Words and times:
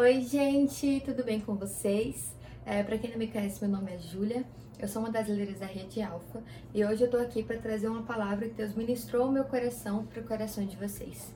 Oi, 0.00 0.22
gente, 0.22 1.02
tudo 1.04 1.22
bem 1.22 1.38
com 1.40 1.54
vocês? 1.56 2.34
É, 2.64 2.82
para 2.82 2.96
quem 2.96 3.10
não 3.10 3.18
me 3.18 3.26
conhece, 3.26 3.62
meu 3.62 3.70
nome 3.70 3.92
é 3.92 3.98
Júlia, 3.98 4.46
eu 4.78 4.88
sou 4.88 5.02
uma 5.02 5.10
das 5.10 5.28
líderes 5.28 5.58
da 5.58 5.66
Rede 5.66 6.00
Alfa 6.00 6.42
e 6.72 6.82
hoje 6.82 7.04
eu 7.04 7.10
tô 7.10 7.18
aqui 7.18 7.42
para 7.42 7.58
trazer 7.58 7.86
uma 7.86 8.00
palavra 8.00 8.48
que 8.48 8.54
Deus 8.54 8.74
ministrou 8.74 9.24
ao 9.24 9.30
meu 9.30 9.44
coração 9.44 10.06
para 10.06 10.22
o 10.22 10.24
coração 10.24 10.64
de 10.64 10.74
vocês. 10.74 11.34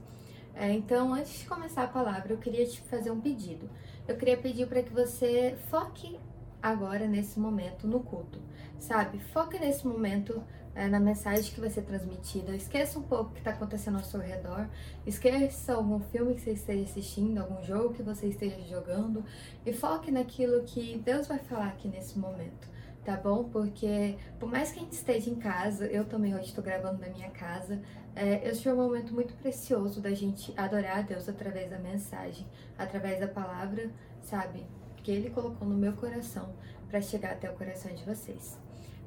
É, 0.55 0.73
então, 0.73 1.13
antes 1.13 1.41
de 1.41 1.45
começar 1.45 1.83
a 1.83 1.89
palavra, 1.89 2.33
eu 2.33 2.39
queria 2.39 2.65
te 2.65 2.81
fazer 2.81 3.11
um 3.11 3.21
pedido. 3.21 3.69
Eu 4.09 4.17
queria 4.17 4.39
pedir 4.39 4.67
para 4.67 4.83
que 4.83 4.95
você 4.95 5.59
foque 5.69 6.19
agora, 6.63 7.07
nesse 7.07 7.39
momento, 7.39 7.87
no 7.87 8.01
culto, 8.01 8.41
sabe? 8.79 9.19
Foque 9.19 9.59
nesse 9.59 9.87
momento 9.87 10.43
é, 10.75 10.89
na 10.89 10.99
mensagem 10.99 11.53
que 11.53 11.61
vai 11.61 11.71
ser 11.71 11.83
transmitida. 11.83 12.55
Esqueça 12.55 12.99
um 12.99 13.03
pouco 13.03 13.31
o 13.31 13.33
que 13.33 13.39
está 13.39 13.51
acontecendo 13.51 13.97
ao 13.97 14.05
seu 14.05 14.21
redor. 14.21 14.69
Esqueça 15.07 15.75
algum 15.75 16.01
filme 16.01 16.35
que 16.35 16.41
você 16.41 16.53
esteja 16.53 16.85
assistindo, 16.85 17.39
algum 17.39 17.63
jogo 17.63 17.95
que 17.95 18.03
você 18.03 18.27
esteja 18.27 18.61
jogando. 18.63 19.25
E 19.65 19.73
foque 19.73 20.11
naquilo 20.11 20.63
que 20.65 20.99
Deus 21.05 21.27
vai 21.27 21.39
falar 21.39 21.69
aqui 21.69 21.89
nesse 21.89 22.19
momento 22.19 22.75
tá 23.05 23.17
bom? 23.17 23.45
Porque 23.45 24.17
por 24.41 24.51
mais 24.51 24.73
que 24.73 24.79
a 24.79 24.83
gente 24.83 24.93
esteja 24.93 25.31
em 25.31 25.35
casa, 25.35 25.87
eu 25.87 26.05
também 26.05 26.35
hoje 26.35 26.47
estou 26.47 26.65
gravando 26.65 27.01
na 27.01 27.09
minha 27.09 27.31
casa, 27.31 27.81
é, 28.17 28.49
esse 28.49 28.67
é 28.69 28.73
um 28.73 28.77
momento 28.77 29.13
muito 29.13 29.35
precioso 29.35 30.01
da 30.01 30.15
gente 30.15 30.53
adorar 30.57 30.99
a 30.99 31.03
Deus 31.03 31.29
através 31.29 31.71
da 31.71 31.79
mensagem, 31.79 32.47
através 32.79 33.21
da 33.21 33.29
palavra, 33.29 33.91
sabe? 34.23 34.67
Que 35.03 35.11
Ele 35.11 35.31
colocou 35.31 35.69
no 35.69 35.77
meu 35.77 35.93
coração 35.93 36.55
para 36.89 37.01
chegar 37.01 37.33
até 37.33 37.51
o 37.51 37.55
coração 37.55 37.93
de 37.95 38.05
vocês. 38.05 38.64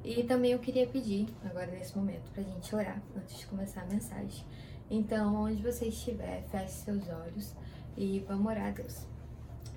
E 0.08 0.24
também 0.24 0.52
eu 0.52 0.58
queria 0.58 0.86
pedir, 0.86 1.28
agora 1.44 1.66
nesse 1.66 1.94
momento, 1.94 2.30
para 2.32 2.40
a 2.40 2.44
gente 2.46 2.74
orar 2.74 3.02
antes 3.14 3.40
de 3.40 3.46
começar 3.46 3.82
a 3.82 3.84
mensagem. 3.84 4.42
Então, 4.90 5.34
onde 5.34 5.62
você 5.62 5.88
estiver, 5.88 6.44
feche 6.50 6.72
seus 6.76 7.06
olhos 7.10 7.54
e 7.94 8.24
vamos 8.26 8.46
orar 8.46 8.68
a 8.68 8.70
Deus. 8.70 9.06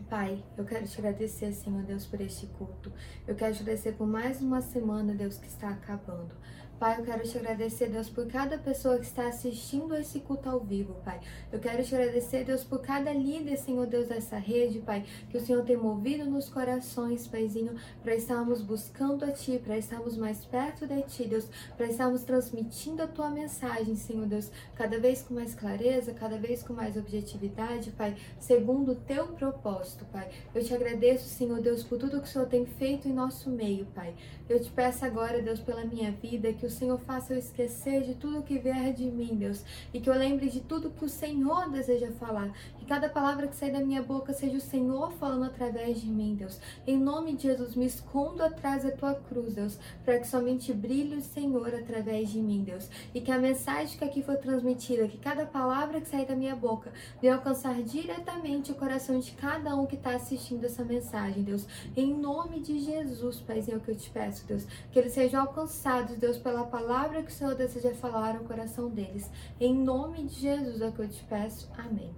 Pai, 0.10 0.42
eu 0.58 0.64
quero 0.64 0.88
te 0.88 0.98
agradecer, 1.00 1.52
Senhor 1.52 1.84
Deus, 1.84 2.06
por 2.06 2.22
este 2.22 2.48
culto. 2.48 2.94
Eu 3.28 3.36
quero 3.36 3.54
te 3.54 3.62
agradecer 3.62 3.92
por 3.92 4.08
mais 4.08 4.42
uma 4.42 4.62
semana, 4.62 5.14
Deus, 5.14 5.38
que 5.38 5.48
está 5.48 5.68
acabando. 5.68 6.34
Pai, 6.82 7.00
eu 7.00 7.06
quero 7.06 7.22
te 7.22 7.38
agradecer, 7.38 7.90
Deus, 7.90 8.10
por 8.10 8.26
cada 8.26 8.58
pessoa 8.58 8.98
que 8.98 9.06
está 9.06 9.28
assistindo 9.28 9.96
esse 9.96 10.20
culto 10.20 10.50
ao 10.50 10.60
vivo, 10.62 10.96
Pai. 11.06 11.20
Eu 11.52 11.60
quero 11.60 11.84
te 11.84 11.94
agradecer, 11.94 12.44
Deus, 12.44 12.64
por 12.64 12.82
cada 12.82 13.14
líder, 13.14 13.56
Senhor 13.58 13.86
Deus, 13.86 14.08
dessa 14.08 14.38
rede, 14.38 14.80
Pai, 14.80 15.06
que 15.30 15.38
o 15.38 15.46
Senhor 15.46 15.64
tem 15.64 15.78
movido 15.78 16.26
nos 16.26 16.50
corações, 16.50 17.28
Paizinho, 17.28 17.76
para 18.02 18.16
estarmos 18.16 18.64
buscando 18.64 19.24
a 19.24 19.32
Ti, 19.32 19.62
para 19.64 19.78
estarmos 19.78 20.18
mais 20.18 20.44
perto 20.44 20.88
de 20.88 21.04
Ti, 21.04 21.26
Deus, 21.26 21.48
para 21.78 21.86
estarmos 21.86 22.24
transmitindo 22.24 23.04
a 23.04 23.08
Tua 23.08 23.30
mensagem, 23.30 23.96
Senhor 23.96 24.26
Deus, 24.26 24.50
cada 24.74 25.00
vez 25.00 25.22
com 25.22 25.36
mais 25.36 25.54
clareza, 25.54 26.16
cada 26.16 26.40
vez 26.40 26.64
com 26.64 26.74
mais 26.74 26.98
objetividade, 26.98 27.92
Pai, 27.92 28.16
segundo 28.40 28.94
o 28.94 28.96
Teu 28.96 29.28
propósito, 29.28 30.04
Pai. 30.06 30.32
Eu 30.56 30.64
te 30.64 30.74
agradeço, 30.74 31.30
Senhor 31.30 31.62
Deus, 31.62 31.84
por 31.84 32.00
tudo 32.00 32.20
que 32.20 32.28
o 32.28 32.32
Senhor 32.32 32.48
tem 32.48 32.66
feito 32.66 33.08
em 33.08 33.14
nosso 33.14 33.52
meio, 33.52 33.86
Pai. 33.94 34.16
Eu 34.50 34.60
te 34.60 34.72
peço 34.72 35.06
agora, 35.06 35.44
Deus, 35.44 35.60
pela 35.60 35.86
minha 35.86 36.12
vida, 36.12 36.52
que 36.52 36.66
o 36.66 36.71
Senhor 36.72 36.98
faça 37.00 37.34
eu 37.34 37.40
esquecer 37.40 38.04
de 38.04 38.16
tudo 38.16 38.42
que 38.44 38.58
vier 38.58 38.94
de 38.94 39.06
mim, 39.06 39.36
Deus, 39.36 39.64
e 39.94 40.00
que 40.00 40.10
eu 40.10 40.14
lembre 40.14 40.50
de 40.50 40.62
tudo 40.62 40.90
que 40.90 41.06
o 41.06 41.10
Senhor 41.10 41.70
deseja 41.70 42.12
falar. 42.12 42.52
Que 42.78 42.86
cada 42.86 43.10
palavra 43.10 43.48
que 43.48 43.56
sai 43.56 43.72
da 43.72 43.80
minha 43.80 44.02
boca 44.02 44.34
seja 44.34 44.58
o 44.58 44.62
Senhor 44.62 45.12
falando 45.14 45.46
através 45.46 46.02
de 46.02 46.08
mim, 46.08 46.36
Deus. 46.36 46.60
Em 46.88 46.98
nome 46.98 47.34
de 47.36 47.44
Jesus, 47.44 47.76
me 47.76 47.86
escondo 47.86 48.44
atrás 48.44 48.84
da 48.84 48.92
tua 48.92 49.14
cruz, 49.14 49.56
Deus, 49.56 49.78
para 50.04 50.20
que 50.20 50.28
somente 50.28 50.74
brilhe 50.74 51.16
o 51.16 51.22
Senhor 51.22 51.74
através 51.74 52.30
de 52.30 52.40
mim, 52.40 52.64
Deus. 52.64 52.90
E 53.14 53.22
que 53.22 53.32
a 53.32 53.38
mensagem 53.38 53.98
que 53.98 54.04
aqui 54.04 54.24
foi 54.24 54.38
transmitida, 54.38 55.08
que 55.08 55.18
cada 55.18 55.46
palavra 55.46 56.02
que 56.02 56.08
sai 56.08 56.26
da 56.26 56.36
minha 56.36 56.56
boca 56.56 56.92
venha 57.22 57.36
alcançar 57.36 57.82
diretamente 57.84 58.72
o 58.72 58.76
coração 58.76 59.20
de 59.20 59.32
cada 59.32 59.76
um 59.76 59.86
que 59.86 59.96
está 59.96 60.16
assistindo 60.16 60.66
essa 60.66 60.84
mensagem, 60.84 61.44
Deus. 61.44 61.68
Em 61.96 62.14
nome 62.14 62.60
de 62.60 62.80
Jesus, 62.80 63.40
Paizinho, 63.40 63.76
é 63.76 63.78
o 63.78 63.82
que 63.82 63.92
eu 63.92 63.96
te 63.96 64.10
peço, 64.10 64.46
Deus. 64.46 64.66
Que 64.92 65.00
eles 65.00 65.14
sejam 65.14 65.42
alcançados, 65.42 66.16
Deus, 66.18 66.38
pela 66.38 66.61
a 66.62 66.66
palavra 66.66 67.24
que 67.24 67.32
o 67.32 67.34
Senhor 67.34 67.56
deseja 67.56 67.94
falar 67.94 68.36
ao 68.36 68.44
coração 68.44 68.90
deles. 68.90 69.30
Em 69.60 69.74
nome 69.74 70.26
de 70.26 70.36
Jesus 70.36 70.82
é 70.82 70.92
que 70.92 71.00
eu 71.00 71.08
te 71.08 71.24
peço. 71.24 71.70
Amém. 71.78 72.14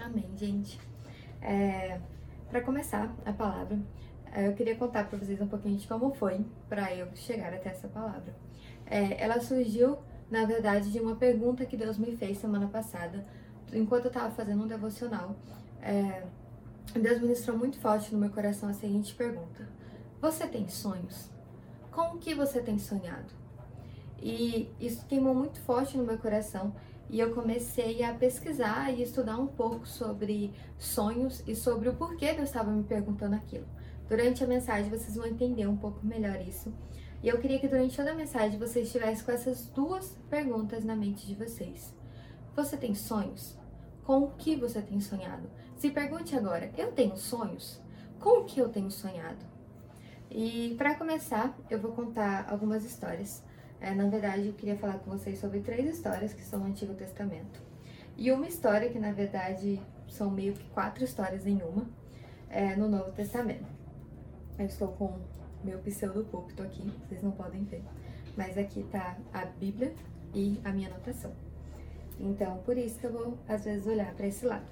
Amém, 0.00 0.30
gente. 0.36 0.78
É, 1.42 2.00
para 2.48 2.60
começar 2.60 3.14
a 3.24 3.32
palavra, 3.32 3.78
é, 4.32 4.46
eu 4.46 4.54
queria 4.54 4.76
contar 4.76 5.08
para 5.08 5.18
vocês 5.18 5.40
um 5.40 5.46
pouquinho 5.46 5.76
de 5.76 5.86
como 5.86 6.14
foi 6.14 6.44
para 6.68 6.94
eu 6.94 7.08
chegar 7.14 7.52
até 7.52 7.70
essa 7.70 7.88
palavra. 7.88 8.34
É, 8.86 9.22
ela 9.22 9.40
surgiu, 9.40 9.98
na 10.30 10.44
verdade, 10.44 10.92
de 10.92 11.00
uma 11.00 11.16
pergunta 11.16 11.66
que 11.66 11.76
Deus 11.76 11.98
me 11.98 12.16
fez 12.16 12.38
semana 12.38 12.68
passada, 12.68 13.26
enquanto 13.72 14.04
eu 14.04 14.10
estava 14.10 14.30
fazendo 14.30 14.62
um 14.62 14.66
devocional. 14.66 15.34
É, 15.82 16.24
Deus 16.94 17.20
ministrou 17.20 17.56
muito 17.56 17.78
forte 17.78 18.12
no 18.12 18.18
meu 18.18 18.30
coração 18.30 18.68
a 18.68 18.72
seguinte 18.72 19.14
pergunta: 19.14 19.68
Você 20.20 20.46
tem 20.46 20.68
sonhos? 20.68 21.30
Com 21.90 22.14
o 22.14 22.18
que 22.18 22.34
você 22.34 22.60
tem 22.60 22.78
sonhado? 22.78 23.40
E 24.20 24.70
isso 24.78 25.06
queimou 25.06 25.34
muito 25.34 25.60
forte 25.60 25.96
no 25.96 26.04
meu 26.04 26.18
coração. 26.18 26.74
E 27.08 27.18
eu 27.18 27.34
comecei 27.34 28.04
a 28.04 28.14
pesquisar 28.14 28.92
e 28.92 29.02
estudar 29.02 29.36
um 29.38 29.46
pouco 29.46 29.86
sobre 29.86 30.52
sonhos 30.78 31.42
e 31.46 31.56
sobre 31.56 31.88
o 31.88 31.94
porquê 31.94 32.32
Deus 32.32 32.48
estava 32.48 32.70
me 32.70 32.84
perguntando 32.84 33.34
aquilo. 33.34 33.66
Durante 34.08 34.44
a 34.44 34.46
mensagem 34.46 34.90
vocês 34.90 35.16
vão 35.16 35.26
entender 35.26 35.66
um 35.66 35.76
pouco 35.76 36.04
melhor 36.06 36.40
isso. 36.40 36.72
E 37.22 37.28
eu 37.28 37.38
queria 37.38 37.58
que 37.58 37.68
durante 37.68 37.96
toda 37.96 38.12
a 38.12 38.14
mensagem 38.14 38.58
vocês 38.58 38.86
estivessem 38.86 39.24
com 39.24 39.32
essas 39.32 39.66
duas 39.66 40.16
perguntas 40.28 40.84
na 40.84 40.94
mente 40.94 41.26
de 41.26 41.34
vocês. 41.34 41.94
Você 42.54 42.76
tem 42.76 42.94
sonhos? 42.94 43.58
Com 44.04 44.24
o 44.24 44.30
que 44.32 44.56
você 44.56 44.80
tem 44.80 45.00
sonhado? 45.00 45.48
Se 45.76 45.90
pergunte 45.90 46.36
agora, 46.36 46.70
eu 46.76 46.92
tenho 46.92 47.16
sonhos? 47.16 47.80
Com 48.18 48.40
o 48.40 48.44
que 48.44 48.60
eu 48.60 48.68
tenho 48.68 48.90
sonhado? 48.90 49.44
E 50.30 50.74
para 50.78 50.94
começar, 50.94 51.58
eu 51.68 51.80
vou 51.80 51.92
contar 51.92 52.46
algumas 52.48 52.84
histórias 52.84 53.42
é, 53.80 53.94
na 53.94 54.06
verdade, 54.08 54.46
eu 54.46 54.52
queria 54.52 54.76
falar 54.76 54.98
com 54.98 55.10
vocês 55.10 55.38
sobre 55.38 55.60
três 55.60 55.88
histórias 55.88 56.34
que 56.34 56.42
são 56.42 56.60
no 56.60 56.66
Antigo 56.66 56.94
Testamento. 56.94 57.60
E 58.16 58.30
uma 58.30 58.46
história 58.46 58.90
que, 58.90 58.98
na 58.98 59.12
verdade, 59.12 59.80
são 60.06 60.30
meio 60.30 60.52
que 60.52 60.64
quatro 60.70 61.02
histórias 61.02 61.46
em 61.46 61.62
uma, 61.62 61.88
é, 62.50 62.76
no 62.76 62.88
Novo 62.88 63.10
Testamento. 63.12 63.64
Eu 64.58 64.66
estou 64.66 64.88
com 64.88 65.18
meu 65.64 65.78
pseudo 65.78 66.28
aqui, 66.62 66.92
vocês 67.08 67.22
não 67.22 67.30
podem 67.30 67.64
ver. 67.64 67.82
Mas 68.36 68.58
aqui 68.58 68.82
tá 68.90 69.16
a 69.32 69.46
Bíblia 69.46 69.94
e 70.34 70.60
a 70.64 70.70
minha 70.70 70.88
anotação. 70.88 71.32
Então, 72.18 72.58
por 72.58 72.76
isso 72.76 72.98
que 72.98 73.06
eu 73.06 73.12
vou, 73.12 73.38
às 73.48 73.64
vezes, 73.64 73.86
olhar 73.86 74.12
para 74.14 74.26
esse 74.26 74.44
lado. 74.44 74.66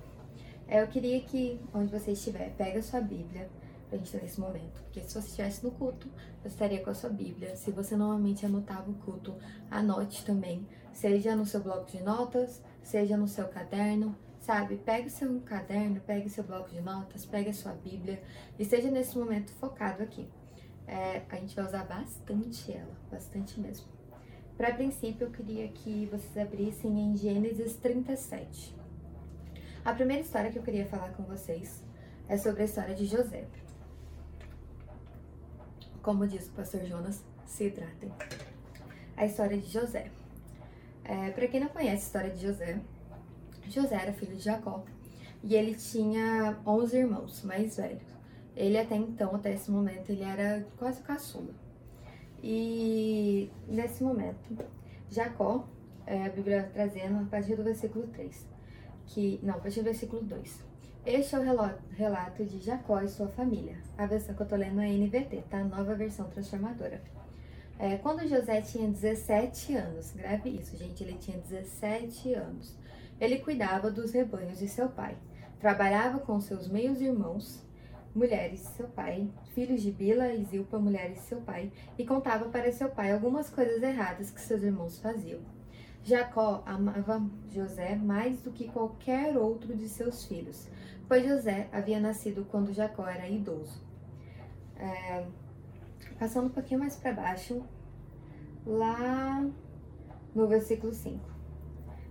É, 0.67 0.83
eu 0.83 0.87
queria 0.87 1.19
que, 1.23 1.59
onde 1.73 1.91
você 1.91 2.13
estiver, 2.13 2.53
pega 2.59 2.79
a 2.79 2.83
sua 2.83 3.01
Bíblia, 3.01 3.49
pra 3.89 3.99
gente 3.99 4.07
estar 4.07 4.21
nesse 4.21 4.41
momento. 4.41 4.83
Porque 4.83 5.01
se 5.03 5.15
você 5.15 5.29
estivesse 5.29 5.65
no 5.65 5.71
culto, 5.71 6.09
você 6.41 6.49
estaria 6.49 6.83
com 6.83 6.91
a 6.91 6.95
sua 6.95 7.11
Bíblia. 7.11 7.57
Se 7.57 7.71
você 7.71 7.97
normalmente 7.97 8.47
anotava 8.47 8.91
o 8.91 8.95
culto, 8.95 9.35
anote 9.71 10.25
também. 10.25 10.67
Seja 10.93 11.35
no 11.35 11.47
seu 11.47 11.61
bloco 11.61 11.91
de 11.91 12.03
notas, 12.03 12.63
seja 12.83 13.17
no 13.17 13.29
seu 13.29 13.49
caderno, 13.49 14.15
sabe? 14.41 14.77
Pegue 14.77 15.11
seu 15.11 15.41
caderno, 15.41 16.01
pegue 16.01 16.29
seu 16.29 16.45
bloco 16.45 16.71
de 16.71 16.81
notas, 16.81 17.25
pegue 17.25 17.51
a 17.51 17.55
sua 17.55 17.73
Bíblia 17.73 18.23
e 18.59 18.63
esteja 18.63 18.91
nesse 18.91 19.17
momento 19.17 19.53
focado 19.53 20.03
aqui. 20.03 20.29
É, 20.87 21.23
a 21.29 21.37
gente 21.37 21.55
vai 21.55 21.67
usar 21.67 21.85
bastante 21.85 22.73
ela, 22.73 22.97
bastante 23.11 23.61
mesmo. 23.61 23.87
Para 24.57 24.75
princípio, 24.75 25.27
eu 25.27 25.31
queria 25.31 25.69
que 25.69 26.07
vocês 26.07 26.37
abrissem 26.37 26.99
em 26.99 27.17
Gênesis 27.17 27.77
37. 27.77 28.75
A 29.85 29.95
primeira 29.95 30.23
história 30.23 30.51
que 30.51 30.59
eu 30.59 30.63
queria 30.63 30.85
falar 30.87 31.11
com 31.11 31.23
vocês 31.23 31.85
é 32.29 32.37
sobre 32.37 32.63
a 32.63 32.65
história 32.65 32.95
de 32.95 33.07
José. 33.07 33.47
Como 36.03 36.27
diz 36.27 36.49
o 36.49 36.53
pastor 36.53 36.85
Jonas, 36.85 37.25
se 37.45 37.67
hidratem. 37.67 38.13
A 39.17 39.27
história 39.27 39.59
de 39.59 39.69
José. 39.69 40.11
É, 41.05 41.31
Para 41.31 41.49
quem 41.49 41.61
não 41.61 41.69
conhece 41.69 41.95
a 41.95 42.07
história 42.07 42.31
de 42.31 42.43
José, 42.43 42.81
José 43.69 43.95
era 43.95 44.13
filho 44.13 44.37
de 44.37 44.43
Jacó 44.43 44.85
e 45.43 45.55
ele 45.55 45.75
tinha 45.75 46.59
11 46.67 46.97
irmãos 46.97 47.43
mais 47.43 47.77
velhos. 47.77 48.03
Ele 48.57 48.79
até 48.79 48.97
então, 48.97 49.35
até 49.35 49.55
esse 49.55 49.71
momento, 49.71 50.11
ele 50.11 50.25
era 50.25 50.67
quase 50.77 51.01
caçula. 51.03 51.55
E 52.43 53.51
nesse 53.69 54.03
momento, 54.03 54.65
Jacó, 55.11 55.69
é, 56.07 56.27
a 56.27 56.29
Bíblia 56.29 56.71
trazendo 56.73 57.21
a 57.21 57.25
partir 57.27 57.55
do 57.57 57.63
versículo 57.63 58.07
3, 58.09 58.47
que, 59.07 59.39
não, 59.43 59.55
a 59.55 59.59
partir 59.59 59.81
do 59.81 59.85
versículo 59.85 60.23
2, 60.23 60.65
este 61.05 61.35
é 61.35 61.39
o 61.39 61.43
relato 61.91 62.45
de 62.45 62.61
Jacó 62.61 63.01
e 63.01 63.09
sua 63.09 63.29
família. 63.29 63.77
A 63.97 64.07
versão 64.07 64.35
que 64.35 64.43
eu 64.43 64.47
tô 64.47 64.57
lendo 64.57 64.81
é 64.81 64.89
NVT, 64.89 65.45
tá? 65.49 65.63
Nova 65.65 65.95
versão 65.95 66.29
transformadora. 66.29 67.01
É, 67.79 67.97
quando 67.97 68.27
José 68.29 68.61
tinha 68.61 68.89
17 68.89 69.77
anos, 69.77 70.11
grave 70.13 70.51
isso, 70.51 70.77
gente, 70.77 71.03
ele 71.03 71.15
tinha 71.15 71.39
17 71.39 72.35
anos. 72.35 72.77
Ele 73.21 73.39
cuidava 73.39 73.91
dos 73.91 74.13
rebanhos 74.13 74.59
de 74.59 74.69
seu 74.69 74.89
pai, 74.89 75.17
trabalhava 75.61 76.19
com 76.19 76.41
seus 76.41 76.69
meios 76.69 77.01
irmãos, 77.01 77.65
mulheres 78.15 78.61
de 78.61 78.67
seu 78.69 78.89
pai, 78.89 79.29
filhos 79.55 79.83
de 79.83 79.93
Bila 79.93 80.33
e 80.33 80.45
Zilpa, 80.45 80.79
mulheres 80.79 81.19
de 81.19 81.25
seu 81.25 81.41
pai, 81.41 81.73
e 81.97 82.05
contava 82.05 82.49
para 82.49 82.73
seu 82.73 82.89
pai 82.89 83.13
algumas 83.13 83.49
coisas 83.49 83.83
erradas 83.83 84.31
que 84.31 84.41
seus 84.41 84.63
irmãos 84.63 84.99
faziam. 84.99 85.41
Jacó 86.09 86.63
amava 86.65 87.23
José 87.51 87.95
mais 87.95 88.41
do 88.41 88.51
que 88.51 88.67
qualquer 88.69 89.37
outro 89.37 89.77
de 89.77 89.87
seus 89.91 90.25
filhos, 90.25 90.67
pois 91.07 91.23
José 91.23 91.69
havia 91.71 92.01
nascido 92.01 92.47
quando 92.51 92.73
Jacó 92.73 93.07
era 93.07 93.29
idoso. 93.29 93.79
É, 94.77 95.27
passando 96.19 96.47
um 96.47 96.51
pouquinho 96.51 96.81
mais 96.81 96.97
para 96.97 97.13
baixo, 97.13 97.63
lá 98.65 99.47
no 100.35 100.49
versículo 100.49 100.95
5. 100.95 101.21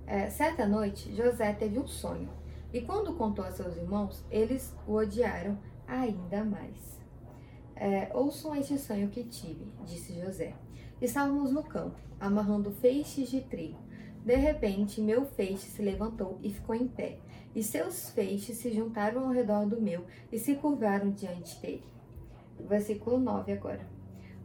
É, 0.05 0.29
certa 0.29 0.67
noite, 0.67 1.15
José 1.15 1.51
teve 1.53 1.79
um 1.79 1.87
sonho, 1.87 2.29
e 2.71 2.81
quando 2.81 3.15
contou 3.15 3.43
a 3.43 3.51
seus 3.51 3.75
irmãos, 3.77 4.23
eles 4.29 4.75
o 4.85 4.93
odiaram 4.93 5.57
ainda 5.87 6.43
mais. 6.43 6.99
É, 7.75 8.11
Ouçam 8.13 8.55
este 8.55 8.77
sonho 8.77 9.09
que 9.09 9.23
tive, 9.23 9.65
disse 9.85 10.21
José. 10.21 10.53
Estávamos 11.01 11.51
no 11.51 11.63
campo, 11.63 11.97
amarrando 12.19 12.71
feixes 12.71 13.29
de 13.29 13.41
trigo. 13.41 13.86
De 14.27 14.35
repente, 14.35 14.99
meu 14.99 15.25
feixe 15.25 15.67
se 15.67 15.81
levantou 15.81 16.37
e 16.43 16.49
ficou 16.49 16.75
em 16.75 16.85
pé, 16.85 17.17
e 17.55 17.63
seus 17.63 18.09
feixes 18.09 18.57
se 18.57 18.73
juntaram 18.73 19.23
ao 19.23 19.31
redor 19.31 19.65
do 19.65 19.79
meu 19.79 20.03
e 20.29 20.37
se 20.37 20.55
curvaram 20.55 21.11
diante 21.11 21.57
dele. 21.61 21.85
Versículo 22.59 23.17
9 23.17 23.53
agora. 23.53 23.87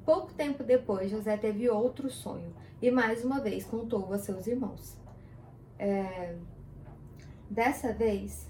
Pouco 0.04 0.32
tempo 0.34 0.62
depois, 0.62 1.10
José 1.10 1.36
teve 1.36 1.68
outro 1.68 2.08
sonho 2.08 2.54
e 2.80 2.92
mais 2.92 3.24
uma 3.24 3.40
vez 3.40 3.64
contou 3.64 4.12
a 4.12 4.18
seus 4.18 4.46
irmãos. 4.46 4.96
É... 5.80 6.36
Dessa 7.50 7.92
vez, 7.92 8.48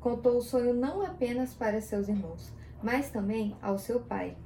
contou 0.00 0.38
o 0.38 0.42
sonho 0.42 0.72
não 0.72 1.02
apenas 1.02 1.52
para 1.52 1.82
seus 1.82 2.08
irmãos, 2.08 2.50
mas 2.82 3.10
também 3.10 3.54
ao 3.60 3.76
seu 3.76 4.00
pai. 4.00 4.38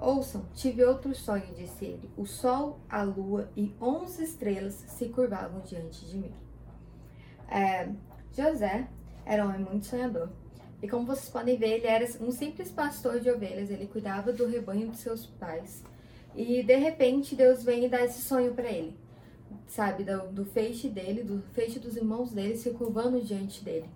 Ouçam, 0.00 0.46
tive 0.54 0.82
outro 0.82 1.14
sonho, 1.14 1.54
disse 1.54 1.84
ele. 1.84 2.10
O 2.16 2.24
sol, 2.24 2.80
a 2.88 3.02
lua 3.02 3.50
e 3.54 3.74
onze 3.78 4.24
estrelas 4.24 4.72
se 4.72 5.10
curvavam 5.10 5.60
diante 5.60 6.06
de 6.06 6.16
mim. 6.16 6.32
É, 7.46 7.86
José 8.32 8.88
era 9.26 9.44
um 9.44 9.48
homem 9.50 9.60
muito 9.60 9.84
sonhador. 9.84 10.30
E 10.82 10.88
como 10.88 11.04
vocês 11.04 11.28
podem 11.28 11.58
ver, 11.58 11.72
ele 11.74 11.86
era 11.86 12.06
um 12.22 12.30
simples 12.30 12.72
pastor 12.72 13.20
de 13.20 13.30
ovelhas, 13.30 13.70
ele 13.70 13.86
cuidava 13.86 14.32
do 14.32 14.46
rebanho 14.46 14.88
de 14.88 14.96
seus 14.96 15.26
pais. 15.26 15.84
E 16.34 16.62
de 16.62 16.76
repente 16.76 17.36
Deus 17.36 17.62
vem 17.62 17.84
e 17.84 17.88
dá 17.88 18.02
esse 18.02 18.22
sonho 18.22 18.54
para 18.54 18.70
ele, 18.70 18.96
sabe, 19.66 20.04
do, 20.04 20.28
do, 20.28 20.44
feixe 20.46 20.88
dele, 20.88 21.22
do 21.22 21.42
feixe 21.52 21.78
dos 21.78 21.96
irmãos 21.96 22.32
dele 22.32 22.56
se 22.56 22.70
curvando 22.70 23.20
diante 23.20 23.62
dele. 23.62 23.90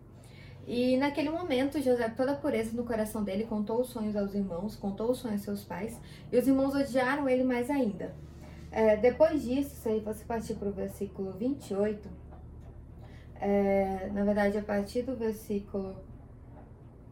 E 0.67 0.97
naquele 0.97 1.29
momento, 1.29 1.81
José, 1.81 2.09
toda 2.09 2.33
a 2.33 2.37
pureza 2.37 2.75
no 2.75 2.85
coração 2.85 3.23
dele, 3.23 3.45
contou 3.45 3.81
os 3.81 3.89
sonhos 3.89 4.17
aos 4.17 4.35
irmãos, 4.35 4.77
contou 4.77 5.11
os 5.11 5.19
sonhos 5.19 5.47
aos 5.49 5.61
seus 5.61 5.65
pais, 5.65 6.01
e 6.33 6.39
os 6.39 6.47
irmãos 6.49 6.75
odiaram 6.75 7.29
ele 7.29 7.45
mais 7.45 7.69
ainda. 7.69 8.15
É, 8.71 8.97
depois 8.97 9.43
disso, 9.43 9.77
se 9.77 10.01
você 10.01 10.25
partir 10.25 10.55
para 10.55 10.69
o 10.69 10.73
versículo 10.73 11.33
28, 11.33 12.09
é, 13.41 14.11
na 14.13 14.25
verdade, 14.25 14.57
a 14.57 14.63
partir 14.63 15.03
do 15.03 15.15
versículo 15.15 15.97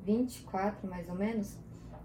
24, 0.05 0.89
mais 0.89 1.09
ou 1.09 1.15
menos, 1.15 1.57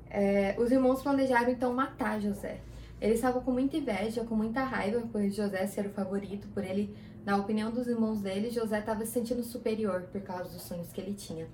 é, 0.10 0.56
os 0.60 0.72
irmãos 0.72 1.02
planejaram 1.02 1.50
então 1.50 1.74
matar 1.74 2.20
José. 2.20 2.60
Eles 3.00 3.16
estavam 3.16 3.42
com 3.42 3.52
muita 3.52 3.78
inveja, 3.78 4.24
com 4.24 4.36
muita 4.36 4.64
raiva 4.64 5.02
por 5.12 5.22
José 5.30 5.66
ser 5.68 5.86
o 5.86 5.92
favorito, 5.92 6.48
por 6.50 6.64
ele, 6.64 6.96
na 7.28 7.36
opinião 7.36 7.70
dos 7.70 7.90
irmãos 7.90 8.22
dele, 8.22 8.50
José 8.50 8.80
estava 8.80 9.06
se 9.06 9.12
sentindo 9.12 9.44
superior 9.44 10.04
por 10.14 10.22
causa 10.22 10.50
dos 10.50 10.62
sonhos 10.62 10.94
que 10.94 11.02
ele 11.02 11.14
tinha. 11.14 11.46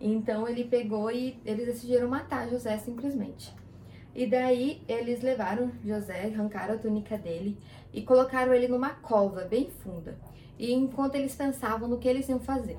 Então 0.00 0.46
ele 0.46 0.62
pegou 0.62 1.10
e 1.10 1.42
eles 1.44 1.66
decidiram 1.66 2.06
matar 2.06 2.48
José 2.48 2.78
simplesmente. 2.78 3.52
E 4.14 4.28
daí 4.28 4.80
eles 4.86 5.20
levaram 5.20 5.72
José, 5.84 6.26
arrancaram 6.26 6.74
a 6.74 6.78
túnica 6.78 7.18
dele 7.18 7.58
e 7.92 8.02
colocaram 8.02 8.54
ele 8.54 8.68
numa 8.68 8.90
cova 8.90 9.44
bem 9.44 9.68
funda. 9.68 10.16
E 10.56 10.72
enquanto 10.72 11.16
eles 11.16 11.34
pensavam 11.34 11.88
no 11.88 11.98
que 11.98 12.06
eles 12.06 12.28
iam 12.28 12.38
fazer, 12.38 12.78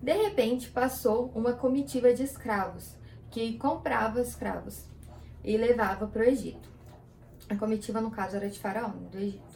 de 0.00 0.14
repente 0.14 0.70
passou 0.70 1.30
uma 1.34 1.52
comitiva 1.52 2.14
de 2.14 2.22
escravos 2.22 2.96
que 3.30 3.58
comprava 3.58 4.22
escravos 4.22 4.86
e 5.44 5.54
levava 5.54 6.06
para 6.06 6.22
o 6.22 6.24
Egito. 6.24 6.66
A 7.46 7.56
comitiva, 7.56 8.00
no 8.00 8.10
caso, 8.10 8.36
era 8.36 8.48
de 8.48 8.58
Faraó, 8.58 8.88
do 8.88 9.18
Egito. 9.18 9.53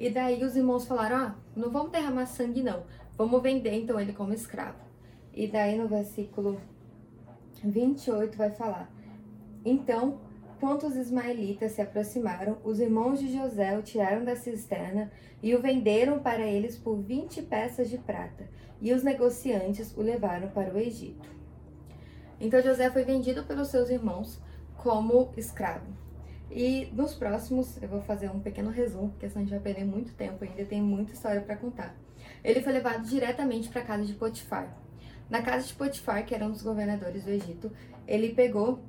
E 0.00 0.08
daí 0.08 0.42
os 0.42 0.56
irmãos 0.56 0.86
falaram: 0.86 1.16
ah, 1.16 1.34
não 1.54 1.70
vamos 1.70 1.92
derramar 1.92 2.24
sangue, 2.24 2.62
não. 2.62 2.84
Vamos 3.18 3.42
vender 3.42 3.74
então 3.74 4.00
ele 4.00 4.14
como 4.14 4.32
escravo. 4.32 4.78
E 5.34 5.46
daí 5.46 5.76
no 5.76 5.86
versículo 5.86 6.58
28 7.62 8.34
vai 8.38 8.50
falar: 8.50 8.90
Então, 9.62 10.18
quando 10.58 10.86
os 10.86 10.96
ismaelitas 10.96 11.72
se 11.72 11.82
aproximaram, 11.82 12.56
os 12.64 12.80
irmãos 12.80 13.20
de 13.20 13.30
José 13.30 13.76
o 13.76 13.82
tiraram 13.82 14.24
da 14.24 14.34
cisterna 14.34 15.12
e 15.42 15.54
o 15.54 15.60
venderam 15.60 16.18
para 16.18 16.46
eles 16.46 16.78
por 16.78 16.96
20 16.96 17.42
peças 17.42 17.90
de 17.90 17.98
prata 17.98 18.48
e 18.80 18.94
os 18.94 19.02
negociantes 19.02 19.94
o 19.98 20.00
levaram 20.00 20.48
para 20.48 20.72
o 20.72 20.78
Egito. 20.78 21.28
Então 22.40 22.62
José 22.62 22.90
foi 22.90 23.04
vendido 23.04 23.44
pelos 23.44 23.68
seus 23.68 23.90
irmãos 23.90 24.40
como 24.78 25.30
escravo. 25.36 25.99
E 26.50 26.90
nos 26.92 27.14
próximos, 27.14 27.80
eu 27.80 27.88
vou 27.88 28.00
fazer 28.02 28.28
um 28.28 28.40
pequeno 28.40 28.70
resumo, 28.70 29.10
porque 29.10 29.28
senão 29.28 29.42
a 29.42 29.44
gente 29.44 29.54
vai 29.54 29.60
perder 29.60 29.84
muito 29.84 30.12
tempo 30.14 30.42
ainda, 30.42 30.64
tem 30.64 30.82
muita 30.82 31.12
história 31.12 31.40
para 31.40 31.56
contar. 31.56 31.94
Ele 32.42 32.60
foi 32.60 32.72
levado 32.72 33.06
diretamente 33.06 33.68
para 33.68 33.82
a 33.82 33.84
casa 33.84 34.04
de 34.04 34.14
Potifar. 34.14 34.76
Na 35.28 35.42
casa 35.42 35.66
de 35.66 35.74
Potifar, 35.74 36.26
que 36.26 36.34
era 36.34 36.44
um 36.44 36.50
dos 36.50 36.62
governadores 36.62 37.24
do 37.24 37.30
Egito, 37.30 37.70
ele 38.06 38.34
pegou 38.34 38.80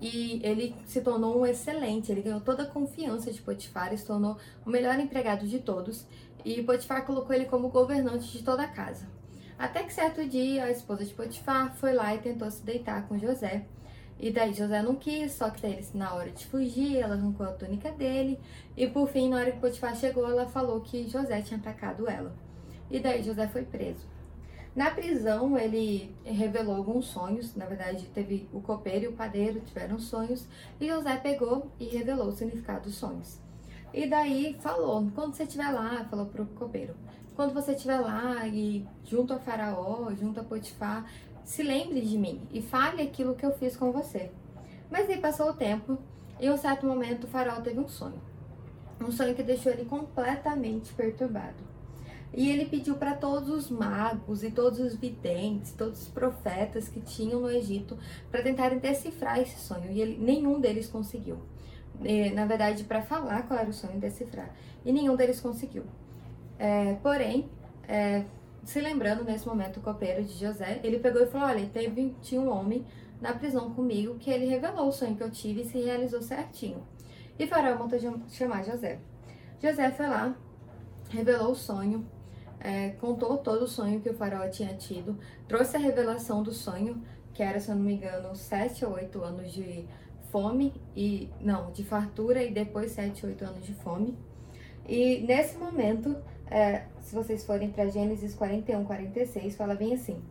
e 0.00 0.40
ele 0.44 0.76
se 0.86 1.00
tornou 1.00 1.40
um 1.40 1.46
excelente, 1.46 2.12
ele 2.12 2.22
ganhou 2.22 2.40
toda 2.40 2.62
a 2.62 2.66
confiança 2.66 3.32
de 3.32 3.42
Potifar, 3.42 3.96
se 3.96 4.06
tornou 4.06 4.36
o 4.64 4.70
melhor 4.70 4.98
empregado 5.00 5.48
de 5.48 5.58
todos 5.58 6.06
e 6.44 6.62
Potifar 6.62 7.04
colocou 7.04 7.34
ele 7.34 7.46
como 7.46 7.68
governante 7.68 8.30
de 8.30 8.44
toda 8.44 8.62
a 8.62 8.68
casa. 8.68 9.08
Até 9.58 9.82
que 9.82 9.92
certo 9.92 10.24
dia 10.24 10.64
a 10.64 10.70
esposa 10.70 11.04
de 11.04 11.12
Potifar 11.12 11.74
foi 11.74 11.92
lá 11.92 12.14
e 12.14 12.18
tentou 12.18 12.48
se 12.48 12.62
deitar 12.62 13.08
com 13.08 13.18
José. 13.18 13.66
E 14.18 14.32
daí 14.32 14.52
José 14.52 14.82
não 14.82 14.96
quis, 14.96 15.32
só 15.32 15.48
que 15.48 15.62
daí 15.62 15.84
na 15.94 16.12
hora 16.14 16.30
de 16.30 16.44
fugir, 16.46 16.96
ela 16.96 17.14
arrancou 17.14 17.46
a 17.46 17.52
túnica 17.52 17.92
dele. 17.92 18.38
E 18.76 18.86
por 18.86 19.08
fim, 19.08 19.28
na 19.28 19.36
hora 19.36 19.52
que 19.52 19.60
Potifar 19.60 19.94
chegou, 19.94 20.28
ela 20.28 20.46
falou 20.46 20.80
que 20.80 21.08
José 21.08 21.40
tinha 21.42 21.58
atacado 21.60 22.08
ela. 22.08 22.34
E 22.90 22.98
daí 22.98 23.22
José 23.22 23.46
foi 23.46 23.64
preso. 23.64 24.06
Na 24.74 24.90
prisão, 24.90 25.56
ele 25.56 26.14
revelou 26.24 26.76
alguns 26.76 27.06
sonhos. 27.06 27.54
Na 27.54 27.66
verdade, 27.66 28.06
teve 28.14 28.48
o 28.52 28.60
copeiro 28.60 29.04
e 29.04 29.08
o 29.08 29.12
padeiro 29.12 29.60
tiveram 29.60 29.98
sonhos. 29.98 30.46
E 30.80 30.88
José 30.88 31.16
pegou 31.16 31.70
e 31.78 31.86
revelou 31.86 32.28
o 32.28 32.32
significado 32.32 32.82
dos 32.82 32.96
sonhos. 32.96 33.40
E 33.92 34.06
daí 34.06 34.56
falou, 34.60 35.10
quando 35.14 35.34
você 35.34 35.44
estiver 35.44 35.70
lá, 35.70 36.04
falou 36.10 36.26
pro 36.26 36.44
copeiro, 36.46 36.94
quando 37.34 37.54
você 37.54 37.72
estiver 37.72 37.98
lá 38.00 38.46
e 38.46 38.86
junto 39.04 39.32
a 39.32 39.38
Faraó, 39.38 40.12
junto 40.12 40.40
a 40.40 40.44
Potifar, 40.44 41.08
se 41.48 41.62
lembre 41.62 42.02
de 42.02 42.18
mim 42.18 42.42
e 42.52 42.60
fale 42.60 43.00
aquilo 43.00 43.34
que 43.34 43.46
eu 43.46 43.52
fiz 43.52 43.74
com 43.74 43.90
você. 43.90 44.30
Mas 44.90 45.08
aí 45.08 45.16
passou 45.16 45.48
o 45.48 45.54
tempo 45.54 45.96
e 46.38 46.46
em 46.46 46.50
um 46.50 46.58
certo 46.58 46.84
momento 46.84 47.24
o 47.24 47.26
Faraó 47.26 47.62
teve 47.62 47.80
um 47.80 47.88
sonho. 47.88 48.20
Um 49.00 49.10
sonho 49.10 49.34
que 49.34 49.42
deixou 49.42 49.72
ele 49.72 49.86
completamente 49.86 50.92
perturbado. 50.92 51.56
E 52.34 52.50
ele 52.50 52.66
pediu 52.66 52.96
para 52.96 53.14
todos 53.14 53.48
os 53.48 53.70
magos 53.70 54.42
e 54.42 54.50
todos 54.50 54.78
os 54.78 54.94
videntes, 54.94 55.72
todos 55.72 56.02
os 56.02 56.08
profetas 56.08 56.86
que 56.86 57.00
tinham 57.00 57.40
no 57.40 57.50
Egito 57.50 57.96
para 58.30 58.42
tentarem 58.42 58.78
decifrar 58.78 59.40
esse 59.40 59.58
sonho. 59.58 59.90
E 59.90 60.02
ele, 60.02 60.18
nenhum 60.18 60.60
deles 60.60 60.86
conseguiu 60.86 61.38
na 62.34 62.46
verdade, 62.46 62.84
para 62.84 63.02
falar 63.02 63.42
qual 63.48 63.58
era 63.58 63.68
o 63.68 63.72
sonho 63.72 63.96
e 63.96 63.98
decifrar. 63.98 64.54
E 64.84 64.92
nenhum 64.92 65.16
deles 65.16 65.40
conseguiu. 65.40 65.84
É, 66.58 66.94
porém, 67.02 67.48
é, 67.88 68.24
se 68.68 68.82
lembrando 68.82 69.24
nesse 69.24 69.48
momento 69.48 69.78
o 69.78 69.82
copeiro 69.82 70.22
de 70.22 70.34
José, 70.34 70.78
ele 70.84 70.98
pegou 70.98 71.22
e 71.22 71.26
falou: 71.26 71.48
Olha, 71.48 71.66
teve, 71.68 72.14
tinha 72.20 72.38
um 72.38 72.50
homem 72.50 72.84
na 73.18 73.32
prisão 73.32 73.72
comigo 73.72 74.18
que 74.18 74.30
ele 74.30 74.44
revelou 74.44 74.88
o 74.88 74.92
sonho 74.92 75.16
que 75.16 75.22
eu 75.22 75.30
tive 75.30 75.62
e 75.62 75.64
se 75.64 75.80
realizou 75.80 76.20
certinho. 76.20 76.86
E 77.38 77.46
Faraó 77.46 77.78
mandou 77.78 77.98
chamar 78.28 78.62
José. 78.62 79.00
José 79.58 79.90
foi 79.92 80.06
lá, 80.06 80.36
revelou 81.08 81.52
o 81.52 81.54
sonho, 81.54 82.06
é, 82.60 82.90
contou 82.90 83.38
todo 83.38 83.62
o 83.62 83.66
sonho 83.66 84.02
que 84.02 84.10
o 84.10 84.14
faraó 84.14 84.46
tinha 84.50 84.74
tido, 84.74 85.18
trouxe 85.48 85.76
a 85.76 85.80
revelação 85.80 86.42
do 86.42 86.52
sonho, 86.52 87.02
que 87.32 87.42
era, 87.42 87.58
se 87.58 87.70
eu 87.70 87.74
não 87.74 87.82
me 87.82 87.94
engano, 87.94 88.36
sete 88.36 88.84
ou 88.84 88.92
oito 88.92 89.24
anos 89.24 89.50
de 89.50 89.88
fome 90.30 90.74
e 90.94 91.30
não, 91.40 91.72
de 91.72 91.82
fartura 91.84 92.42
e 92.42 92.52
depois 92.52 92.92
7, 92.92 93.24
8 93.24 93.44
anos 93.46 93.64
de 93.64 93.72
fome. 93.72 94.14
E 94.86 95.20
nesse 95.20 95.56
momento, 95.58 96.16
é, 96.50 96.84
se 97.00 97.14
vocês 97.14 97.44
forem 97.44 97.70
para 97.70 97.88
Gênesis 97.88 98.34
41, 98.34 98.84
46, 98.84 99.56
fala 99.56 99.74
bem 99.74 99.94
assim: 99.94 100.22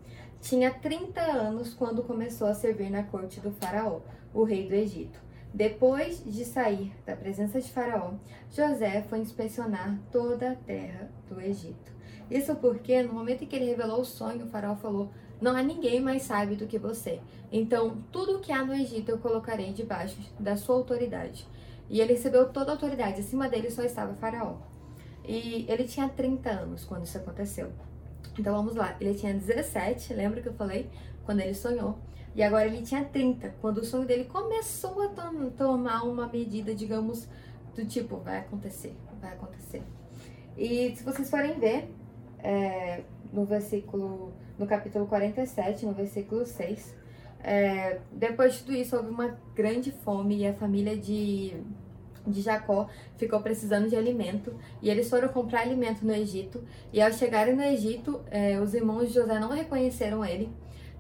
tinha 0.42 0.72
30 0.72 1.22
anos 1.22 1.74
quando 1.74 2.04
começou 2.04 2.48
a 2.48 2.54
servir 2.54 2.90
na 2.90 3.04
corte 3.04 3.40
do 3.40 3.52
Faraó, 3.52 4.00
o 4.34 4.44
rei 4.44 4.68
do 4.68 4.76
Egito. 4.76 5.20
Depois 5.54 6.24
de 6.24 6.46
sair 6.46 6.94
da 7.06 7.16
presença 7.16 7.60
de 7.60 7.72
Faraó, 7.72 8.14
José 8.52 9.02
foi 9.10 9.20
inspecionar 9.20 10.00
toda 10.12 10.52
a 10.52 10.56
terra 10.56 11.10
do 11.28 11.42
Egito. 11.42 11.92
Isso 12.30 12.56
porque, 12.56 13.02
no 13.02 13.14
momento 13.14 13.44
em 13.44 13.48
que 13.48 13.56
ele 13.56 13.66
revelou 13.66 14.02
o 14.02 14.06
sonho, 14.06 14.46
o 14.46 14.50
Faraó 14.50 14.76
falou: 14.76 15.10
não 15.40 15.56
há 15.56 15.64
ninguém 15.64 16.00
mais 16.00 16.24
sábio 16.24 16.58
do 16.58 16.68
que 16.68 16.78
você. 16.78 17.20
Então, 17.52 18.04
tudo 18.12 18.38
o 18.38 18.40
que 18.40 18.52
há 18.52 18.64
no 18.64 18.74
Egito 18.74 19.10
eu 19.10 19.18
colocarei 19.20 19.72
debaixo 19.72 20.18
da 20.40 20.58
sua 20.58 20.76
autoridade. 20.76 21.48
E 21.90 22.02
ele 22.02 22.14
recebeu 22.14 22.50
toda 22.50 22.72
a 22.72 22.74
autoridade, 22.74 23.22
acima 23.22 23.48
dele 23.48 23.72
só 23.72 23.84
estava 23.84 24.14
Faraó. 24.16 24.58
E 25.28 25.66
ele 25.68 25.84
tinha 25.84 26.08
30 26.08 26.50
anos 26.50 26.86
quando 26.86 27.04
isso 27.04 27.18
aconteceu. 27.18 27.72
Então 28.40 28.56
vamos 28.56 28.76
lá, 28.76 28.96
ele 29.02 29.14
tinha 29.14 29.34
17, 29.34 30.14
lembra 30.14 30.42
que 30.42 30.48
eu 30.48 30.54
falei? 30.54 30.90
Quando 31.26 31.42
ele 31.42 31.54
sonhou. 31.54 31.98
E 32.34 32.44
agora 32.44 32.68
ele 32.68 32.84
tinha 32.84 33.04
30, 33.04 33.56
quando 33.60 33.80
o 33.80 33.84
sonho 33.84 34.06
dele 34.06 34.26
começou 34.26 35.02
a 35.02 35.08
tom 35.10 35.50
tomar 35.50 36.04
uma 36.04 36.28
medida, 36.28 36.74
digamos, 36.74 37.28
do 37.76 37.84
tipo, 37.84 38.18
vai 38.18 38.38
acontecer, 38.38 38.96
vai 39.20 39.34
acontecer. 39.34 39.82
E 40.56 40.96
se 40.96 41.04
vocês 41.04 41.30
forem 41.30 41.60
ver, 41.60 41.92
é, 42.40 43.02
no 43.34 43.44
versículo, 43.44 44.32
no 44.58 44.68
capítulo 44.68 45.08
47, 45.08 45.86
no 45.86 45.94
versículo 45.94 46.46
6, 46.46 46.96
é, 47.44 48.00
depois 48.12 48.54
de 48.54 48.60
tudo 48.60 48.76
isso, 48.76 48.96
houve 48.96 49.10
uma 49.10 49.38
grande 49.56 49.92
fome 49.92 50.38
e 50.38 50.48
a 50.48 50.54
família 50.54 50.96
de 50.96 51.56
de 52.28 52.42
Jacó 52.42 52.88
ficou 53.18 53.40
precisando 53.42 53.90
de 53.90 53.96
alimento 53.96 54.54
e 54.82 54.90
eles 54.90 55.10
foram 55.10 55.30
comprar 55.30 55.62
alimento 55.62 56.06
no 56.06 56.14
Egito. 56.14 56.64
E 56.92 57.02
ao 57.02 57.12
chegarem 57.12 57.56
no 57.56 57.64
Egito, 57.64 58.22
eh, 58.30 58.60
os 58.60 58.74
irmãos 58.74 59.08
de 59.08 59.14
José 59.14 59.40
não 59.40 59.50
reconheceram 59.50 60.24
ele 60.24 60.50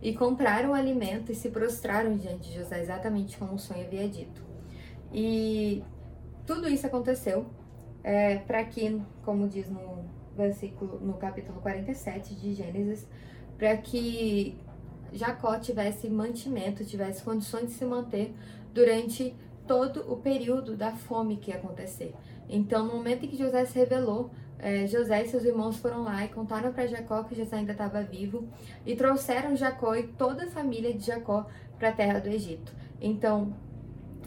e 0.01 0.13
compraram 0.13 0.73
alimento 0.73 1.31
e 1.31 1.35
se 1.35 1.49
prostraram 1.49 2.15
diante 2.17 2.49
de 2.49 2.55
José, 2.57 2.81
exatamente 2.81 3.37
como 3.37 3.55
o 3.55 3.59
sonho 3.59 3.85
havia 3.85 4.07
dito. 4.07 4.41
E 5.11 5.83
tudo 6.45 6.67
isso 6.67 6.85
aconteceu 6.85 7.45
é, 8.03 8.37
para 8.37 8.63
que, 8.63 9.01
como 9.23 9.47
diz 9.47 9.69
no 9.69 10.05
versículo, 10.35 10.99
no 10.99 11.13
capítulo 11.13 11.59
47 11.61 12.35
de 12.35 12.53
Gênesis, 12.53 13.07
para 13.57 13.75
que 13.77 14.57
Jacó 15.11 15.57
tivesse 15.59 16.09
mantimento, 16.09 16.85
tivesse 16.85 17.23
condições 17.23 17.67
de 17.67 17.71
se 17.73 17.85
manter 17.85 18.33
durante 18.73 19.35
todo 19.67 20.11
o 20.11 20.17
período 20.17 20.75
da 20.75 20.91
fome 20.91 21.37
que 21.37 21.51
ia 21.51 21.57
acontecer. 21.57 22.13
Então, 22.49 22.85
no 22.85 22.93
momento 22.93 23.25
em 23.25 23.27
que 23.27 23.37
José 23.37 23.65
se 23.65 23.77
revelou, 23.77 24.31
é, 24.59 24.87
José 24.87 25.23
e 25.23 25.27
seus 25.27 25.43
irmãos 25.43 25.77
foram 25.77 26.03
lá 26.03 26.25
e 26.25 26.29
contaram 26.29 26.71
para 26.73 26.87
Jacó 26.87 27.23
que 27.23 27.35
José 27.35 27.57
ainda 27.57 27.73
estava 27.73 28.01
vivo 28.01 28.47
e 28.85 28.95
trouxeram 28.95 29.55
Jacó 29.55 29.93
e 29.95 30.03
toda 30.03 30.45
a 30.45 30.47
família 30.49 30.93
de 30.93 31.05
Jacó 31.05 31.45
para 31.77 31.89
a 31.89 31.91
terra 31.91 32.19
do 32.19 32.27
Egito. 32.27 32.73
Então, 32.99 33.53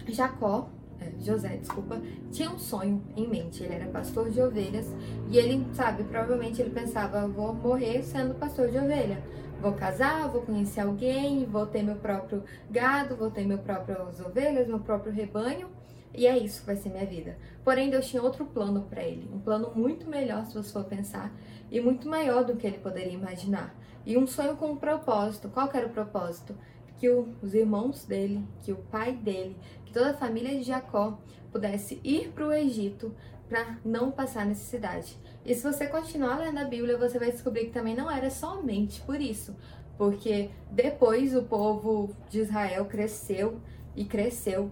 Jacó, 0.06 0.68
é, 1.00 1.10
José, 1.18 1.56
desculpa, 1.56 2.00
tinha 2.30 2.50
um 2.50 2.58
sonho 2.58 3.02
em 3.16 3.26
mente. 3.26 3.64
Ele 3.64 3.74
era 3.74 3.86
pastor 3.86 4.30
de 4.30 4.40
ovelhas 4.40 4.86
e 5.30 5.38
ele, 5.38 5.66
sabe, 5.72 6.04
provavelmente 6.04 6.60
ele 6.60 6.70
pensava: 6.70 7.26
vou 7.26 7.52
morrer 7.54 8.02
sendo 8.02 8.34
pastor 8.34 8.68
de 8.68 8.78
ovelha 8.78 9.20
vou 9.60 9.72
casar, 9.72 10.28
vou 10.28 10.42
conhecer 10.42 10.80
alguém, 10.80 11.44
vou 11.44 11.66
ter 11.66 11.82
meu 11.82 11.96
próprio 11.96 12.42
gado, 12.70 13.14
vou 13.14 13.30
ter 13.30 13.44
meu 13.44 13.58
próprias 13.58 14.20
ovelhas, 14.20 14.66
meu 14.66 14.80
próprio 14.80 15.12
rebanho. 15.12 15.68
E 16.14 16.26
é 16.26 16.36
isso 16.36 16.60
que 16.60 16.66
vai 16.66 16.76
ser 16.76 16.88
minha 16.88 17.06
vida. 17.06 17.38
Porém, 17.62 17.90
Deus 17.90 18.08
tinha 18.08 18.22
outro 18.22 18.44
plano 18.44 18.82
para 18.88 19.02
ele, 19.02 19.30
um 19.32 19.38
plano 19.38 19.70
muito 19.74 20.08
melhor 20.08 20.44
se 20.46 20.54
você 20.54 20.72
for 20.72 20.84
pensar 20.84 21.32
e 21.70 21.80
muito 21.80 22.08
maior 22.08 22.44
do 22.44 22.56
que 22.56 22.66
ele 22.66 22.78
poderia 22.78 23.12
imaginar. 23.12 23.74
E 24.04 24.16
um 24.16 24.26
sonho 24.26 24.56
com 24.56 24.72
um 24.72 24.76
propósito. 24.76 25.48
Qual 25.48 25.70
era 25.72 25.86
o 25.86 25.90
propósito? 25.90 26.56
Que 26.96 27.08
os 27.08 27.54
irmãos 27.54 28.04
dele, 28.04 28.44
que 28.62 28.72
o 28.72 28.76
pai 28.76 29.12
dele, 29.12 29.56
que 29.84 29.92
toda 29.92 30.10
a 30.10 30.14
família 30.14 30.50
de 30.58 30.62
Jacó 30.62 31.18
pudesse 31.52 32.00
ir 32.02 32.28
para 32.32 32.46
o 32.46 32.52
Egito 32.52 33.14
para 33.48 33.78
não 33.84 34.10
passar 34.10 34.46
necessidade. 34.46 35.16
E 35.44 35.54
se 35.54 35.62
você 35.62 35.86
continuar 35.86 36.38
lendo 36.38 36.58
a 36.58 36.64
Bíblia, 36.64 36.98
você 36.98 37.18
vai 37.18 37.30
descobrir 37.30 37.66
que 37.66 37.72
também 37.72 37.94
não 37.94 38.10
era 38.10 38.30
somente 38.30 39.00
por 39.02 39.20
isso, 39.20 39.56
porque 39.96 40.50
depois 40.70 41.34
o 41.34 41.42
povo 41.42 42.14
de 42.28 42.40
Israel 42.40 42.84
cresceu 42.84 43.60
e 43.96 44.04
cresceu, 44.04 44.70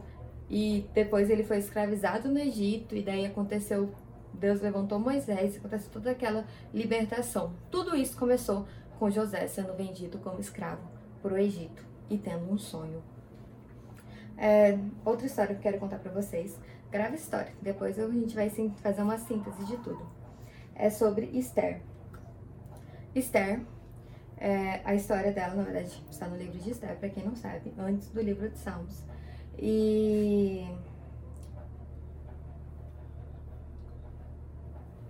e 0.49 0.87
depois 0.93 1.31
ele 1.31 1.43
foi 1.43 1.59
escravizado 1.59 2.29
no 2.29 2.39
Egito, 2.39 2.95
e 2.95 3.03
daí 3.03 3.25
aconteceu, 3.25 3.93
Deus 4.33 4.61
levantou 4.61 4.99
Moisés, 4.99 5.57
aconteceu 5.57 5.91
toda 5.91 6.11
aquela 6.11 6.45
libertação. 6.73 7.53
Tudo 7.71 7.97
isso 7.97 8.17
começou 8.17 8.67
com 8.99 9.11
José 9.11 9.47
sendo 9.47 9.75
vendido 9.75 10.19
como 10.19 10.39
escravo 10.39 10.83
para 11.23 11.35
o 11.35 11.39
Egito 11.39 11.83
e 12.11 12.19
tendo 12.19 12.51
um 12.51 12.59
sonho. 12.59 13.03
É, 14.37 14.79
outra 15.05 15.27
história 15.27 15.55
que 15.55 15.61
eu 15.61 15.63
quero 15.63 15.79
contar 15.79 15.99
para 15.99 16.13
vocês 16.13 16.57
grave 16.91 17.17
história. 17.17 17.53
Depois 17.61 17.99
a 17.99 18.09
gente 18.09 18.35
vai 18.35 18.51
fazer 18.83 19.03
uma 19.03 19.19
síntese 19.19 19.65
de 19.65 19.77
tudo. 19.79 20.18
É 20.79 20.89
sobre 20.89 21.27
Esther. 21.27 21.83
Esther, 23.13 23.61
é, 24.37 24.81
a 24.85 24.95
história 24.95 25.33
dela, 25.33 25.57
na 25.57 25.65
verdade, 25.65 26.01
está 26.09 26.29
no 26.29 26.37
livro 26.37 26.57
de 26.57 26.71
Esther, 26.71 26.97
para 26.97 27.09
quem 27.09 27.25
não 27.25 27.35
sabe, 27.35 27.75
antes 27.77 28.09
do 28.11 28.23
livro 28.23 28.49
de 28.49 28.57
Salmos. 28.57 29.03
E. 29.59 30.65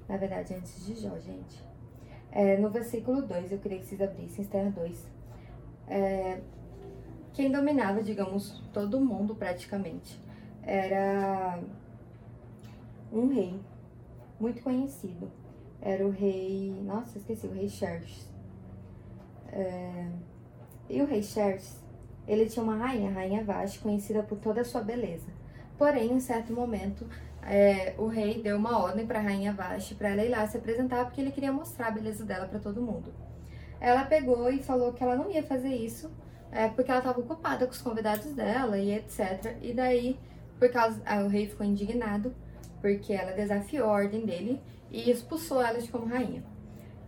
Na 0.08 0.16
verdade, 0.16 0.54
antes 0.54 0.86
de 0.86 0.94
Jó, 0.94 1.18
gente. 1.18 1.62
É, 2.32 2.56
no 2.56 2.70
versículo 2.70 3.20
2, 3.20 3.52
eu 3.52 3.58
queria 3.58 3.78
que 3.78 3.84
vocês 3.86 4.00
abrissem 4.00 4.42
Esther 4.42 4.72
2. 4.72 5.06
É, 5.86 6.40
quem 7.34 7.52
dominava, 7.52 8.02
digamos, 8.02 8.62
todo 8.72 8.98
mundo 8.98 9.34
praticamente 9.34 10.18
era 10.62 11.60
um 13.12 13.28
rei 13.28 13.60
muito 14.40 14.62
conhecido. 14.62 15.30
Era 15.80 16.06
o 16.06 16.10
rei. 16.10 16.74
Nossa, 16.84 17.18
esqueci, 17.18 17.46
o 17.46 17.52
rei 17.52 17.68
Xerxes. 17.68 18.28
É, 19.52 20.08
e 20.88 21.00
o 21.00 21.06
rei 21.06 21.22
Xerxes, 21.22 21.76
ele 22.26 22.46
tinha 22.46 22.62
uma 22.62 22.76
rainha, 22.76 23.10
a 23.10 23.12
rainha 23.12 23.44
Vashti, 23.44 23.78
conhecida 23.78 24.22
por 24.22 24.38
toda 24.38 24.60
a 24.60 24.64
sua 24.64 24.80
beleza. 24.80 25.26
Porém, 25.76 26.12
em 26.12 26.20
certo 26.20 26.52
momento, 26.52 27.06
é, 27.42 27.94
o 27.98 28.06
rei 28.06 28.42
deu 28.42 28.56
uma 28.56 28.78
ordem 28.78 29.06
para 29.06 29.20
a 29.20 29.22
rainha 29.22 29.52
Vashti 29.52 29.94
para 29.94 30.10
ela 30.10 30.24
ir 30.24 30.28
lá 30.28 30.46
se 30.46 30.56
apresentar 30.56 31.04
porque 31.04 31.20
ele 31.20 31.30
queria 31.30 31.52
mostrar 31.52 31.88
a 31.88 31.90
beleza 31.90 32.24
dela 32.24 32.46
para 32.46 32.58
todo 32.58 32.82
mundo. 32.82 33.12
Ela 33.80 34.04
pegou 34.04 34.50
e 34.50 34.62
falou 34.62 34.92
que 34.92 35.02
ela 35.02 35.14
não 35.14 35.30
ia 35.30 35.42
fazer 35.42 35.74
isso 35.74 36.10
é, 36.50 36.68
porque 36.68 36.90
ela 36.90 37.00
estava 37.00 37.20
ocupada 37.20 37.66
com 37.66 37.72
os 37.72 37.80
convidados 37.80 38.32
dela 38.32 38.76
e 38.78 38.92
etc. 38.92 39.56
E 39.62 39.72
daí 39.72 40.18
por 40.58 40.68
causa, 40.70 41.00
o 41.24 41.28
rei 41.28 41.46
ficou 41.46 41.64
indignado 41.64 42.34
porque 42.80 43.12
ela 43.12 43.32
desafiou 43.32 43.88
a 43.88 43.92
ordem 43.92 44.26
dele 44.26 44.60
e 44.90 45.10
expulsou 45.10 45.62
ela 45.62 45.78
de 45.80 45.88
como 45.88 46.06
rainha. 46.06 46.42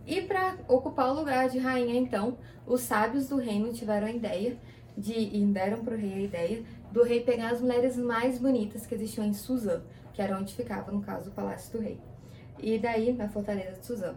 E 0.05 0.21
para 0.21 0.57
ocupar 0.67 1.11
o 1.11 1.13
lugar 1.13 1.49
de 1.49 1.59
rainha, 1.59 1.95
então, 1.95 2.37
os 2.65 2.81
sábios 2.81 3.29
do 3.29 3.37
reino 3.37 3.71
tiveram 3.71 4.07
a 4.07 4.11
ideia 4.11 4.57
de 4.97 5.13
e 5.13 5.45
deram 5.45 5.83
para 5.83 5.95
o 5.95 5.97
rei 5.97 6.13
a 6.13 6.19
ideia 6.19 6.63
do 6.91 7.03
rei 7.03 7.21
pegar 7.21 7.51
as 7.51 7.61
mulheres 7.61 7.95
mais 7.95 8.37
bonitas 8.37 8.85
que 8.85 8.93
existiam 8.95 9.25
em 9.25 9.33
Suzã, 9.33 9.81
que 10.13 10.21
era 10.21 10.37
onde 10.37 10.53
ficava, 10.53 10.91
no 10.91 11.01
caso, 11.01 11.29
o 11.29 11.33
palácio 11.33 11.71
do 11.71 11.83
rei. 11.83 11.97
E 12.59 12.77
daí, 12.77 13.13
na 13.13 13.29
fortaleza 13.29 13.79
de 13.79 13.85
Suzã. 13.85 14.15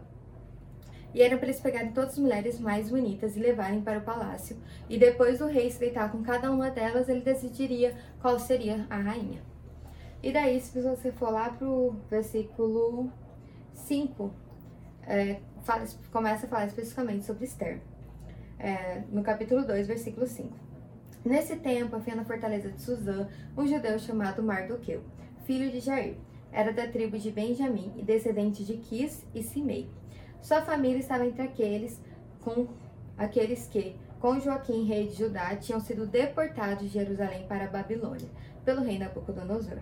E 1.14 1.23
era 1.23 1.37
para 1.37 1.47
eles 1.47 1.61
pegarem 1.61 1.92
todas 1.92 2.14
as 2.14 2.18
mulheres 2.18 2.59
mais 2.59 2.90
bonitas 2.90 3.37
e 3.37 3.40
levarem 3.40 3.80
para 3.80 4.00
o 4.00 4.02
palácio. 4.02 4.56
E 4.88 4.99
depois 4.99 5.38
do 5.38 5.47
rei 5.47 5.71
se 5.71 5.78
deitar 5.78 6.11
com 6.11 6.25
cada 6.25 6.50
uma 6.50 6.71
delas, 6.71 7.09
ele 7.09 7.21
decidiria 7.21 7.97
qual 8.21 8.38
seria 8.40 8.85
a 8.90 8.97
rainha. 8.97 9.40
E 10.21 10.33
daí, 10.33 10.61
se 10.61 10.80
você 10.80 11.12
for 11.12 11.30
lá 11.30 11.50
pro 11.50 11.94
versículo 12.11 13.12
5, 13.75 14.33
é, 15.07 15.40
fala, 15.62 15.85
começa 16.11 16.47
a 16.47 16.49
falar 16.49 16.66
especificamente 16.66 17.25
sobre 17.25 17.45
Esther. 17.45 17.81
É, 18.59 19.02
no 19.11 19.23
capítulo 19.23 19.66
2, 19.66 19.87
versículo 19.87 20.26
5. 20.26 20.57
Nesse 21.25 21.57
tempo, 21.57 21.97
havia 21.97 22.14
na 22.14 22.25
fortaleza 22.25 22.71
de 22.71 22.81
Suzã 22.81 23.28
um 23.57 23.66
judeu 23.66 23.99
chamado 23.99 24.43
Mardoqueu, 24.43 25.02
filho 25.45 25.71
de 25.71 25.81
Jair. 25.81 26.16
Era 26.52 26.73
da 26.73 26.87
tribo 26.87 27.19
de 27.19 27.31
Benjamim 27.31 27.93
e 27.97 28.02
descendente 28.02 28.64
de 28.64 28.76
Quis 28.76 29.26
e 29.35 29.43
Simei. 29.43 29.90
Sua 30.40 30.62
família 30.62 30.99
estava 30.99 31.26
entre 31.26 31.43
aqueles 31.43 32.00
com 32.40 32.69
aqueles 33.16 33.66
que, 33.66 33.97
com 34.21 34.38
Joaquim, 34.38 34.85
rei 34.85 35.09
de 35.09 35.14
Judá, 35.14 35.57
tinham 35.57 35.81
sido 35.81 36.07
deportados 36.07 36.85
de 36.85 36.88
Jerusalém 36.88 37.47
para 37.49 37.64
a 37.64 37.69
Babilônia, 37.69 38.28
pelo 38.64 38.83
rei 38.83 38.99
Nabucodonosor. 38.99 39.78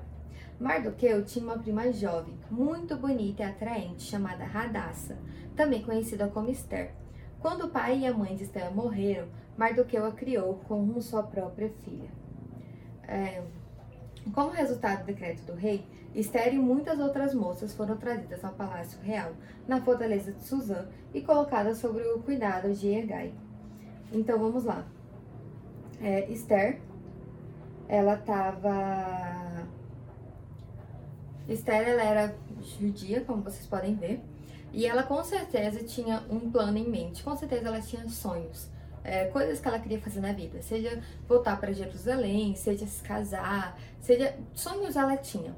Mardoqueu 0.63 1.25
tinha 1.25 1.45
uma 1.45 1.59
prima 1.59 1.93
jovem, 1.93 2.39
muito 2.49 2.97
bonita 2.97 3.43
e 3.43 3.47
atraente, 3.47 4.05
chamada 4.05 4.45
Radassa, 4.45 5.19
também 5.57 5.83
conhecida 5.83 6.29
como 6.29 6.49
Esther. 6.49 6.93
Quando 7.41 7.65
o 7.65 7.71
pai 7.71 7.99
e 7.99 8.07
a 8.07 8.15
mãe 8.15 8.37
de 8.37 8.45
Esther 8.45 8.73
morreram, 8.73 9.27
Mardoqueu 9.57 10.07
a 10.07 10.13
criou 10.13 10.61
como 10.69 11.03
sua 11.03 11.25
própria 11.25 11.69
filha. 11.69 12.09
É, 13.09 13.43
como 14.33 14.51
resultado 14.51 15.01
do 15.01 15.07
decreto 15.07 15.43
do 15.43 15.55
rei, 15.55 15.85
Esther 16.15 16.55
e 16.55 16.59
muitas 16.59 17.01
outras 17.01 17.35
moças 17.35 17.75
foram 17.75 17.97
trazidas 17.97 18.45
ao 18.45 18.53
palácio 18.53 19.01
real, 19.03 19.33
na 19.67 19.81
fortaleza 19.81 20.31
de 20.31 20.45
Suzã, 20.45 20.87
e 21.13 21.23
colocadas 21.23 21.79
sobre 21.79 22.05
o 22.05 22.21
cuidado 22.21 22.73
de 22.73 22.87
Ergai. 22.87 23.35
Então 24.13 24.39
vamos 24.39 24.63
lá. 24.63 24.87
É, 26.01 26.31
Esther, 26.31 26.81
ela 27.89 28.15
estava. 28.15 29.52
Esther, 31.49 31.89
ela 31.89 32.03
era 32.03 32.37
judia, 32.79 33.23
como 33.23 33.43
vocês 33.43 33.67
podem 33.67 33.95
ver, 33.95 34.21
e 34.73 34.87
ela 34.87 35.03
com 35.03 35.23
certeza 35.23 35.83
tinha 35.85 36.25
um 36.31 36.51
plano 36.51 36.79
em 36.79 36.89
mente, 36.89 37.23
com 37.23 37.37
certeza 37.37 37.69
ela 37.69 37.81
tinha 37.81 38.09
sonhos 38.09 38.71
é, 39.05 39.27
coisas 39.27 39.61
que 39.61 39.69
ela 39.69 39.79
queria 39.79 40.01
fazer 40.01 40.21
na 40.21 40.33
vida, 40.33 40.63
seja 40.63 41.03
voltar 41.29 41.59
para 41.59 41.73
Jerusalém, 41.73 42.55
seja 42.55 42.87
se 42.87 43.03
casar, 43.03 43.79
seja 44.01 44.35
sonhos 44.55 44.97
ela 44.97 45.17
tinha. 45.17 45.55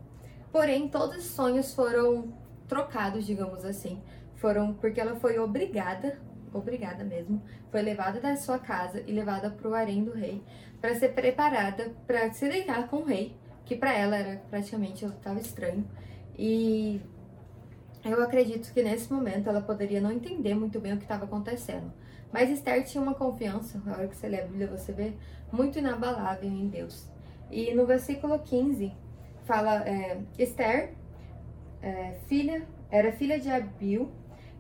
Porém, 0.51 0.89
todos 0.89 1.17
os 1.17 1.25
sonhos 1.25 1.75
foram 1.75 2.33
trocados, 2.69 3.27
digamos 3.27 3.65
assim. 3.65 4.01
Foram 4.37 4.75
porque 4.75 5.01
ela 5.01 5.17
foi 5.17 5.39
obrigada, 5.39 6.19
obrigada 6.53 7.05
mesmo, 7.05 7.43
foi 7.71 7.83
levada 7.83 8.21
da 8.21 8.37
sua 8.37 8.59
casa 8.59 9.03
e 9.07 9.13
levada 9.13 9.51
para 9.51 9.69
o 9.69 9.75
harém 9.75 10.05
do 10.05 10.13
rei 10.13 10.43
para 10.81 10.95
ser 10.95 11.15
preparada 11.15 11.95
para 12.07 12.31
se 12.33 12.47
deitar 12.49 12.89
com 12.89 12.99
o 12.99 13.05
rei, 13.05 13.35
que 13.65 13.77
para 13.77 13.93
ela 13.93 14.17
era 14.17 14.43
praticamente 14.51 15.05
ela 15.05 15.15
estava 15.15 15.41
estranho. 15.41 15.85
E 16.37 17.01
eu 18.05 18.23
acredito 18.23 18.73
que 18.73 18.83
nesse 18.83 19.13
momento 19.13 19.49
ela 19.49 19.61
poderia 19.61 20.01
não 20.01 20.13
entender 20.13 20.55
muito 20.55 20.79
bem 20.81 20.93
o 20.93 20.97
que 20.97 21.05
estava 21.05 21.25
acontecendo. 21.25 21.93
Mas 22.33 22.51
Esther 22.51 22.85
tinha 22.85 23.03
uma 23.03 23.15
confiança, 23.15 23.81
na 23.85 23.93
hora 23.93 24.09
que 24.09 24.17
você 24.17 24.29
lê 24.29 24.41
a 24.41 24.45
Bíblia, 24.45 24.67
você 24.67 24.93
vê, 24.93 25.13
muito 25.53 25.79
inabalável 25.79 26.51
em 26.51 26.69
Deus. 26.69 27.09
E 27.51 27.73
no 27.73 27.87
versículo 27.87 28.39
15, 28.41 28.93
fala: 29.45 29.89
é, 29.89 30.21
Esther, 30.39 30.95
é, 31.81 32.15
filha, 32.27 32.67
era 32.91 33.13
filha 33.13 33.39
de 33.39 33.49
Abil, 33.51 34.11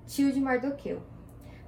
tio 0.06 0.32
de 0.32 0.40
Mardoqueu. 0.40 1.02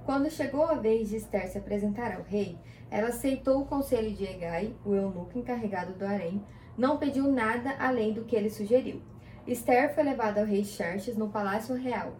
Quando 0.05 0.31
chegou 0.31 0.63
a 0.63 0.75
vez 0.75 1.09
de 1.09 1.17
Esther 1.17 1.49
se 1.49 1.57
apresentar 1.57 2.15
ao 2.15 2.23
rei, 2.23 2.57
ela 2.89 3.09
aceitou 3.09 3.61
o 3.61 3.65
conselho 3.65 4.15
de 4.15 4.23
Egai, 4.23 4.73
o 4.85 4.95
eunuco 4.95 5.37
encarregado 5.37 5.93
do 5.93 6.05
harém, 6.05 6.41
não 6.77 6.97
pediu 6.97 7.31
nada 7.31 7.75
além 7.79 8.13
do 8.13 8.23
que 8.23 8.35
ele 8.35 8.49
sugeriu. 8.49 9.01
Esther 9.47 9.93
foi 9.95 10.03
levada 10.03 10.41
ao 10.41 10.45
rei 10.45 10.63
Xerxes 10.63 11.17
no 11.17 11.29
palácio 11.29 11.75
real. 11.75 12.13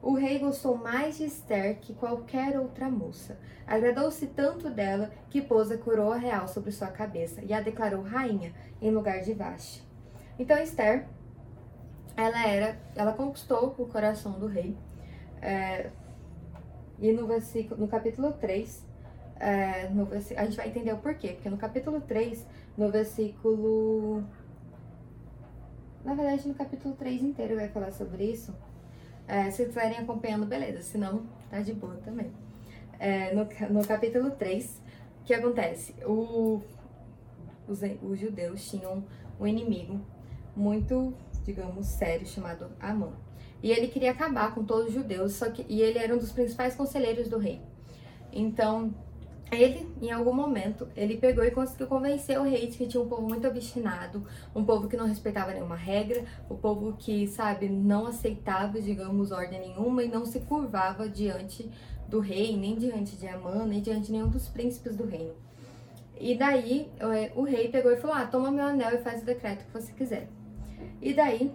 O 0.00 0.14
rei 0.14 0.38
gostou 0.38 0.76
mais 0.76 1.18
de 1.18 1.24
Esther 1.24 1.80
que 1.80 1.92
qualquer 1.92 2.58
outra 2.58 2.88
moça. 2.88 3.38
Agradou-se 3.66 4.26
tanto 4.28 4.70
dela 4.70 5.10
que 5.28 5.42
pôs 5.42 5.70
a 5.70 5.76
coroa 5.76 6.16
real 6.16 6.46
sobre 6.46 6.70
sua 6.70 6.88
cabeça 6.88 7.42
e 7.44 7.52
a 7.52 7.60
declarou 7.60 8.02
rainha 8.02 8.54
em 8.80 8.90
lugar 8.90 9.20
de 9.20 9.34
Vashti. 9.34 9.86
Então 10.38 10.56
Esther, 10.56 11.06
ela 12.16 12.46
era, 12.46 12.78
ela 12.94 13.12
conquistou 13.12 13.74
o 13.76 13.86
coração 13.86 14.38
do 14.38 14.46
rei. 14.46 14.76
É, 15.42 15.90
e 17.00 17.12
no 17.12 17.26
versículo, 17.26 17.80
no 17.80 17.88
capítulo 17.88 18.32
3, 18.32 18.86
é, 19.40 19.88
no 19.88 20.08
a 20.12 20.44
gente 20.44 20.56
vai 20.56 20.68
entender 20.68 20.92
o 20.92 20.98
porquê, 20.98 21.28
porque 21.28 21.50
no 21.50 21.56
capítulo 21.56 22.00
3, 22.00 22.46
no 22.78 22.90
versículo. 22.90 24.24
Na 26.04 26.14
verdade, 26.14 26.46
no 26.46 26.54
capítulo 26.54 26.94
3 26.94 27.22
inteiro 27.22 27.56
vai 27.56 27.68
falar 27.68 27.90
sobre 27.90 28.24
isso. 28.24 28.54
É, 29.26 29.50
se 29.50 29.62
estiverem 29.62 29.98
acompanhando, 29.98 30.46
beleza, 30.46 30.80
senão 30.80 31.26
tá 31.50 31.60
de 31.60 31.74
boa 31.74 31.96
também. 31.96 32.30
É, 32.98 33.34
no, 33.34 33.46
no 33.70 33.86
capítulo 33.86 34.30
3, 34.30 34.80
o 35.20 35.24
que 35.24 35.34
acontece? 35.34 35.94
O, 36.04 36.62
os, 37.66 37.80
os 38.02 38.18
judeus 38.18 38.70
tinham 38.70 39.04
um 39.38 39.46
inimigo 39.46 40.00
muito, 40.56 41.12
digamos, 41.44 41.86
sério 41.86 42.26
chamado 42.26 42.70
Amã. 42.80 43.12
E 43.62 43.72
ele 43.72 43.88
queria 43.88 44.12
acabar 44.12 44.54
com 44.54 44.64
todos 44.64 44.86
os 44.86 44.94
judeus, 44.94 45.34
só 45.34 45.50
que 45.50 45.66
e 45.68 45.82
ele 45.82 45.98
era 45.98 46.14
um 46.14 46.18
dos 46.18 46.32
principais 46.32 46.76
conselheiros 46.76 47.28
do 47.28 47.38
rei. 47.38 47.60
Então, 48.32 48.94
ele, 49.50 49.88
em 50.00 50.10
algum 50.10 50.32
momento, 50.32 50.88
ele 50.94 51.16
pegou 51.16 51.44
e 51.44 51.50
conseguiu 51.50 51.86
convencer 51.86 52.38
o 52.38 52.42
rei 52.42 52.66
de 52.66 52.76
que 52.76 52.86
tinha 52.86 53.02
um 53.02 53.08
povo 53.08 53.22
muito 53.22 53.46
obstinado, 53.46 54.26
um 54.54 54.64
povo 54.64 54.88
que 54.88 54.96
não 54.96 55.06
respeitava 55.06 55.52
nenhuma 55.52 55.76
regra, 55.76 56.24
o 56.48 56.54
um 56.54 56.56
povo 56.56 56.94
que, 56.98 57.26
sabe, 57.26 57.68
não 57.68 58.06
aceitava, 58.06 58.80
digamos, 58.80 59.32
ordem 59.32 59.60
nenhuma 59.60 60.02
e 60.02 60.08
não 60.08 60.26
se 60.26 60.40
curvava 60.40 61.08
diante 61.08 61.70
do 62.08 62.20
rei, 62.20 62.56
nem 62.56 62.76
diante 62.76 63.16
de 63.16 63.26
Amã, 63.26 63.64
nem 63.64 63.80
diante 63.80 64.06
de 64.06 64.12
nenhum 64.12 64.28
dos 64.28 64.48
príncipes 64.48 64.96
do 64.96 65.06
reino. 65.06 65.34
E 66.20 66.36
daí, 66.36 66.90
é, 66.98 67.32
o 67.34 67.42
rei 67.42 67.68
pegou 67.68 67.92
e 67.92 67.96
falou: 67.96 68.16
Ah, 68.16 68.26
toma 68.26 68.50
meu 68.50 68.64
anel 68.64 68.94
e 68.94 68.98
faz 68.98 69.22
o 69.22 69.24
decreto 69.24 69.64
que 69.66 69.72
você 69.72 69.92
quiser. 69.92 70.28
E 71.00 71.14
daí, 71.14 71.54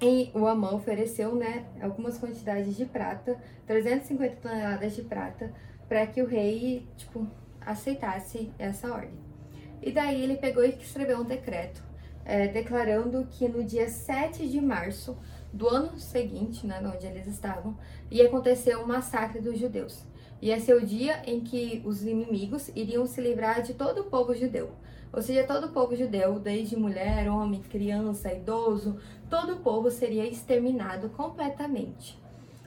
e 0.00 0.30
o 0.34 0.46
Amã 0.46 0.72
ofereceu, 0.72 1.34
né, 1.34 1.66
algumas 1.80 2.18
quantidades 2.18 2.76
de 2.76 2.84
prata, 2.84 3.38
350 3.66 4.36
toneladas 4.36 4.94
de 4.94 5.02
prata, 5.02 5.52
para 5.88 6.06
que 6.06 6.22
o 6.22 6.26
rei, 6.26 6.86
tipo, 6.96 7.26
aceitasse 7.60 8.50
essa 8.58 8.92
ordem. 8.92 9.18
E 9.82 9.92
daí 9.92 10.22
ele 10.22 10.36
pegou 10.36 10.64
e 10.64 10.70
escreveu 10.70 11.18
um 11.18 11.24
decreto, 11.24 11.82
é, 12.24 12.48
declarando 12.48 13.26
que 13.30 13.48
no 13.48 13.62
dia 13.62 13.88
7 13.88 14.48
de 14.48 14.60
março 14.60 15.16
do 15.52 15.68
ano 15.68 15.98
seguinte, 15.98 16.66
né, 16.66 16.80
onde 16.84 17.06
eles 17.06 17.26
estavam, 17.26 17.76
ia 18.10 18.26
acontecer 18.26 18.76
um 18.76 18.86
massacre 18.86 19.40
dos 19.40 19.58
judeus. 19.58 20.04
Ia 20.42 20.58
ser 20.58 20.74
o 20.74 20.84
dia 20.84 21.22
em 21.26 21.40
que 21.40 21.80
os 21.84 22.02
inimigos 22.02 22.68
iriam 22.74 23.06
se 23.06 23.20
livrar 23.20 23.62
de 23.62 23.74
todo 23.74 24.00
o 24.00 24.04
povo 24.04 24.34
judeu. 24.34 24.70
Ou 25.12 25.22
seja, 25.22 25.44
todo 25.44 25.66
o 25.66 25.72
povo 25.72 25.94
judeu, 25.94 26.40
desde 26.40 26.76
mulher, 26.76 27.30
homem, 27.30 27.62
criança, 27.62 28.32
idoso, 28.32 28.98
todo 29.30 29.54
o 29.54 29.60
povo 29.60 29.90
seria 29.90 30.26
exterminado 30.26 31.08
completamente. 31.10 32.18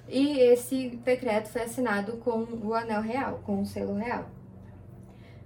E 0.07 0.39
esse 0.39 0.89
decreto 1.03 1.49
foi 1.49 1.63
assinado 1.63 2.17
com 2.17 2.43
o 2.63 2.73
anel 2.73 3.01
real, 3.01 3.41
com 3.45 3.61
o 3.61 3.65
selo 3.65 3.95
real. 3.95 4.29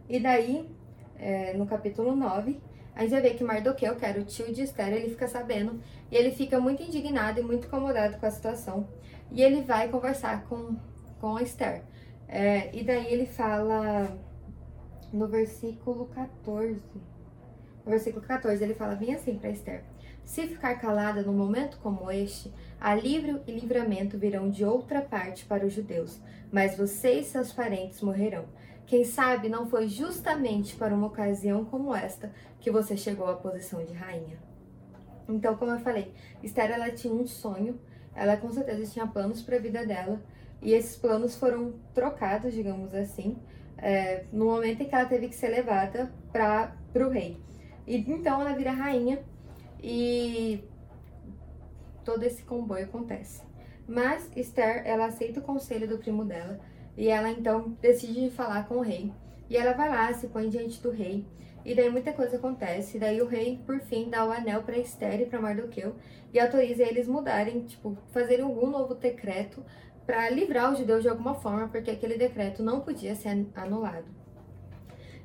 E 0.08 0.20
daí, 0.20 0.70
é, 1.18 1.54
no 1.54 1.66
capítulo 1.66 2.16
9, 2.16 2.60
a 2.96 3.02
gente 3.02 3.12
vai 3.12 3.22
ver 3.22 3.36
que 3.36 3.44
Mardoqueu, 3.44 3.96
que 3.96 4.06
era 4.06 4.20
o 4.20 4.26
tio 4.26 4.54
de 4.54 4.62
Esther, 4.62 4.94
ele 4.94 5.10
fica 5.10 5.28
sabendo 5.28 5.82
e 6.12 6.16
ele 6.16 6.32
fica 6.32 6.60
muito 6.60 6.84
indignado 6.84 7.40
e 7.40 7.44
muito 7.44 7.68
incomodado 7.68 8.18
com 8.18 8.26
a 8.26 8.32
situação. 8.32 8.88
E 9.32 9.42
ele 9.42 9.62
vai 9.62 9.88
conversar 9.88 10.44
com, 10.46 10.76
com 11.20 11.40
Esther. 11.40 11.84
É, 12.28 12.70
e 12.76 12.84
daí 12.84 13.12
ele 13.12 13.26
fala 13.26 14.18
no 15.12 15.28
versículo 15.28 16.06
14. 16.08 16.80
No 17.86 17.92
versículo 17.92 18.26
14, 18.26 18.64
ele 18.64 18.74
fala 18.74 18.96
bem 18.96 19.16
assim 19.16 19.38
para 19.38 19.50
Esther: 19.50 19.84
Se 20.24 20.48
ficar 20.48 20.76
calada 20.80 21.22
num 21.22 21.34
momento 21.34 21.78
como 21.80 22.10
este, 22.10 22.52
alívio 22.80 23.42
e 23.46 23.52
livramento 23.52 24.18
virão 24.18 24.50
de 24.50 24.64
outra 24.64 25.02
parte 25.02 25.46
para 25.46 25.66
os 25.66 25.74
judeus, 25.74 26.20
mas 26.52 26.78
você 26.78 27.20
e 27.20 27.24
seus 27.24 27.52
parentes 27.52 28.02
morrerão. 28.02 28.46
Quem 28.86 29.06
sabe 29.06 29.50
não 29.50 29.70
foi 29.70 29.88
justamente 29.88 30.76
para 30.76 30.94
uma 30.94 31.08
ocasião 31.08 31.64
como 31.64 31.96
esta 31.96 32.32
que 32.60 32.72
você 32.72 32.98
chegou 32.98 33.30
à 33.30 33.36
posição 33.36 33.84
de 33.86 33.94
rainha. 33.94 34.38
Então, 35.30 35.56
como 35.56 35.72
eu 35.72 35.80
falei, 35.80 36.14
Esther 36.44 36.72
ela 36.72 36.92
tinha 36.92 37.14
um 37.14 37.26
sonho, 37.26 37.80
ela 38.14 38.36
com 38.36 38.52
certeza 38.52 38.92
tinha 38.92 39.08
planos 39.08 39.42
para 39.42 39.56
a 39.56 39.60
vida 39.60 39.86
dela, 39.86 40.22
e 40.62 40.74
esses 40.74 40.96
planos 40.96 41.36
foram 41.36 41.74
trocados, 41.94 42.54
digamos 42.54 42.94
assim, 42.94 43.38
é, 43.78 44.26
no 44.32 44.46
momento 44.46 44.82
em 44.82 44.90
que 44.90 44.94
ela 44.94 45.06
teve 45.06 45.28
que 45.28 45.36
ser 45.36 45.48
levada 45.48 46.12
para 46.32 46.76
o 46.96 47.10
rei. 47.10 47.42
E 47.88 47.98
então 47.98 48.42
ela 48.42 48.54
vira 48.54 48.72
rainha 48.72 49.24
e 49.82 50.64
todo 52.04 52.24
esse 52.24 52.44
comboio 52.44 52.86
acontece. 52.86 53.44
Mas 53.88 54.30
Esther, 54.36 54.84
ela 54.86 55.08
aceita 55.08 55.40
o 55.40 55.44
conselho 55.44 55.88
do 55.88 55.98
primo 55.98 56.24
dela 56.24 56.60
e 56.96 57.10
ela 57.10 57.30
então 57.30 57.78
decide 57.82 58.30
falar 58.30 58.68
com 58.68 58.78
o 58.78 58.82
rei. 58.82 59.12
E 59.50 59.58
ela 59.58 59.74
vai 59.74 59.90
lá, 59.90 60.14
se 60.14 60.28
põe 60.28 60.50
diante 60.50 60.82
do 60.82 60.92
rei. 60.92 61.26
E 61.64 61.76
daí 61.76 61.90
muita 61.90 62.14
coisa 62.14 62.38
acontece. 62.38 62.98
E 62.98 63.00
daí 63.00 63.22
o 63.22 63.28
rei, 63.28 63.60
por 63.66 63.80
fim, 63.82 64.10
dá 64.10 64.26
o 64.26 64.32
anel 64.32 64.64
para 64.64 64.78
Esther 64.78 65.22
e 65.22 65.26
para 65.26 65.42
Mardoqueu 65.42 65.96
e 66.34 66.40
autoriza 66.40 66.84
eles 66.84 67.08
mudarem, 67.08 67.66
tipo, 67.66 67.98
fazerem 68.12 68.46
algum 68.46 68.70
novo 68.70 68.96
decreto 68.96 69.64
para 70.06 70.30
livrar 70.30 70.72
os 70.72 70.80
judeus 70.80 71.04
de 71.04 71.10
alguma 71.10 71.36
forma, 71.36 71.68
porque 71.68 71.92
aquele 71.92 72.18
decreto 72.18 72.64
não 72.64 72.82
podia 72.82 73.16
ser 73.16 73.48
anulado. 73.56 74.21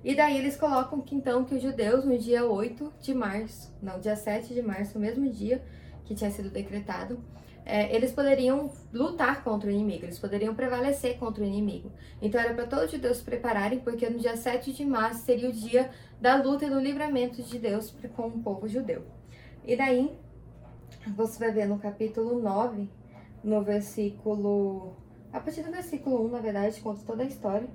E 0.05 0.15
daí 0.15 0.39
eles 0.39 0.57
colocam 0.57 1.01
que 1.01 1.15
então 1.15 1.45
que 1.45 1.55
os 1.55 1.63
judeus 1.63 2.05
no 2.05 2.17
dia 2.19 2.45
8 2.45 2.93
de 3.01 3.15
março, 3.15 3.75
não, 3.83 3.99
dia 3.99 4.17
7 4.17 4.55
de 4.55 4.63
março, 4.63 4.99
o 4.99 5.01
mesmo 5.01 5.29
dia 5.29 5.63
que 6.05 6.15
tinha 6.15 6.31
sido 6.31 6.51
decretado, 6.51 7.19
é, 7.65 7.93
eles 7.95 8.13
poderiam 8.13 8.71
lutar 8.93 9.43
contra 9.43 9.69
o 9.69 9.73
inimigo, 9.73 10.05
eles 10.05 10.21
poderiam 10.21 10.55
prevalecer 10.55 11.19
contra 11.19 11.43
o 11.43 11.47
inimigo. 11.47 11.91
Então 12.23 12.41
era 12.41 12.55
para 12.55 12.65
todos 12.65 12.87
os 12.87 12.91
judeus 12.93 13.17
se 13.17 13.25
prepararem, 13.25 13.81
porque 13.81 14.09
no 14.09 14.21
dia 14.21 14.37
7 14.37 14.73
de 14.73 14.85
março 14.85 15.25
seria 15.25 15.49
o 15.49 15.53
dia 15.53 15.91
da 16.21 16.37
luta 16.37 16.65
e 16.65 16.71
do 16.71 16.79
livramento 16.79 17.43
de 17.43 17.59
Deus 17.59 17.93
com 18.15 18.29
o 18.29 18.43
povo 18.43 18.69
judeu. 18.69 19.05
E 19.65 19.77
daí, 19.77 20.17
você 21.17 21.41
vai 21.41 21.51
ver 21.51 21.67
no 21.67 21.77
capítulo 21.77 22.41
9, 22.41 22.89
no 23.43 23.63
versículo. 23.63 24.97
A 25.33 25.41
partir 25.41 25.63
do 25.63 25.73
versículo 25.73 26.25
1, 26.27 26.29
na 26.29 26.39
verdade, 26.39 26.81
conta 26.81 27.03
toda 27.05 27.25
a 27.25 27.27
história. 27.27 27.69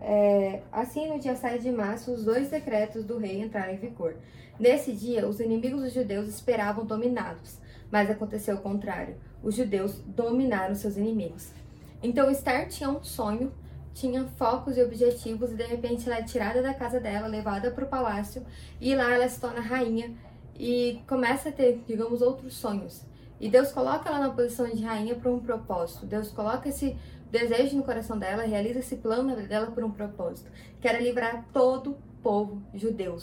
É, 0.00 0.62
assim, 0.70 1.08
no 1.08 1.18
dia 1.18 1.34
7 1.34 1.62
de 1.62 1.70
março, 1.70 2.12
os 2.12 2.24
dois 2.24 2.50
decretos 2.50 3.04
do 3.04 3.18
rei 3.18 3.40
entraram 3.40 3.72
em 3.72 3.76
vigor. 3.76 4.16
Nesse 4.58 4.92
dia, 4.92 5.28
os 5.28 5.40
inimigos 5.40 5.82
dos 5.82 5.92
judeus 5.92 6.28
esperavam 6.28 6.84
dominá-los, 6.84 7.58
mas 7.90 8.10
aconteceu 8.10 8.56
o 8.56 8.60
contrário. 8.60 9.16
Os 9.42 9.54
judeus 9.54 10.00
dominaram 10.06 10.74
seus 10.74 10.96
inimigos. 10.96 11.52
Então, 12.02 12.30
Esther 12.30 12.68
tinha 12.68 12.90
um 12.90 13.02
sonho, 13.02 13.52
tinha 13.92 14.24
focos 14.36 14.76
e 14.76 14.82
objetivos, 14.82 15.52
e 15.52 15.56
de 15.56 15.64
repente 15.64 16.08
ela 16.08 16.18
é 16.18 16.22
tirada 16.22 16.62
da 16.62 16.74
casa 16.74 17.00
dela, 17.00 17.26
levada 17.26 17.70
para 17.70 17.84
o 17.84 17.88
palácio, 17.88 18.44
e 18.80 18.94
lá 18.94 19.12
ela 19.12 19.28
se 19.28 19.40
torna 19.40 19.60
rainha 19.60 20.12
e 20.58 21.00
começa 21.06 21.48
a 21.48 21.52
ter, 21.52 21.82
digamos, 21.86 22.22
outros 22.22 22.54
sonhos. 22.54 23.02
E 23.40 23.48
Deus 23.48 23.70
coloca 23.70 24.08
ela 24.08 24.18
na 24.18 24.30
posição 24.30 24.66
de 24.68 24.82
rainha 24.82 25.14
por 25.14 25.30
um 25.30 25.38
propósito. 25.38 26.04
Deus 26.04 26.30
coloca 26.30 26.68
esse 26.68 26.96
desejo 27.30 27.76
no 27.76 27.82
coração 27.82 28.18
dela, 28.18 28.42
realiza 28.42 28.78
esse 28.78 28.96
plano 28.96 29.36
dela 29.36 29.70
por 29.70 29.84
um 29.84 29.90
propósito, 29.90 30.50
que 30.80 30.88
era 30.88 31.00
livrar 31.00 31.46
todo 31.52 31.90
o 31.90 31.98
povo 32.22 32.62
judeu 32.74 33.16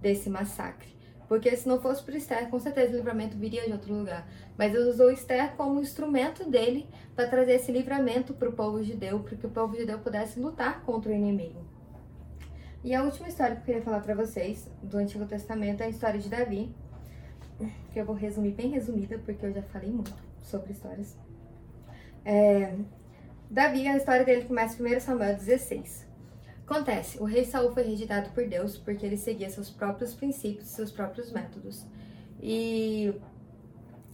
desse 0.00 0.28
massacre. 0.30 0.88
Porque 1.28 1.56
se 1.56 1.68
não 1.68 1.80
fosse 1.80 2.02
por 2.02 2.12
Esther, 2.14 2.48
com 2.48 2.58
certeza 2.58 2.92
o 2.92 2.96
livramento 2.96 3.36
viria 3.36 3.64
de 3.64 3.72
outro 3.72 3.94
lugar. 3.94 4.26
Mas 4.58 4.72
Deus 4.72 4.94
usou 4.94 5.12
Esther 5.12 5.52
como 5.56 5.80
instrumento 5.80 6.48
dele 6.50 6.88
para 7.14 7.28
trazer 7.28 7.52
esse 7.52 7.70
livramento 7.70 8.34
para 8.34 8.48
o 8.48 8.52
povo 8.52 8.82
judeu, 8.82 9.20
para 9.20 9.36
que 9.36 9.46
o 9.46 9.50
povo 9.50 9.76
judeu 9.76 10.00
pudesse 10.00 10.40
lutar 10.40 10.82
contra 10.82 11.12
o 11.12 11.14
inimigo. 11.14 11.64
E 12.82 12.94
a 12.94 13.04
última 13.04 13.28
história 13.28 13.54
que 13.54 13.62
eu 13.62 13.66
queria 13.66 13.82
falar 13.82 14.00
para 14.00 14.14
vocês 14.14 14.68
do 14.82 14.96
Antigo 14.96 15.24
Testamento 15.24 15.82
é 15.82 15.86
a 15.86 15.88
história 15.88 16.18
de 16.18 16.28
Davi, 16.28 16.74
que 17.92 18.00
eu 18.00 18.04
vou 18.04 18.16
resumir 18.16 18.52
bem 18.52 18.70
resumida, 18.70 19.18
porque 19.18 19.44
eu 19.46 19.52
já 19.52 19.62
falei 19.62 19.90
muito 19.90 20.12
sobre 20.42 20.72
histórias. 20.72 21.16
É, 22.24 22.74
Davi, 23.50 23.84
a 23.88 23.96
história 23.96 24.24
dele 24.24 24.44
começa 24.44 24.80
em 24.80 24.96
1 24.96 25.00
Samuel 25.00 25.34
16. 25.34 26.06
Acontece, 26.64 27.18
o 27.20 27.24
rei 27.24 27.44
Saul 27.44 27.72
foi 27.72 27.82
rejeitado 27.82 28.30
por 28.30 28.46
Deus 28.46 28.78
porque 28.78 29.04
ele 29.04 29.16
seguia 29.16 29.50
seus 29.50 29.68
próprios 29.68 30.14
princípios, 30.14 30.68
seus 30.68 30.92
próprios 30.92 31.32
métodos. 31.32 31.84
E 32.40 33.12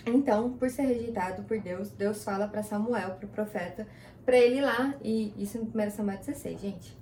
então, 0.07 0.55
por 0.55 0.71
ser 0.71 0.85
rejeitado 0.85 1.43
por 1.43 1.61
Deus, 1.61 1.91
Deus 1.91 2.25
fala 2.25 2.49
para 2.49 2.63
Samuel, 2.63 3.11
para 3.17 3.27
o 3.27 3.29
profeta, 3.29 3.87
para 4.25 4.39
ele 4.39 4.57
ir 4.57 4.63
lá, 4.63 4.95
e 5.03 5.35
isso 5.37 5.59
em 5.59 5.65
1 5.65 5.91
Samuel 5.91 6.17
16, 6.17 6.59
gente, 6.59 6.97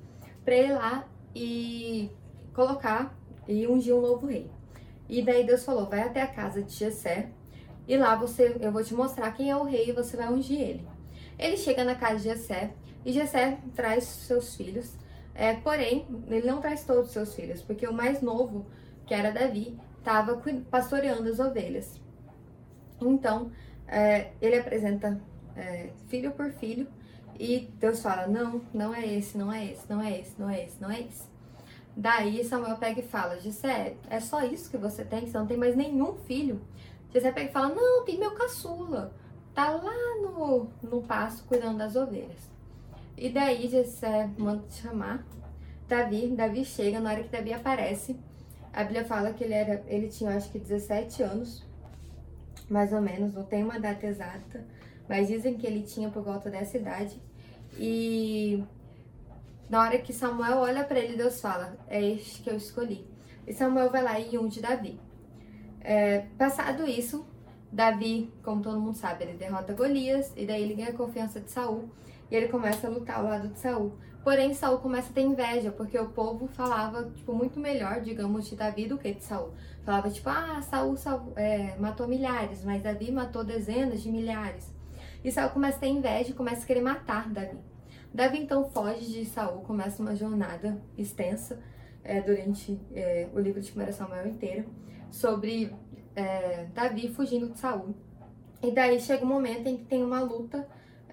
para 0.44 0.56
ele 0.56 0.72
ir 0.72 0.74
lá 0.74 1.08
e 1.36 2.10
colocar 2.52 3.16
e 3.46 3.64
ungir 3.68 3.94
um 3.94 4.00
novo 4.00 4.26
rei. 4.26 4.50
E 5.08 5.22
daí 5.22 5.46
Deus 5.46 5.64
falou: 5.64 5.88
vai 5.88 6.00
até 6.00 6.20
a 6.20 6.26
casa 6.26 6.64
de 6.64 6.72
Jessé, 6.72 7.28
e 7.86 7.96
lá 7.96 8.16
você, 8.16 8.56
eu 8.60 8.72
vou 8.72 8.82
te 8.82 8.92
mostrar 8.92 9.30
quem 9.30 9.52
é 9.52 9.56
o 9.56 9.62
rei 9.62 9.90
e 9.90 9.92
você 9.92 10.16
vai 10.16 10.32
ungir 10.32 10.60
ele. 10.60 10.93
Ele 11.38 11.56
chega 11.56 11.84
na 11.84 11.94
casa 11.94 12.16
de 12.16 12.24
Jessé, 12.24 12.72
e 13.04 13.12
Jessé 13.12 13.58
traz 13.74 14.04
seus 14.04 14.54
filhos, 14.56 14.96
é, 15.34 15.54
porém, 15.54 16.06
ele 16.28 16.46
não 16.46 16.60
traz 16.60 16.84
todos 16.84 17.06
os 17.06 17.12
seus 17.12 17.34
filhos, 17.34 17.60
porque 17.60 17.86
o 17.86 17.92
mais 17.92 18.22
novo, 18.22 18.66
que 19.04 19.12
era 19.12 19.32
Davi, 19.32 19.78
estava 19.98 20.40
pastoreando 20.70 21.28
as 21.28 21.40
ovelhas. 21.40 22.00
Então, 23.00 23.50
é, 23.86 24.32
ele 24.40 24.58
apresenta 24.58 25.20
é, 25.56 25.90
filho 26.08 26.30
por 26.32 26.50
filho 26.52 26.86
e 27.38 27.68
Deus 27.78 28.00
fala: 28.00 28.26
Não, 28.26 28.62
não 28.72 28.94
é 28.94 29.06
esse, 29.06 29.36
não 29.36 29.52
é 29.52 29.66
esse, 29.66 29.90
não 29.90 30.00
é 30.00 30.20
esse, 30.20 30.40
não 30.40 30.50
é 30.50 30.64
esse, 30.64 30.80
não 30.80 30.90
é 30.90 31.00
esse. 31.00 31.24
Daí 31.96 32.44
Samuel 32.44 32.76
pega 32.76 33.00
e 33.00 33.06
fala: 33.06 33.40
Gissé, 33.40 33.96
é 34.08 34.20
só 34.20 34.42
isso 34.44 34.70
que 34.70 34.76
você 34.76 35.04
tem? 35.04 35.26
Você 35.26 35.36
não 35.36 35.46
tem 35.46 35.56
mais 35.56 35.74
nenhum 35.74 36.14
filho? 36.14 36.60
Gissé 37.12 37.32
pega 37.32 37.50
e 37.50 37.52
fala: 37.52 37.74
Não, 37.74 38.04
tem 38.04 38.18
meu 38.18 38.32
caçula. 38.32 39.12
Tá 39.54 39.70
lá 39.70 39.92
no, 40.20 40.68
no 40.82 41.02
pasto 41.02 41.46
cuidando 41.46 41.78
das 41.78 41.94
ovelhas. 41.94 42.50
E 43.16 43.28
daí 43.28 43.68
Jessé 43.68 44.28
manda 44.36 44.64
chamar 44.68 45.24
Davi. 45.88 46.28
Davi 46.28 46.64
chega, 46.64 46.98
na 46.98 47.12
hora 47.12 47.22
que 47.22 47.30
Davi 47.30 47.52
aparece, 47.52 48.16
a 48.72 48.82
Bíblia 48.82 49.04
fala 49.04 49.32
que 49.32 49.44
ele, 49.44 49.54
era, 49.54 49.84
ele 49.86 50.08
tinha 50.08 50.36
acho 50.36 50.50
que 50.50 50.58
17 50.58 51.22
anos, 51.22 51.64
mais 52.68 52.92
ou 52.92 53.00
menos, 53.00 53.32
não 53.32 53.44
tem 53.44 53.62
uma 53.62 53.78
data 53.78 54.04
exata, 54.04 54.66
mas 55.08 55.28
dizem 55.28 55.56
que 55.56 55.66
ele 55.66 55.82
tinha 55.82 56.10
por 56.10 56.24
volta 56.24 56.50
dessa 56.50 56.76
idade. 56.76 57.20
E 57.78 58.64
na 59.70 59.82
hora 59.82 59.98
que 59.98 60.12
Samuel 60.12 60.58
olha 60.58 60.84
para 60.84 60.98
ele, 60.98 61.16
Deus 61.16 61.40
fala: 61.40 61.76
É 61.88 62.02
este 62.02 62.42
que 62.42 62.50
eu 62.50 62.56
escolhi. 62.56 63.06
E 63.46 63.52
Samuel 63.52 63.90
vai 63.90 64.02
lá 64.02 64.18
e 64.18 64.36
unge 64.36 64.60
Davi. 64.60 64.98
É, 65.80 66.20
passado 66.38 66.84
isso, 66.86 67.24
Davi, 67.74 68.32
como 68.44 68.62
todo 68.62 68.80
mundo 68.80 68.96
sabe, 68.96 69.24
ele 69.24 69.34
derrota 69.34 69.72
Golias 69.72 70.32
e 70.36 70.46
daí 70.46 70.62
ele 70.62 70.74
ganha 70.74 70.90
a 70.90 70.94
confiança 70.94 71.40
de 71.40 71.50
Saul 71.50 71.90
e 72.30 72.36
ele 72.36 72.46
começa 72.46 72.86
a 72.86 72.90
lutar 72.90 73.18
ao 73.18 73.24
lado 73.24 73.48
de 73.48 73.58
Saul. 73.58 73.92
Porém, 74.22 74.54
Saul 74.54 74.78
começa 74.78 75.10
a 75.10 75.12
ter 75.12 75.22
inveja, 75.22 75.72
porque 75.72 75.98
o 75.98 76.08
povo 76.08 76.46
falava, 76.46 77.10
tipo, 77.10 77.34
muito 77.34 77.58
melhor, 77.58 78.00
digamos, 78.00 78.46
de 78.46 78.54
Davi 78.54 78.86
do 78.86 78.96
que 78.96 79.12
de 79.12 79.24
Saul. 79.24 79.52
Falava, 79.82 80.08
tipo, 80.08 80.30
ah, 80.30 80.62
Saul, 80.62 80.96
Saul 80.96 81.32
é, 81.34 81.76
matou 81.76 82.06
milhares, 82.06 82.64
mas 82.64 82.80
Davi 82.80 83.10
matou 83.10 83.42
dezenas 83.42 84.00
de 84.00 84.10
milhares. 84.10 84.72
E 85.24 85.32
Saul 85.32 85.50
começa 85.50 85.78
a 85.78 85.80
ter 85.80 85.88
inveja 85.88 86.30
e 86.30 86.32
começa 86.32 86.62
a 86.62 86.66
querer 86.66 86.80
matar 86.80 87.28
Davi. 87.28 87.58
Davi 88.14 88.38
então 88.38 88.70
foge 88.70 89.04
de 89.06 89.26
Saul, 89.26 89.62
começa 89.62 90.00
uma 90.00 90.14
jornada 90.14 90.80
extensa 90.96 91.60
é, 92.04 92.20
durante 92.20 92.80
é, 92.94 93.28
o 93.34 93.40
livro 93.40 93.60
de 93.60 93.72
1 93.76 93.92
Samuel 93.92 94.28
inteiro, 94.28 94.68
sobre 95.10 95.74
é, 96.14 96.66
Davi 96.74 97.08
fugindo 97.08 97.50
de 97.50 97.58
Saul. 97.58 97.94
E 98.62 98.70
daí 98.70 99.00
chega 99.00 99.24
um 99.24 99.28
momento 99.28 99.66
em 99.66 99.76
que 99.76 99.84
tem 99.84 100.02
uma 100.02 100.20
luta 100.20 100.66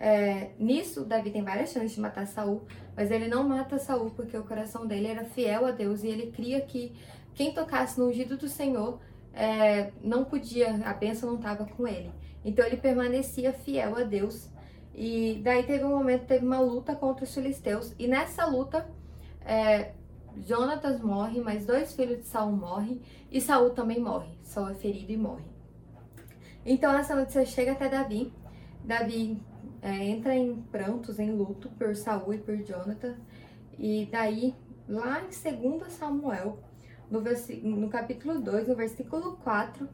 é, 0.04 0.50
nisso, 0.58 1.06
Davi 1.06 1.30
tem 1.30 1.44
várias 1.44 1.72
chances 1.72 1.92
de 1.92 2.02
matar 2.02 2.26
Saul, 2.26 2.64
mas 2.96 3.12
ele 3.12 3.28
não 3.28 3.48
mata 3.48 3.78
Saul 3.78 4.10
porque 4.10 4.36
o 4.36 4.44
coração 4.44 4.88
dele 4.88 5.08
era 5.08 5.24
fiel 5.24 5.64
a 5.68 5.70
Deus 5.70 6.04
e 6.04 6.08
ele 6.08 6.32
cria 6.32 6.60
que 6.62 6.92
quem 7.36 7.54
tocasse 7.54 8.00
no 8.00 8.08
ungido 8.08 8.36
do 8.36 8.50
Senhor 8.50 9.00
é, 9.32 9.92
não 10.04 10.26
podia, 10.26 10.74
a 10.86 10.94
bênção 10.94 11.30
não 11.30 11.38
estava 11.38 11.66
com 11.66 11.88
ele. 11.88 12.12
Então 12.44 12.66
ele 12.66 12.78
permanecia 12.78 13.54
fiel 13.54 13.96
a 13.96 14.02
Deus. 14.02 14.50
E 14.96 15.40
daí 15.44 15.62
teve 15.64 15.84
um 15.84 15.90
momento, 15.90 16.26
teve 16.26 16.44
uma 16.44 16.60
luta 16.60 16.96
contra 16.96 17.24
os 17.24 17.32
filisteus. 17.34 17.94
E 18.00 18.08
nessa 18.08 18.44
luta, 18.46 18.90
é, 19.46 19.92
Jonatas 20.36 21.00
morre, 21.00 21.42
mas 21.42 21.66
dois 21.66 21.94
filhos 21.94 22.18
de 22.18 22.26
Saul 22.26 22.54
morrem. 22.54 23.02
E 23.32 23.40
Saul 23.40 23.70
também 23.70 24.00
morre. 24.00 24.30
Saul 24.44 24.70
é 24.70 24.74
ferido 24.74 25.12
e 25.12 25.18
morre. 25.18 25.46
Então 26.66 26.94
essa 26.94 27.16
notícia 27.16 27.46
chega 27.46 27.72
até 27.72 27.88
Davi. 27.88 28.34
Davi 28.84 29.42
é, 29.82 30.06
entra 30.06 30.36
em 30.36 30.62
prantos, 30.64 31.18
em 31.18 31.32
luto 31.32 31.70
por 31.70 31.96
Saul 31.96 32.34
e 32.34 32.38
por 32.38 32.58
Jonathan. 32.58 33.16
E 33.80 34.08
daí, 34.12 34.54
lá 34.88 35.22
em 35.22 35.78
2 35.78 35.92
Samuel, 35.92 36.60
no, 37.10 37.22
no 37.64 37.90
capítulo 37.90 38.40
2, 38.40 38.68
no 38.68 38.76
versículo 38.76 39.38
4, 39.38 39.88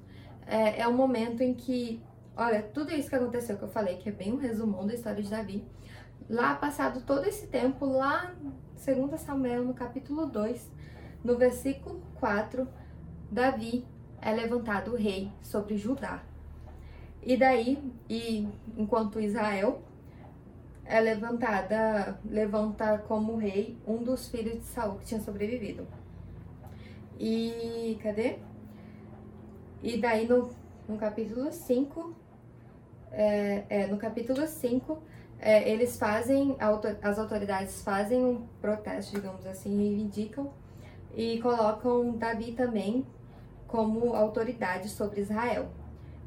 é, 0.45 0.81
é 0.81 0.87
o 0.87 0.93
momento 0.93 1.41
em 1.41 1.53
que, 1.53 2.01
olha, 2.35 2.61
tudo 2.61 2.91
isso 2.91 3.09
que 3.09 3.15
aconteceu 3.15 3.57
que 3.57 3.63
eu 3.63 3.69
falei, 3.69 3.97
que 3.97 4.09
é 4.09 4.11
bem 4.11 4.33
um 4.33 4.37
resumão 4.37 4.85
da 4.85 4.93
história 4.93 5.23
de 5.23 5.29
Davi. 5.29 5.63
Lá, 6.29 6.55
passado 6.55 7.01
todo 7.01 7.25
esse 7.25 7.47
tempo, 7.47 7.85
lá 7.85 8.33
em 8.41 9.07
2 9.07 9.21
Samuel, 9.21 9.63
no 9.63 9.73
capítulo 9.73 10.25
2, 10.25 10.69
no 11.23 11.37
versículo 11.37 12.01
4, 12.19 12.67
Davi 13.31 13.85
é 14.21 14.31
levantado 14.31 14.95
rei 14.95 15.31
sobre 15.41 15.77
Judá. 15.77 16.23
E 17.21 17.35
daí, 17.35 17.77
e 18.09 18.47
enquanto 18.77 19.19
Israel 19.19 19.81
é 20.85 20.99
levantada, 21.01 22.17
levanta 22.25 22.97
como 22.99 23.35
rei 23.35 23.77
um 23.85 23.97
dos 23.97 24.29
filhos 24.29 24.59
de 24.59 24.63
Saul 24.63 24.97
que 24.99 25.05
tinha 25.05 25.19
sobrevivido. 25.19 25.85
E 27.19 27.99
cadê? 28.01 28.37
E 29.83 29.99
daí 29.99 30.27
no, 30.27 30.49
no 30.87 30.97
capítulo 30.97 31.51
5, 31.51 32.15
é, 33.11 33.63
é, 33.69 33.87
no 33.87 33.97
capítulo 33.97 34.47
5, 34.47 34.97
é, 35.39 35.69
eles 35.69 35.97
fazem, 35.97 36.55
as 37.01 37.19
autoridades 37.19 37.81
fazem 37.81 38.23
um 38.23 38.47
protesto, 38.61 39.15
digamos 39.15 39.45
assim, 39.45 39.77
reivindicam 39.77 40.49
e 41.15 41.39
colocam 41.41 42.15
Davi 42.17 42.53
também 42.53 43.05
como 43.67 44.15
autoridade 44.15 44.89
sobre 44.89 45.21
Israel 45.21 45.69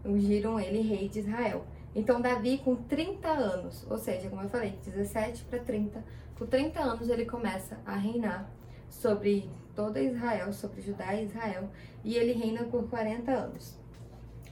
ungiram 0.05 0.59
ele 0.59 0.81
rei 0.81 1.09
de 1.09 1.21
Israel. 1.21 1.65
Então, 1.95 2.21
Davi, 2.21 2.59
com 2.59 2.77
30 2.77 3.29
anos, 3.29 3.87
ou 3.91 3.99
seja, 3.99 4.29
como 4.29 4.43
eu 4.43 4.49
falei, 4.49 4.79
17 4.85 5.45
para 5.45 5.59
30, 5.59 6.03
com 6.39 6.47
30 6.47 6.81
anos 6.81 7.09
ele 7.09 7.27
começa 7.27 7.79
a 7.85 7.97
reinar 7.97 8.49
sobre 8.89 9.51
toda 9.75 10.01
Israel, 10.01 10.53
sobre 10.53 10.81
Judá 10.83 11.15
e 11.15 11.25
Israel, 11.25 11.69
e 12.05 12.17
ele 12.17 12.33
reina 12.33 12.65
por 12.65 12.89
40 12.89 13.31
anos. 13.31 13.77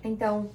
Então, 0.02 0.50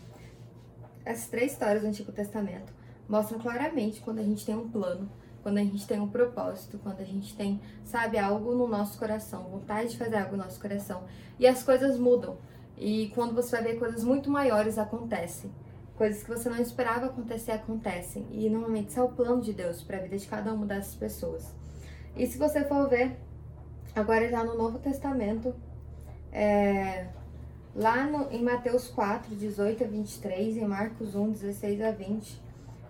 essas 1.06 1.28
três 1.28 1.54
histórias 1.54 1.82
do 1.82 1.88
Antigo 1.88 2.12
Testamento 2.12 2.74
mostram 3.08 3.40
claramente 3.40 4.02
quando 4.02 4.20
a 4.20 4.24
gente 4.24 4.46
tem 4.46 4.56
um 4.56 4.70
plano, 4.70 5.10
quando 5.44 5.58
a 5.58 5.64
gente 5.64 5.86
tem 5.86 6.00
um 6.00 6.08
propósito, 6.08 6.80
quando 6.82 7.02
a 7.02 7.06
gente 7.06 7.36
tem, 7.36 7.62
sabe, 7.84 8.18
algo 8.18 8.56
no 8.56 8.68
nosso 8.68 8.98
coração, 8.98 9.44
vontade 9.44 9.90
de 9.90 9.98
fazer 9.98 10.16
algo 10.16 10.38
no 10.38 10.44
nosso 10.44 10.60
coração, 10.60 11.04
e 11.38 11.46
as 11.46 11.62
coisas 11.62 12.00
mudam. 12.00 12.38
E 12.78 13.12
quando 13.14 13.36
você 13.36 13.52
vai 13.52 13.74
ver 13.74 13.80
coisas 13.80 14.04
muito 14.04 14.32
maiores 14.32 14.78
acontecem. 14.78 15.52
Coisas 15.96 16.24
que 16.24 16.30
você 16.30 16.50
não 16.50 16.58
esperava 16.58 17.06
acontecer 17.06 17.52
acontecem. 17.52 18.26
E 18.32 18.50
normalmente 18.50 18.90
isso 18.90 19.00
é 19.00 19.04
o 19.04 19.10
plano 19.10 19.42
de 19.42 19.54
Deus 19.54 19.84
para 19.84 19.98
a 19.98 20.00
vida 20.00 20.18
de 20.18 20.26
cada 20.26 20.52
uma 20.52 20.66
dessas 20.66 20.96
pessoas. 20.96 21.54
E 22.16 22.26
se 22.26 22.38
você 22.38 22.64
for 22.64 22.90
ver, 22.90 23.18
agora 23.96 24.28
já 24.30 24.44
no 24.44 24.58
Novo 24.58 24.80
Testamento, 24.80 25.54
é, 26.32 27.08
lá 27.76 28.06
no, 28.06 28.32
em 28.32 28.42
Mateus 28.42 28.88
4, 28.88 29.36
18 29.36 29.84
a 29.84 29.88
23, 29.88 30.58
em 30.58 30.66
Marcos 30.66 31.16
1, 31.16 31.32
16 31.32 31.82
a 31.82 31.92
20, 31.92 32.42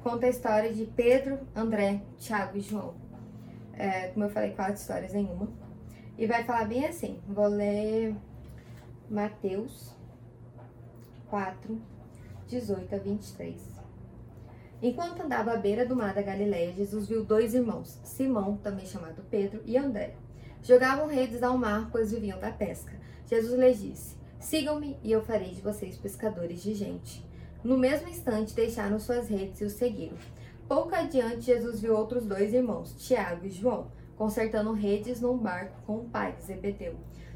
conta 0.04 0.26
a 0.26 0.30
história 0.30 0.74
de 0.74 0.86
Pedro, 0.86 1.40
André, 1.56 2.02
Tiago 2.20 2.58
e 2.58 2.62
João. 2.62 2.94
É, 3.74 4.10
como 4.10 4.26
eu 4.26 4.30
falei, 4.30 4.52
quatro 4.52 4.76
histórias 4.76 5.16
em 5.16 5.26
uma. 5.26 5.48
E 6.18 6.28
vai 6.28 6.44
falar 6.44 6.66
bem 6.66 6.86
assim, 6.86 7.20
vou 7.26 7.48
ler 7.48 8.14
Mateus 9.10 9.96
4, 11.30 11.82
18 12.48 12.94
a 12.94 12.98
23. 13.00 13.74
Enquanto 14.82 15.22
andava 15.22 15.54
à 15.54 15.58
beira 15.58 15.86
do 15.86 15.96
mar 15.96 16.14
da 16.14 16.22
Galileia, 16.22 16.74
Jesus 16.74 17.08
viu 17.08 17.24
dois 17.24 17.54
irmãos, 17.54 17.98
Simão, 18.04 18.58
também 18.58 18.86
chamado 18.86 19.24
Pedro, 19.32 19.64
e 19.66 19.78
André. 19.78 20.16
Jogavam 20.62 21.08
redes 21.08 21.42
ao 21.42 21.58
mar, 21.58 21.90
pois 21.92 22.12
viviam 22.12 22.40
da 22.40 22.52
pesca. 22.52 22.94
Jesus 23.26 23.58
lhes 23.58 23.80
disse: 23.80 24.18
Sigam-me 24.40 24.98
e 25.02 25.12
eu 25.12 25.24
farei 25.24 25.52
de 25.52 25.62
vocês 25.62 25.98
pescadores 25.98 26.62
de 26.62 26.74
gente. 26.74 27.26
No 27.64 27.78
mesmo 27.78 28.10
instante, 28.10 28.54
deixaram 28.54 29.00
suas 29.00 29.30
redes 29.30 29.62
e 29.62 29.66
o 29.66 29.70
seguiram. 29.70 30.18
Pouco 30.68 30.94
adiante, 30.94 31.42
Jesus 31.42 31.80
viu 31.80 31.96
outros 31.96 32.26
dois 32.26 32.54
irmãos, 32.54 32.94
Tiago 32.98 33.46
e 33.46 33.50
João, 33.50 33.88
consertando 34.18 34.74
redes 34.74 35.22
num 35.22 35.38
barco 35.38 35.82
com 35.86 35.98
o 35.98 36.10
pai, 36.10 36.36
Zebedeu. 36.42 36.96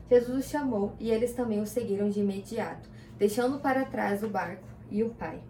Jesus 0.09 0.45
os 0.45 0.51
chamou 0.51 0.95
e 0.99 1.11
eles 1.11 1.33
também 1.33 1.61
o 1.61 1.65
seguiram 1.65 2.09
de 2.09 2.21
imediato, 2.21 2.89
deixando 3.17 3.59
para 3.59 3.85
trás 3.85 4.23
o 4.23 4.29
barco 4.29 4.63
e 4.89 5.03
o 5.03 5.09
pai. 5.09 5.41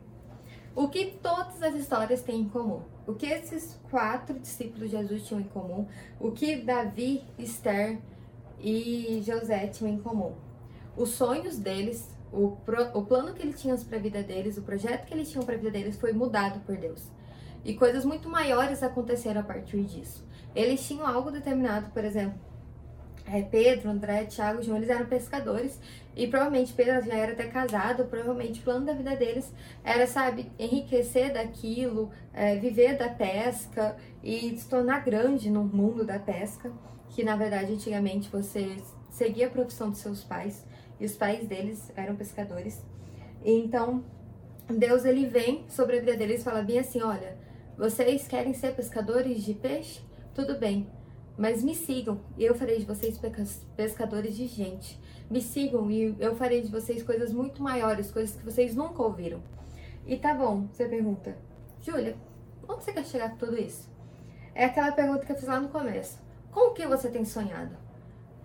O 0.76 0.90
que 0.90 1.18
todas 1.24 1.62
as 1.64 1.76
histórias 1.76 2.22
têm 2.22 2.42
em 2.42 2.50
comum? 2.50 2.82
O 3.08 3.14
que 3.14 3.26
esses 3.26 3.80
quatro 3.90 4.38
discípulos 4.38 4.92
de 4.92 4.98
Jesus 4.98 5.26
tinham 5.26 5.42
em 5.42 5.46
comum? 5.46 5.88
O 6.20 6.32
que 6.32 6.58
Davi, 6.58 7.24
Esther 7.40 8.00
e 8.60 9.24
José 9.26 9.68
tinham 9.68 9.94
em 9.94 10.00
comum? 10.00 10.34
Os 10.96 11.10
sonhos 11.10 11.58
deles, 11.58 12.10
o, 12.32 12.52
pro, 12.58 12.84
o 12.98 13.06
plano 13.06 13.34
que 13.34 13.42
eles 13.42 13.60
tinham 13.60 13.78
para 13.78 13.98
a 13.98 14.02
vida 14.02 14.24
deles, 14.24 14.58
o 14.58 14.62
projeto 14.62 15.06
que 15.06 15.14
eles 15.14 15.30
tinham 15.30 15.46
para 15.46 15.56
a 15.56 15.58
vida 15.58 15.72
deles 15.72 16.00
foi 16.00 16.14
mudado 16.14 16.60
por 16.62 16.76
Deus. 16.78 17.12
E 17.64 17.74
coisas 17.74 18.06
muito 18.06 18.30
maiores 18.30 18.84
aconteceram 18.84 19.42
a 19.42 19.44
partir 19.44 19.84
disso. 19.84 20.26
Eles 20.56 20.86
tinham 20.88 21.06
algo 21.06 21.32
determinado, 21.32 21.92
por 21.92 22.04
exemplo, 22.04 22.40
é, 23.26 23.42
Pedro, 23.42 23.90
André, 23.90 24.26
Tiago, 24.26 24.62
João, 24.62 24.78
eles 24.78 24.90
eram 24.90 25.06
pescadores 25.06 25.80
e 26.16 26.28
provavelmente 26.28 26.74
Pedro 26.74 27.02
já 27.06 27.14
era 27.14 27.34
até 27.34 27.46
casado, 27.46 28.06
provavelmente 28.06 28.62
o 28.62 28.64
plano 28.64 28.86
da 28.86 28.94
vida 28.94 29.16
deles 29.16 29.54
era, 29.84 30.08
sabe, 30.08 30.52
enriquecer 30.58 31.34
daquilo, 31.34 32.10
é, 32.34 32.56
viver 32.56 32.98
da 32.98 33.10
pesca 33.10 33.98
e 34.24 34.58
se 34.58 34.68
tornar 34.70 35.04
grande 35.04 35.50
no 35.50 35.64
mundo 35.64 36.06
da 36.06 36.18
pesca, 36.18 36.72
que 37.10 37.24
na 37.24 37.36
verdade 37.36 37.74
antigamente 37.74 38.30
você 38.30 38.78
seguia 39.10 39.48
a 39.48 39.50
profissão 39.50 39.90
dos 39.90 40.00
seus 40.00 40.24
pais 40.24 40.66
e 41.00 41.06
os 41.06 41.16
pais 41.16 41.48
deles 41.48 41.92
eram 41.96 42.16
pescadores. 42.16 42.84
Então, 43.44 44.04
Deus 44.68 45.06
ele 45.06 45.28
vem 45.28 45.66
sobre 45.70 45.98
a 45.98 46.00
vida 46.00 46.18
deles 46.18 46.42
e 46.42 46.44
fala 46.44 46.62
bem 46.62 46.80
assim, 46.80 47.02
olha, 47.02 47.38
vocês 47.78 48.28
querem 48.28 48.54
ser 48.54 48.76
pescadores 48.76 49.44
de 49.44 49.54
peixe? 49.54 50.02
Tudo 50.34 50.58
bem, 50.58 50.90
mas 51.38 51.64
me 51.64 51.76
sigam 51.76 52.20
e 52.38 52.44
eu 52.44 52.56
farei 52.56 52.80
de 52.80 52.86
vocês 52.86 53.20
pescadores 53.76 54.36
de 54.36 54.48
gente. 54.48 55.00
Me 55.30 55.42
sigam 55.42 55.90
e 55.92 56.16
eu 56.20 56.36
farei 56.36 56.62
de 56.62 56.70
vocês 56.70 57.04
coisas 57.04 57.32
muito 57.32 57.62
maiores, 57.62 58.12
coisas 58.12 58.36
que 58.36 58.44
vocês 58.44 58.76
nunca 58.76 59.04
ouviram. 59.04 59.42
E 60.06 60.18
tá 60.18 60.34
bom, 60.34 60.68
você 60.72 60.88
pergunta, 60.88 61.38
Júlia, 61.82 62.18
onde 62.68 62.84
você 62.84 62.94
quer 62.94 63.06
chegar 63.06 63.32
com 63.32 63.38
tudo 63.38 63.58
isso? 63.60 63.90
É 64.56 64.66
aquela 64.66 64.92
pergunta 64.92 65.26
que 65.26 65.32
eu 65.32 65.36
fiz 65.36 65.48
lá 65.48 65.60
no 65.60 65.70
começo. 65.70 66.18
Com 66.52 66.72
o 66.72 66.74
que 66.74 66.88
você 66.88 67.10
tem 67.10 67.24
sonhado? 67.24 67.78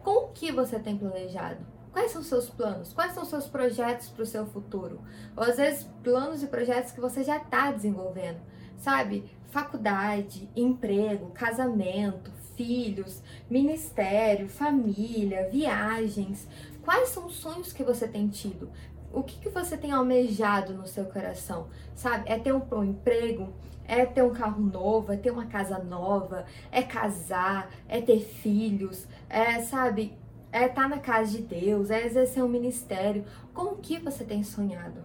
Com 0.04 0.26
o 0.26 0.28
que 0.28 0.52
você 0.52 0.78
tem 0.78 0.98
planejado? 0.98 1.71
Quais 1.92 2.10
são 2.10 2.22
seus 2.22 2.48
planos? 2.48 2.92
Quais 2.92 3.12
são 3.12 3.24
seus 3.24 3.46
projetos 3.46 4.08
para 4.08 4.22
o 4.22 4.26
seu 4.26 4.46
futuro? 4.46 5.00
Ou 5.36 5.44
às 5.44 5.56
vezes 5.56 5.86
planos 6.02 6.42
e 6.42 6.46
projetos 6.46 6.90
que 6.90 7.00
você 7.00 7.22
já 7.22 7.36
está 7.36 7.70
desenvolvendo, 7.70 8.40
sabe? 8.78 9.30
Faculdade, 9.50 10.48
emprego, 10.56 11.30
casamento, 11.32 12.32
filhos, 12.56 13.22
ministério, 13.50 14.48
família, 14.48 15.50
viagens. 15.50 16.48
Quais 16.82 17.10
são 17.10 17.26
os 17.26 17.36
sonhos 17.36 17.74
que 17.74 17.84
você 17.84 18.08
tem 18.08 18.26
tido? 18.28 18.70
O 19.12 19.22
que, 19.22 19.38
que 19.38 19.50
você 19.50 19.76
tem 19.76 19.92
almejado 19.92 20.72
no 20.72 20.86
seu 20.86 21.04
coração? 21.04 21.68
Sabe? 21.94 22.24
É 22.26 22.38
ter 22.38 22.54
um, 22.54 22.62
um 22.72 22.84
emprego? 22.84 23.52
É 23.84 24.06
ter 24.06 24.22
um 24.22 24.32
carro 24.32 24.62
novo? 24.62 25.12
É 25.12 25.16
ter 25.18 25.30
uma 25.30 25.44
casa 25.44 25.78
nova? 25.78 26.46
É 26.70 26.82
casar? 26.82 27.70
É 27.86 28.00
ter 28.00 28.20
filhos? 28.20 29.06
É, 29.28 29.60
sabe? 29.60 30.16
É 30.52 30.66
estar 30.66 30.88
na 30.88 30.98
casa 30.98 31.32
de 31.32 31.42
Deus? 31.42 31.90
É 31.90 32.04
exercer 32.04 32.44
um 32.44 32.48
ministério? 32.48 33.24
Com 33.54 33.72
o 33.72 33.76
que 33.76 33.98
você 33.98 34.22
tem 34.22 34.44
sonhado? 34.44 35.02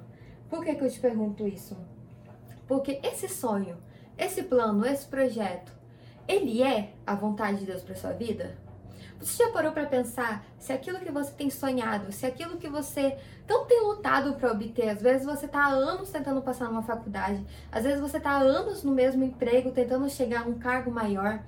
Por 0.49 0.63
que, 0.63 0.75
que 0.75 0.83
eu 0.83 0.91
te 0.91 0.99
pergunto 0.99 1.47
isso? 1.47 1.77
Porque 2.67 2.99
esse 3.01 3.29
sonho, 3.29 3.77
esse 4.17 4.43
plano, 4.43 4.85
esse 4.85 5.07
projeto, 5.07 5.71
ele 6.27 6.61
é 6.61 6.93
a 7.05 7.15
vontade 7.15 7.59
de 7.59 7.65
Deus 7.65 7.81
para 7.81 7.95
sua 7.95 8.11
vida? 8.11 8.57
Você 9.19 9.43
já 9.43 9.51
parou 9.51 9.71
para 9.71 9.85
pensar 9.85 10.45
se 10.59 10.71
aquilo 10.71 10.99
que 10.99 11.11
você 11.11 11.31
tem 11.31 11.49
sonhado, 11.49 12.11
se 12.11 12.25
aquilo 12.25 12.57
que 12.57 12.69
você 12.69 13.17
não 13.49 13.65
tem 13.65 13.81
lutado 13.81 14.33
para 14.33 14.51
obter, 14.51 14.89
às 14.89 15.01
vezes 15.01 15.25
você 15.25 15.45
está 15.47 15.65
há 15.65 15.69
anos 15.69 16.11
tentando 16.11 16.41
passar 16.41 16.65
numa 16.65 16.83
faculdade, 16.83 17.43
às 17.71 17.83
vezes 17.83 17.99
você 17.99 18.17
está 18.17 18.31
há 18.31 18.39
anos 18.39 18.83
no 18.83 18.91
mesmo 18.91 19.23
emprego 19.23 19.71
tentando 19.71 20.07
chegar 20.09 20.43
a 20.43 20.47
um 20.47 20.59
cargo 20.59 20.91
maior, 20.91 21.41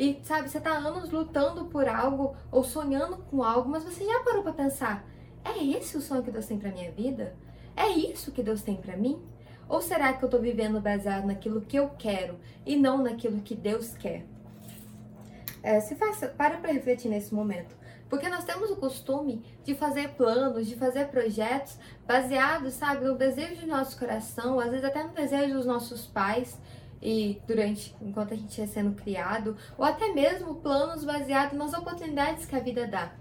e 0.00 0.18
sabe, 0.24 0.48
você 0.48 0.56
há 0.64 0.78
anos 0.78 1.10
lutando 1.10 1.66
por 1.66 1.86
algo 1.86 2.34
ou 2.50 2.64
sonhando 2.64 3.18
com 3.30 3.44
algo, 3.44 3.68
mas 3.68 3.84
você 3.84 4.02
já 4.02 4.20
parou 4.20 4.42
para 4.42 4.54
pensar: 4.54 5.06
é 5.44 5.62
esse 5.62 5.94
o 5.94 6.00
sonho 6.00 6.22
que 6.22 6.30
Deus 6.30 6.46
tem 6.46 6.58
para 6.58 6.72
minha 6.72 6.90
vida? 6.90 7.36
É 7.76 7.86
isso 7.90 8.32
que 8.32 8.42
Deus 8.42 8.62
tem 8.62 8.76
para 8.76 8.96
mim? 8.96 9.20
Ou 9.68 9.82
será 9.82 10.14
que 10.14 10.24
eu 10.24 10.26
estou 10.26 10.40
vivendo 10.40 10.80
baseado 10.80 11.26
naquilo 11.26 11.60
que 11.60 11.78
eu 11.78 11.90
quero 11.98 12.38
e 12.64 12.76
não 12.76 13.02
naquilo 13.02 13.42
que 13.42 13.54
Deus 13.54 13.92
quer? 13.92 14.24
É, 15.62 15.78
se 15.80 15.94
faça, 15.94 16.28
para 16.28 16.56
para 16.56 16.72
refletir 16.72 17.10
nesse 17.10 17.34
momento. 17.34 17.76
Porque 18.08 18.26
nós 18.30 18.44
temos 18.44 18.70
o 18.70 18.76
costume 18.76 19.44
de 19.62 19.74
fazer 19.74 20.14
planos, 20.14 20.66
de 20.66 20.76
fazer 20.76 21.08
projetos 21.08 21.78
baseados, 22.06 22.72
sabe, 22.72 23.04
no 23.04 23.16
desejo 23.16 23.60
do 23.60 23.66
nosso 23.66 23.98
coração, 23.98 24.58
às 24.58 24.70
vezes 24.70 24.84
até 24.84 25.04
no 25.04 25.10
desejo 25.10 25.52
dos 25.52 25.66
nossos 25.66 26.06
pais 26.06 26.58
e 27.02 27.40
durante 27.46 27.94
enquanto 28.00 28.34
a 28.34 28.36
gente 28.36 28.60
é 28.60 28.66
sendo 28.66 28.94
criado, 28.94 29.56
ou 29.78 29.84
até 29.84 30.12
mesmo 30.12 30.56
planos 30.56 31.04
baseados 31.04 31.56
nas 31.56 31.72
oportunidades 31.72 32.46
que 32.46 32.56
a 32.56 32.60
vida 32.60 32.86
dá. 32.86 33.12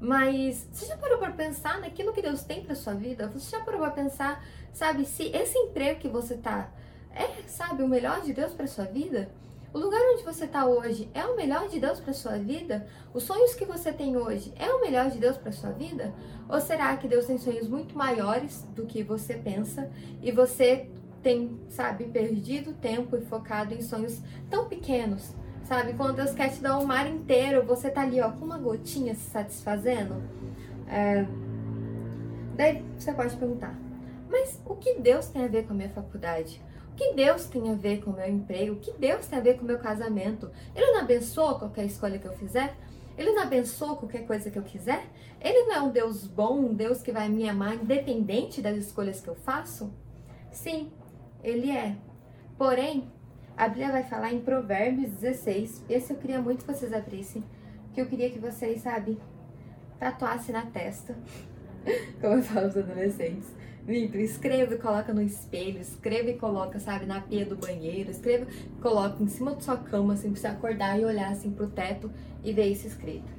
Mas 0.00 0.68
você 0.70 0.86
já 0.86 0.96
parou 0.96 1.18
para 1.18 1.32
pensar 1.32 1.80
naquilo 1.80 2.12
que 2.12 2.20
Deus 2.20 2.42
tem 2.42 2.62
para 2.62 2.74
sua 2.74 2.94
vida? 2.94 3.28
Você 3.28 3.50
já 3.56 3.64
parou 3.64 3.80
para 3.80 3.90
pensar, 3.90 4.44
sabe, 4.72 5.06
se 5.06 5.24
esse 5.34 5.56
emprego 5.56 6.00
que 6.00 6.08
você 6.08 6.36
tá 6.36 6.70
é, 7.14 7.28
sabe, 7.46 7.82
o 7.82 7.88
melhor 7.88 8.20
de 8.20 8.32
Deus 8.32 8.52
para 8.52 8.66
sua 8.66 8.84
vida? 8.84 9.30
O 9.72 9.78
lugar 9.78 10.00
onde 10.12 10.22
você 10.22 10.44
está 10.44 10.66
hoje 10.66 11.08
é 11.14 11.24
o 11.24 11.36
melhor 11.36 11.68
de 11.68 11.80
Deus 11.80 11.98
para 11.98 12.12
sua 12.12 12.38
vida? 12.38 12.86
Os 13.12 13.24
sonhos 13.24 13.54
que 13.54 13.64
você 13.64 13.92
tem 13.92 14.16
hoje 14.16 14.52
é 14.56 14.68
o 14.72 14.80
melhor 14.80 15.10
de 15.10 15.18
Deus 15.18 15.36
para 15.36 15.50
sua 15.50 15.70
vida? 15.70 16.14
Ou 16.48 16.60
será 16.60 16.96
que 16.96 17.08
Deus 17.08 17.26
tem 17.26 17.38
sonhos 17.38 17.68
muito 17.68 17.96
maiores 17.96 18.62
do 18.74 18.86
que 18.86 19.02
você 19.02 19.34
pensa 19.34 19.90
e 20.22 20.30
você 20.30 20.88
tem, 21.24 21.58
sabe, 21.70 22.04
perdido 22.04 22.74
tempo 22.74 23.16
e 23.16 23.22
focado 23.22 23.74
em 23.74 23.80
sonhos 23.80 24.20
tão 24.50 24.68
pequenos? 24.68 25.34
Sabe, 25.64 25.94
quando 25.94 26.16
Deus 26.16 26.32
quer 26.32 26.50
te 26.50 26.60
dar 26.60 26.78
o 26.78 26.86
mar 26.86 27.10
inteiro, 27.10 27.64
você 27.64 27.90
tá 27.90 28.02
ali, 28.02 28.20
ó, 28.20 28.30
com 28.30 28.44
uma 28.44 28.58
gotinha 28.58 29.14
se 29.14 29.30
satisfazendo. 29.30 30.22
É... 30.86 31.26
Daí 32.54 32.84
você 32.98 33.12
pode 33.12 33.34
perguntar, 33.36 33.74
mas 34.30 34.60
o 34.66 34.76
que 34.76 35.00
Deus 35.00 35.26
tem 35.28 35.42
a 35.42 35.48
ver 35.48 35.66
com 35.66 35.72
a 35.72 35.76
minha 35.76 35.88
faculdade? 35.88 36.60
O 36.92 36.94
que 36.94 37.14
Deus 37.14 37.46
tem 37.46 37.72
a 37.72 37.74
ver 37.74 38.04
com 38.04 38.10
o 38.10 38.14
meu 38.14 38.28
emprego? 38.28 38.74
O 38.74 38.78
que 38.78 38.92
Deus 38.92 39.26
tem 39.26 39.38
a 39.38 39.42
ver 39.42 39.56
com 39.56 39.62
o 39.62 39.66
meu 39.66 39.78
casamento? 39.78 40.50
Ele 40.76 40.92
não 40.92 41.00
abençoa 41.00 41.58
qualquer 41.58 41.86
escolha 41.86 42.18
que 42.18 42.28
eu 42.28 42.34
fizer? 42.34 42.76
Ele 43.16 43.32
não 43.32 43.42
abençoa 43.42 43.96
qualquer 43.96 44.26
coisa 44.26 44.50
que 44.50 44.58
eu 44.58 44.62
quiser? 44.62 45.04
Ele 45.40 45.64
não 45.64 45.74
é 45.74 45.80
um 45.80 45.90
Deus 45.90 46.26
bom, 46.26 46.58
um 46.58 46.74
Deus 46.74 47.00
que 47.00 47.10
vai 47.10 47.28
me 47.28 47.48
amar 47.48 47.74
independente 47.74 48.60
das 48.60 48.76
escolhas 48.76 49.20
que 49.20 49.28
eu 49.28 49.34
faço? 49.34 49.92
Sim, 50.52 50.92
ele 51.44 51.70
é. 51.70 51.94
Porém, 52.58 53.06
a 53.56 53.68
Bíblia 53.68 53.92
vai 53.92 54.02
falar 54.02 54.32
em 54.32 54.40
Provérbios 54.40 55.10
16. 55.12 55.84
Esse 55.88 56.12
eu 56.12 56.16
queria 56.16 56.40
muito 56.40 56.64
que 56.64 56.72
vocês 56.72 56.92
abrissem. 56.92 57.44
Que 57.92 58.00
eu 58.00 58.06
queria 58.06 58.30
que 58.30 58.38
vocês, 58.38 58.80
sabe, 58.80 59.20
tatuassem 60.00 60.52
na 60.52 60.66
testa. 60.66 61.16
Como 62.20 62.34
eu 62.34 62.42
falo 62.42 62.66
aos 62.66 62.76
adolescentes. 62.76 63.48
Vitor, 63.86 64.18
escreva 64.20 64.74
e 64.74 64.78
coloca 64.78 65.12
no 65.12 65.20
espelho, 65.20 65.78
escreva 65.78 66.30
e 66.30 66.38
coloca, 66.38 66.80
sabe, 66.80 67.04
na 67.04 67.20
pia 67.20 67.44
do 67.44 67.54
banheiro, 67.54 68.10
escreva 68.10 68.46
e 68.50 68.80
coloca 68.80 69.22
em 69.22 69.28
cima 69.28 69.54
da 69.54 69.60
sua 69.60 69.76
cama, 69.76 70.14
assim, 70.14 70.32
pra 70.32 70.40
você 70.40 70.46
acordar 70.46 70.98
e 70.98 71.04
olhar 71.04 71.30
assim 71.30 71.50
pro 71.50 71.68
teto 71.68 72.10
e 72.42 72.50
ver 72.50 72.68
isso 72.68 72.86
escrito. 72.86 73.30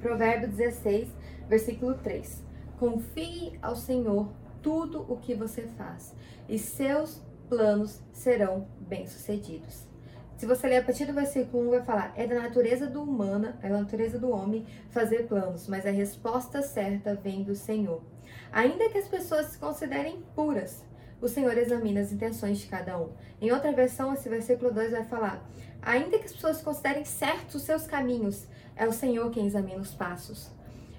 Provérbio 0.00 0.48
16, 0.48 1.08
versículo 1.48 1.94
3. 1.94 2.42
Confie 2.76 3.56
ao 3.62 3.76
Senhor 3.76 4.28
tudo 4.62 5.04
o 5.08 5.16
que 5.16 5.34
você 5.34 5.62
faz, 5.62 6.14
e 6.48 6.58
seus 6.58 7.20
planos 7.48 8.00
serão 8.12 8.66
bem-sucedidos. 8.80 9.86
Se 10.36 10.46
você 10.46 10.66
ler 10.66 10.78
a 10.78 10.82
partir 10.82 11.04
do 11.04 11.12
versículo 11.12 11.68
1, 11.68 11.70
vai 11.70 11.82
falar: 11.82 12.12
é 12.16 12.26
da 12.26 12.34
natureza 12.34 12.86
do 12.86 13.02
humana, 13.02 13.58
é 13.62 13.68
da 13.68 13.78
natureza 13.78 14.18
do 14.18 14.30
homem 14.30 14.66
fazer 14.90 15.28
planos, 15.28 15.68
mas 15.68 15.86
a 15.86 15.90
resposta 15.90 16.62
certa 16.62 17.14
vem 17.14 17.44
do 17.44 17.54
Senhor. 17.54 18.02
Ainda 18.50 18.88
que 18.88 18.98
as 18.98 19.06
pessoas 19.06 19.46
se 19.46 19.58
considerem 19.58 20.22
puras, 20.34 20.84
o 21.20 21.28
Senhor 21.28 21.56
examina 21.56 22.00
as 22.00 22.10
intenções 22.10 22.58
de 22.58 22.66
cada 22.66 22.98
um. 22.98 23.10
Em 23.40 23.52
outra 23.52 23.72
versão, 23.72 24.12
esse 24.12 24.28
versículo 24.28 24.72
2 24.72 24.90
vai 24.90 25.04
falar: 25.04 25.48
ainda 25.80 26.18
que 26.18 26.24
as 26.24 26.32
pessoas 26.32 26.60
considerem 26.60 27.04
certos 27.04 27.54
os 27.54 27.62
seus 27.62 27.86
caminhos, 27.86 28.48
é 28.74 28.86
o 28.86 28.92
Senhor 28.92 29.30
quem 29.30 29.46
examina 29.46 29.80
os 29.80 29.94
passos. 29.94 30.50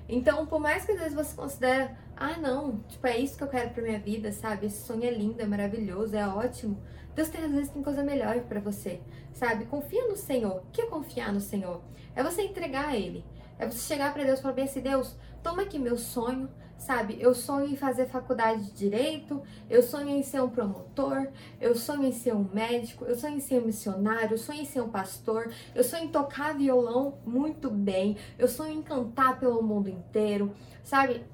Então, 0.08 0.46
por 0.46 0.60
mais 0.60 0.86
que 0.86 0.94
às 0.94 1.00
vezes 1.00 1.14
você 1.14 1.36
considere, 1.36 1.90
ah, 2.26 2.38
não, 2.38 2.80
tipo, 2.88 3.06
é 3.06 3.18
isso 3.18 3.38
que 3.38 3.44
eu 3.44 3.50
quero 3.50 3.72
pra 3.72 3.84
minha 3.84 4.00
vida, 4.00 4.32
sabe? 4.32 4.68
Esse 4.68 4.86
sonho 4.88 5.04
é 5.04 5.12
lindo, 5.12 5.42
é 5.42 5.46
maravilhoso, 5.46 6.16
é 6.16 6.26
ótimo. 6.26 6.82
Deus 7.14 7.28
tem, 7.28 7.44
às 7.44 7.52
vezes 7.52 7.70
tem 7.70 7.84
coisa 7.84 8.02
melhor 8.02 8.40
para 8.44 8.62
você, 8.62 9.02
sabe? 9.34 9.66
Confia 9.66 10.08
no 10.08 10.16
Senhor. 10.16 10.60
O 10.60 10.72
que 10.72 10.84
é 10.84 10.86
confiar 10.86 11.34
no 11.34 11.42
Senhor? 11.42 11.82
É 12.16 12.24
você 12.24 12.44
entregar 12.44 12.88
a 12.88 12.96
Ele. 12.96 13.26
É 13.60 13.70
você 13.70 13.80
chegar 13.80 14.14
para 14.14 14.24
Deus 14.24 14.40
e 14.40 14.42
falar 14.42 14.54
bem 14.54 14.64
assim, 14.64 14.80
Deus, 14.80 15.18
toma 15.44 15.64
aqui 15.64 15.78
meu 15.78 15.98
sonho, 15.98 16.50
sabe? 16.78 17.18
Eu 17.20 17.36
sonho 17.36 17.68
em 17.68 17.76
fazer 17.76 18.06
faculdade 18.06 18.68
de 18.68 18.72
direito, 18.72 19.44
eu 19.70 19.84
sonho 19.84 20.08
em 20.08 20.24
ser 20.24 20.42
um 20.42 20.50
promotor, 20.50 21.28
eu 21.60 21.76
sonho 21.76 22.06
em 22.06 22.14
ser 22.14 22.34
um 22.34 22.48
médico, 22.54 23.04
eu 23.04 23.18
sonho 23.18 23.36
em 23.36 23.42
ser 23.42 23.62
um 23.62 23.66
missionário, 23.66 24.32
eu 24.32 24.38
sonho 24.38 24.62
em 24.62 24.66
ser 24.66 24.80
um 24.80 24.90
pastor, 24.90 25.52
eu 25.76 25.84
sonho 25.84 26.06
em 26.06 26.08
tocar 26.08 26.56
violão 26.56 27.18
muito 27.26 27.70
bem, 27.70 28.16
eu 28.40 28.48
sonho 28.48 28.80
em 28.80 28.82
cantar 28.82 29.38
pelo 29.42 29.62
mundo 29.62 29.90
inteiro, 29.90 30.56
sabe? 30.86 31.26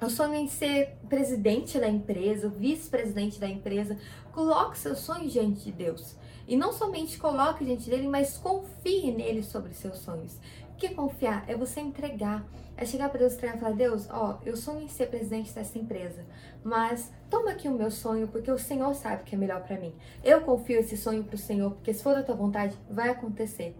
Eu 0.00 0.10
sonho 0.10 0.34
em 0.34 0.48
ser 0.48 0.96
presidente 1.08 1.78
da 1.78 1.88
empresa, 1.88 2.48
vice-presidente 2.48 3.38
da 3.38 3.48
empresa. 3.48 3.96
Coloque 4.32 4.76
seus 4.76 4.98
sonhos 4.98 5.32
diante 5.32 5.64
de 5.64 5.72
Deus. 5.72 6.16
E 6.46 6.56
não 6.56 6.72
somente 6.72 7.16
coloque 7.16 7.64
diante 7.64 7.88
dele, 7.88 8.06
mas 8.06 8.36
confie 8.36 9.12
nele 9.12 9.42
sobre 9.42 9.72
seus 9.72 9.98
sonhos. 9.98 10.38
O 10.72 10.76
que 10.76 10.88
é 10.88 10.94
confiar? 10.94 11.44
É 11.48 11.56
você 11.56 11.80
entregar. 11.80 12.44
É 12.76 12.84
chegar 12.84 13.08
para 13.08 13.20
Deus 13.20 13.34
e 13.34 13.38
falar: 13.38 13.72
Deus, 13.72 14.08
ó, 14.10 14.40
eu 14.44 14.56
sonho 14.56 14.82
em 14.82 14.88
ser 14.88 15.06
presidente 15.06 15.54
dessa 15.54 15.78
empresa, 15.78 16.26
mas 16.64 17.12
toma 17.30 17.52
aqui 17.52 17.68
o 17.68 17.72
meu 17.72 17.90
sonho, 17.90 18.26
porque 18.26 18.50
o 18.50 18.58
Senhor 18.58 18.92
sabe 18.94 19.22
o 19.22 19.24
que 19.24 19.36
é 19.36 19.38
melhor 19.38 19.62
para 19.62 19.78
mim. 19.78 19.94
Eu 20.24 20.40
confio 20.40 20.80
esse 20.80 20.96
sonho 20.96 21.22
pro 21.22 21.38
Senhor, 21.38 21.70
porque 21.70 21.94
se 21.94 22.02
for 22.02 22.14
da 22.14 22.24
tua 22.24 22.34
vontade, 22.34 22.76
vai 22.90 23.10
acontecer. 23.10 23.76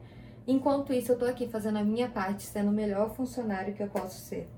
Enquanto 0.46 0.92
isso, 0.92 1.10
eu 1.10 1.18
tô 1.18 1.24
aqui 1.24 1.48
fazendo 1.48 1.78
a 1.78 1.84
minha 1.84 2.08
parte, 2.08 2.44
sendo 2.44 2.70
o 2.70 2.72
melhor 2.72 3.10
funcionário 3.14 3.74
que 3.74 3.82
eu 3.82 3.88
posso 3.88 4.20
ser. 4.20 4.48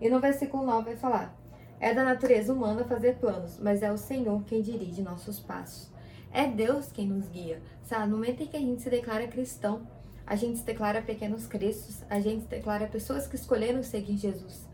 E 0.00 0.08
no 0.08 0.20
versículo 0.20 0.64
9 0.64 0.84
vai 0.84 0.96
falar: 0.96 1.36
É 1.80 1.94
da 1.94 2.04
natureza 2.04 2.52
humana 2.52 2.84
fazer 2.84 3.16
planos, 3.16 3.58
mas 3.60 3.82
é 3.82 3.90
o 3.90 3.98
Senhor 3.98 4.42
quem 4.44 4.62
dirige 4.62 5.02
nossos 5.02 5.40
passos. 5.40 5.90
É 6.32 6.46
Deus 6.46 6.90
quem 6.92 7.06
nos 7.06 7.28
guia. 7.28 7.62
Sabe, 7.82 8.10
no 8.10 8.16
momento 8.16 8.42
em 8.42 8.46
que 8.46 8.56
a 8.56 8.60
gente 8.60 8.82
se 8.82 8.90
declara 8.90 9.26
cristão, 9.26 9.86
a 10.26 10.34
gente 10.34 10.58
se 10.58 10.64
declara 10.64 11.00
pequenos 11.00 11.46
cristos, 11.46 12.02
a 12.10 12.20
gente 12.20 12.42
se 12.42 12.48
declara 12.48 12.86
pessoas 12.86 13.26
que 13.26 13.36
escolheram 13.36 13.82
seguir 13.82 14.16
Jesus. 14.16 14.66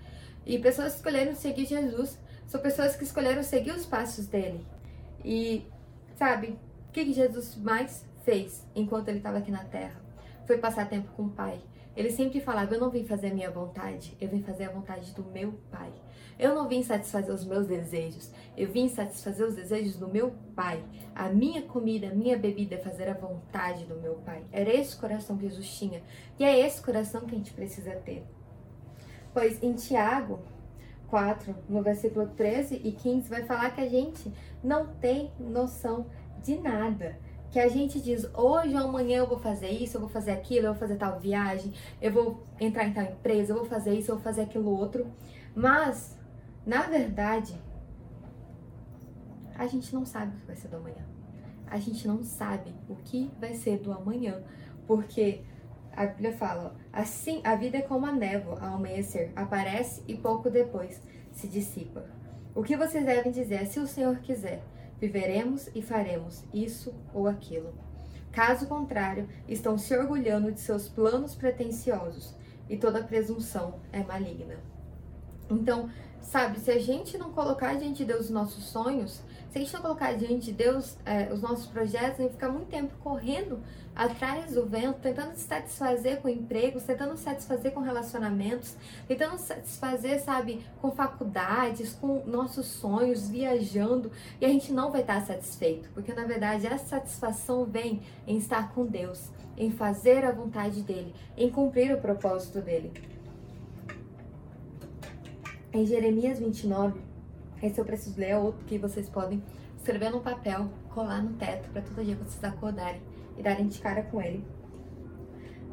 E 0.45 0.59
pessoas 0.59 0.93
que 0.93 0.99
escolheram 0.99 1.35
seguir 1.35 1.67
Jesus 1.67 2.19
são 2.47 2.61
pessoas 2.61 2.97
que 2.97 3.05
escolheram 3.05 3.43
seguir 3.43 3.73
os 3.73 3.87
passos 3.87 4.27
dele. 4.27 4.67
E, 5.25 5.65
sabe, 6.17 6.59
o 6.89 6.93
que 6.93 7.13
Jesus 7.13 7.57
mais 7.57 8.05
fez 8.25 8.67
enquanto 8.75 9.09
ele 9.09 9.19
estava 9.19 9.39
aqui 9.39 9.51
na 9.51 9.65
terra? 9.65 10.01
Foi 10.47 10.59
passar 10.59 10.89
tempo 10.89 11.13
com 11.13 11.25
o 11.25 11.31
Pai. 11.31 11.61
Ele 11.97 12.11
sempre 12.11 12.41
falava: 12.41 12.75
Eu 12.75 12.81
não 12.81 12.91
vim 12.91 13.05
fazer 13.05 13.29
a 13.29 13.35
minha 13.35 13.51
vontade, 13.51 14.17
eu 14.21 14.29
vim 14.29 14.43
fazer 14.43 14.65
a 14.65 14.71
vontade 14.71 15.13
do 15.13 15.25
meu 15.25 15.53
Pai. 15.71 15.93
Eu 16.39 16.55
não 16.55 16.67
vim 16.67 16.83
satisfazer 16.83 17.33
os 17.33 17.45
meus 17.45 17.67
desejos, 17.67 18.31
eu 18.57 18.69
vim 18.71 18.89
satisfazer 18.89 19.47
os 19.47 19.55
desejos 19.55 19.97
do 19.97 20.09
meu 20.09 20.33
Pai. 20.57 20.83
A 21.15 21.29
minha 21.29 21.63
comida, 21.63 22.09
a 22.09 22.15
minha 22.15 22.39
bebida 22.39 22.77
é 22.77 22.79
fazer 22.79 23.09
a 23.09 23.15
vontade 23.15 23.85
do 23.85 23.97
meu 23.97 24.15
Pai. 24.17 24.43
Era 24.51 24.75
esse 24.75 24.97
coração 24.97 25.37
que 25.37 25.49
Jesus 25.49 25.69
tinha. 25.75 26.03
E 26.39 26.45
é 26.45 26.59
esse 26.59 26.81
coração 26.83 27.23
que 27.23 27.35
a 27.35 27.39
gente 27.39 27.53
precisa 27.53 27.93
ter. 27.97 28.25
Pois 29.33 29.63
em 29.63 29.75
Tiago 29.75 30.41
4, 31.09 31.55
no 31.69 31.83
versículo 31.83 32.27
13 32.29 32.81
e 32.83 32.93
15, 32.93 33.29
vai 33.29 33.45
falar 33.45 33.71
que 33.71 33.83
a 33.83 33.89
gente 33.89 34.33
não 34.65 34.87
tem 34.95 35.31
noção 35.39 36.07
de 36.43 36.59
nada 36.59 37.19
que 37.53 37.61
a 37.61 37.69
gente 37.69 38.01
diz 38.01 38.25
hoje 38.35 38.75
ou 38.75 38.89
amanhã 38.89 39.19
eu 39.19 39.27
vou 39.27 39.39
fazer 39.39 39.69
isso, 39.69 39.99
eu 39.99 40.01
vou 40.01 40.09
fazer 40.09 40.31
aquilo, 40.31 40.67
eu 40.67 40.73
vou 40.73 40.81
fazer 40.81 40.97
tal 40.97 41.21
viagem, 41.21 41.71
eu 42.01 42.11
vou 42.11 42.43
entrar 42.59 42.89
em 42.89 42.95
tal 42.95 43.05
empresa, 43.05 43.53
eu 43.53 43.59
vou 43.59 43.67
fazer 43.67 43.93
isso, 43.93 44.11
eu 44.11 44.15
vou 44.15 44.25
fazer 44.25 44.41
aquilo 44.41 44.71
outro. 44.71 45.07
Mas, 45.55 46.19
na 46.65 46.81
verdade, 46.83 47.55
a 49.55 49.67
gente 49.67 49.95
não 49.95 50.07
sabe 50.07 50.35
o 50.35 50.41
que 50.41 50.47
vai 50.47 50.57
ser 50.57 50.69
do 50.69 50.77
amanhã. 50.77 51.07
A 51.67 51.79
gente 51.79 52.09
não 52.09 52.25
sabe 52.25 52.75
o 52.89 52.97
que 52.97 53.31
vai 53.39 53.53
ser 53.53 53.79
do 53.81 53.93
amanhã, 53.93 54.43
porque 54.87 55.43
a 55.95 56.07
Bíblia 56.07 56.33
fala, 56.33 56.75
assim, 56.91 57.43
a 57.45 57.55
vida 57.55 57.77
é 57.77 57.83
como 57.83 58.07
a 58.07 58.13
névoa 58.13 58.61
ao 58.61 58.77
amanhecer, 58.77 59.31
aparece 59.37 60.03
e 60.09 60.17
pouco 60.17 60.49
depois 60.49 61.03
se 61.33 61.47
dissipa. 61.47 62.07
O 62.55 62.63
que 62.63 62.79
vocês 62.79 63.05
devem 63.05 63.31
dizer 63.31 63.67
se 63.67 63.79
o 63.79 63.87
Senhor 63.87 64.17
quiser, 64.21 64.63
viveremos 65.03 65.69
e 65.75 65.83
faremos 65.83 66.45
isso 66.55 66.95
ou 67.13 67.27
aquilo. 67.27 67.75
Caso 68.31 68.69
contrário, 68.69 69.29
estão 69.49 69.77
se 69.77 69.97
orgulhando 69.97 70.53
de 70.53 70.61
seus 70.61 70.89
planos 70.89 71.35
pretensiosos 71.35 72.37
e 72.71 72.77
toda 72.77 73.03
presunção 73.03 73.81
é 73.91 74.05
maligna. 74.05 74.55
Então, 75.51 75.91
sabe, 76.21 76.61
se 76.61 76.71
a 76.71 76.79
gente 76.79 77.19
não 77.19 77.33
colocar 77.33 77.75
diante 77.75 77.99
de 77.99 78.05
Deus 78.05 78.27
os 78.27 78.31
nossos 78.31 78.63
sonhos, 78.67 79.21
se 79.53 79.59
a 79.59 79.61
gente 79.61 79.75
não 79.75 79.83
colocar 79.83 80.15
diante 80.15 80.47
de 80.47 80.53
Deus 80.53 80.97
é, 81.05 81.31
os 81.31 81.43
nossos 81.43 81.67
projetos, 81.67 82.19
a 82.19 82.23
gente 82.23 82.33
ficar 82.33 82.49
muito 82.49 82.69
tempo 82.69 82.95
correndo 83.01 83.61
atrás 83.95 84.55
do 84.55 84.65
vento, 84.65 84.99
tentando 85.01 85.35
se 85.35 85.43
satisfazer 85.43 86.23
com 86.23 86.29
empregos, 86.31 86.85
tentando 86.85 87.15
se 87.19 87.25
satisfazer 87.25 87.71
com 87.71 87.81
relacionamentos, 87.81 88.75
tentando 89.07 89.37
se 89.37 89.49
satisfazer, 89.49 90.23
sabe, 90.23 90.65
com 90.81 90.91
faculdades, 90.91 91.93
com 91.93 92.25
nossos 92.25 92.65
sonhos, 92.65 93.29
viajando, 93.29 94.11
e 94.41 94.47
a 94.47 94.49
gente 94.49 94.73
não 94.73 94.91
vai 94.91 95.03
estar 95.03 95.21
satisfeito, 95.21 95.91
porque 95.93 96.15
na 96.15 96.25
verdade 96.25 96.67
essa 96.67 96.87
satisfação 96.87 97.67
vem 97.67 98.01
em 98.27 98.39
estar 98.39 98.73
com 98.73 98.87
Deus, 98.87 99.29
em 99.55 99.71
fazer 99.71 100.25
a 100.25 100.33
vontade 100.33 100.81
dele, 100.81 101.15
em 101.37 101.51
cumprir 101.51 101.95
o 101.95 102.01
propósito 102.01 102.63
dele. 102.63 102.91
Em 105.75 105.85
Jeremias 105.85 106.39
29, 106.39 107.12
esse 107.63 107.81
eu 107.81 107.85
preciso 107.85 108.19
ler, 108.19 108.31
é 108.31 108.39
outro 108.39 108.65
que 108.67 108.77
vocês 108.77 109.09
podem 109.09 109.43
escrever 109.77 110.11
no 110.11 110.21
papel, 110.21 110.69
colar 110.91 111.23
no 111.23 111.35
teto, 111.35 111.71
para 111.71 111.83
todo 111.83 112.05
dia 112.05 112.17
vocês 112.17 112.43
acordarem 112.45 113.01
e 113.39 113.43
darem 113.43 113.69
de 113.69 113.79
cara 113.79 114.03
com 114.03 114.21
ele. 114.21 114.45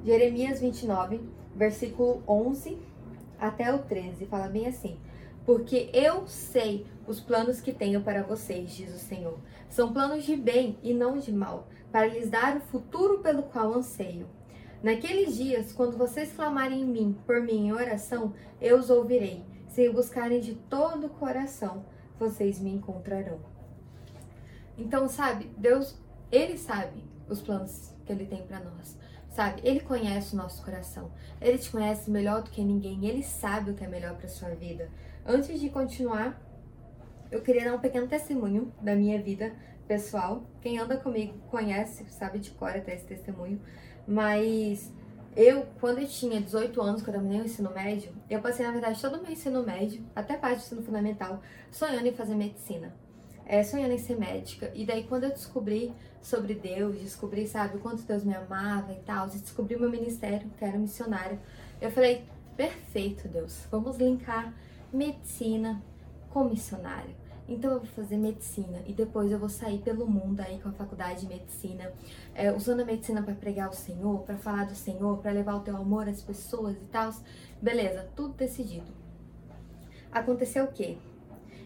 Jeremias 0.05 0.61
29, 0.61 1.19
versículo 1.55 2.23
11 2.27 2.77
até 3.39 3.73
o 3.73 3.79
13, 3.79 4.25
fala 4.27 4.47
bem 4.47 4.67
assim: 4.67 4.97
Porque 5.45 5.89
eu 5.93 6.27
sei 6.27 6.85
os 7.07 7.19
planos 7.19 7.59
que 7.59 7.73
tenho 7.73 8.01
para 8.01 8.23
vocês, 8.23 8.71
diz 8.71 8.93
o 8.93 8.99
Senhor. 8.99 9.37
São 9.67 9.91
planos 9.91 10.23
de 10.23 10.35
bem 10.35 10.77
e 10.83 10.93
não 10.93 11.17
de 11.17 11.31
mal, 11.31 11.67
para 11.91 12.07
lhes 12.07 12.29
dar 12.29 12.57
o 12.57 12.61
futuro 12.61 13.19
pelo 13.19 13.43
qual 13.43 13.73
anseio. 13.73 14.27
Naqueles 14.81 15.35
dias, 15.35 15.73
quando 15.73 15.97
vocês 15.97 16.31
clamarem 16.31 16.81
em 16.81 16.85
mim, 16.85 17.17
por 17.25 17.41
mim 17.41 17.67
em 17.67 17.73
oração, 17.73 18.33
eu 18.61 18.77
os 18.77 18.89
ouvirei. 18.89 19.43
Se 19.79 19.87
buscarem 19.87 20.41
de 20.41 20.55
todo 20.55 21.07
o 21.07 21.09
coração, 21.09 21.85
vocês 22.19 22.59
me 22.59 22.69
encontrarão. 22.69 23.39
Então, 24.77 25.07
sabe, 25.07 25.49
Deus, 25.55 25.97
ele 26.29 26.57
sabe 26.57 27.01
os 27.29 27.39
planos 27.39 27.93
que 28.05 28.11
ele 28.11 28.25
tem 28.25 28.45
para 28.45 28.59
nós. 28.59 28.97
Sabe? 29.29 29.61
Ele 29.63 29.79
conhece 29.79 30.33
o 30.33 30.37
nosso 30.37 30.65
coração. 30.65 31.09
Ele 31.39 31.57
te 31.57 31.71
conhece 31.71 32.11
melhor 32.11 32.43
do 32.43 32.49
que 32.49 32.61
ninguém. 32.61 33.05
Ele 33.05 33.23
sabe 33.23 33.71
o 33.71 33.73
que 33.73 33.85
é 33.85 33.87
melhor 33.87 34.17
para 34.17 34.27
sua 34.27 34.49
vida. 34.49 34.91
Antes 35.25 35.61
de 35.61 35.69
continuar, 35.69 36.37
eu 37.31 37.41
queria 37.41 37.63
dar 37.63 37.75
um 37.75 37.79
pequeno 37.79 38.05
testemunho 38.05 38.73
da 38.81 38.93
minha 38.93 39.21
vida 39.21 39.55
pessoal. 39.87 40.43
Quem 40.59 40.77
anda 40.77 40.97
comigo 40.97 41.37
conhece, 41.49 42.03
sabe 42.09 42.39
de 42.39 42.51
cor 42.51 42.71
até 42.71 42.95
esse 42.95 43.05
testemunho. 43.05 43.61
Mas 44.05 44.91
eu, 45.35 45.65
quando 45.79 45.99
eu 45.99 46.07
tinha 46.07 46.41
18 46.41 46.81
anos, 46.81 47.01
quando 47.01 47.15
eu 47.15 47.21
terminei 47.21 47.41
o 47.41 47.45
ensino 47.45 47.71
médio, 47.71 48.11
eu 48.29 48.41
passei, 48.41 48.65
na 48.65 48.71
verdade, 48.71 49.01
todo 49.01 49.17
o 49.17 49.21
meu 49.21 49.31
ensino 49.31 49.63
médio, 49.63 50.03
até 50.15 50.35
parte 50.35 50.59
do 50.59 50.65
ensino 50.65 50.83
fundamental, 50.83 51.41
sonhando 51.71 52.07
em 52.07 52.13
fazer 52.13 52.35
medicina. 52.35 52.93
É, 53.45 53.63
sonhando 53.63 53.93
em 53.93 53.97
ser 53.97 54.15
médica. 54.15 54.71
E 54.75 54.85
daí, 54.85 55.05
quando 55.05 55.23
eu 55.23 55.31
descobri 55.31 55.91
sobre 56.21 56.53
Deus, 56.53 56.99
descobri, 56.99 57.47
sabe, 57.47 57.77
o 57.77 57.79
quanto 57.79 58.03
Deus 58.03 58.23
me 58.23 58.35
amava 58.35 58.91
e 58.93 58.99
tal, 58.99 59.27
descobri 59.27 59.75
o 59.75 59.79
meu 59.79 59.89
ministério, 59.89 60.49
que 60.57 60.63
era 60.63 60.77
missionário, 60.77 61.39
eu 61.81 61.89
falei, 61.89 62.25
perfeito, 62.55 63.27
Deus, 63.27 63.65
vamos 63.71 63.97
linkar 63.97 64.53
medicina 64.93 65.81
com 66.29 66.43
missionário. 66.43 67.15
Então 67.49 67.71
eu 67.71 67.79
vou 67.79 67.87
fazer 67.87 68.15
medicina 68.15 68.79
e 68.85 68.93
depois 68.93 69.31
eu 69.31 69.39
vou 69.39 69.49
sair 69.49 69.79
pelo 69.79 70.05
mundo 70.05 70.39
aí 70.39 70.59
com 70.59 70.69
a 70.69 70.71
faculdade 70.71 71.21
de 71.21 71.27
medicina, 71.27 71.91
é, 72.35 72.51
usando 72.51 72.81
a 72.81 72.85
medicina 72.85 73.23
para 73.23 73.33
pregar 73.33 73.71
o 73.71 73.73
Senhor, 73.73 74.19
para 74.19 74.37
falar 74.37 74.67
do 74.67 74.75
Senhor, 74.75 75.17
para 75.17 75.31
levar 75.31 75.55
o 75.55 75.61
teu 75.61 75.75
amor 75.75 76.07
às 76.07 76.21
pessoas 76.21 76.75
e 76.75 76.85
tal. 76.91 77.11
Beleza, 77.59 78.07
tudo 78.15 78.35
decidido. 78.35 78.93
Aconteceu 80.11 80.65
o 80.65 80.71
quê? 80.71 80.97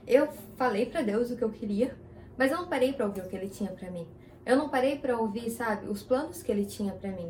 Eu 0.08 0.30
falei 0.56 0.86
para 0.86 1.02
Deus 1.02 1.32
o 1.32 1.36
que 1.36 1.44
eu 1.44 1.52
queria, 1.52 1.98
mas 2.38 2.50
eu 2.50 2.60
não 2.60 2.70
parei 2.70 2.94
para 2.94 3.06
ouvir 3.06 3.22
o 3.22 3.28
que 3.28 3.36
ele 3.36 3.50
tinha 3.50 3.72
para 3.72 3.92
mim. 3.92 4.08
Eu 4.46 4.56
não 4.56 4.70
parei 4.70 4.98
para 4.98 5.18
ouvir, 5.18 5.50
sabe, 5.50 5.88
os 5.88 6.02
planos 6.02 6.42
que 6.42 6.52
ele 6.52 6.66
tinha 6.66 6.94
para 6.94 7.12
mim. 7.12 7.30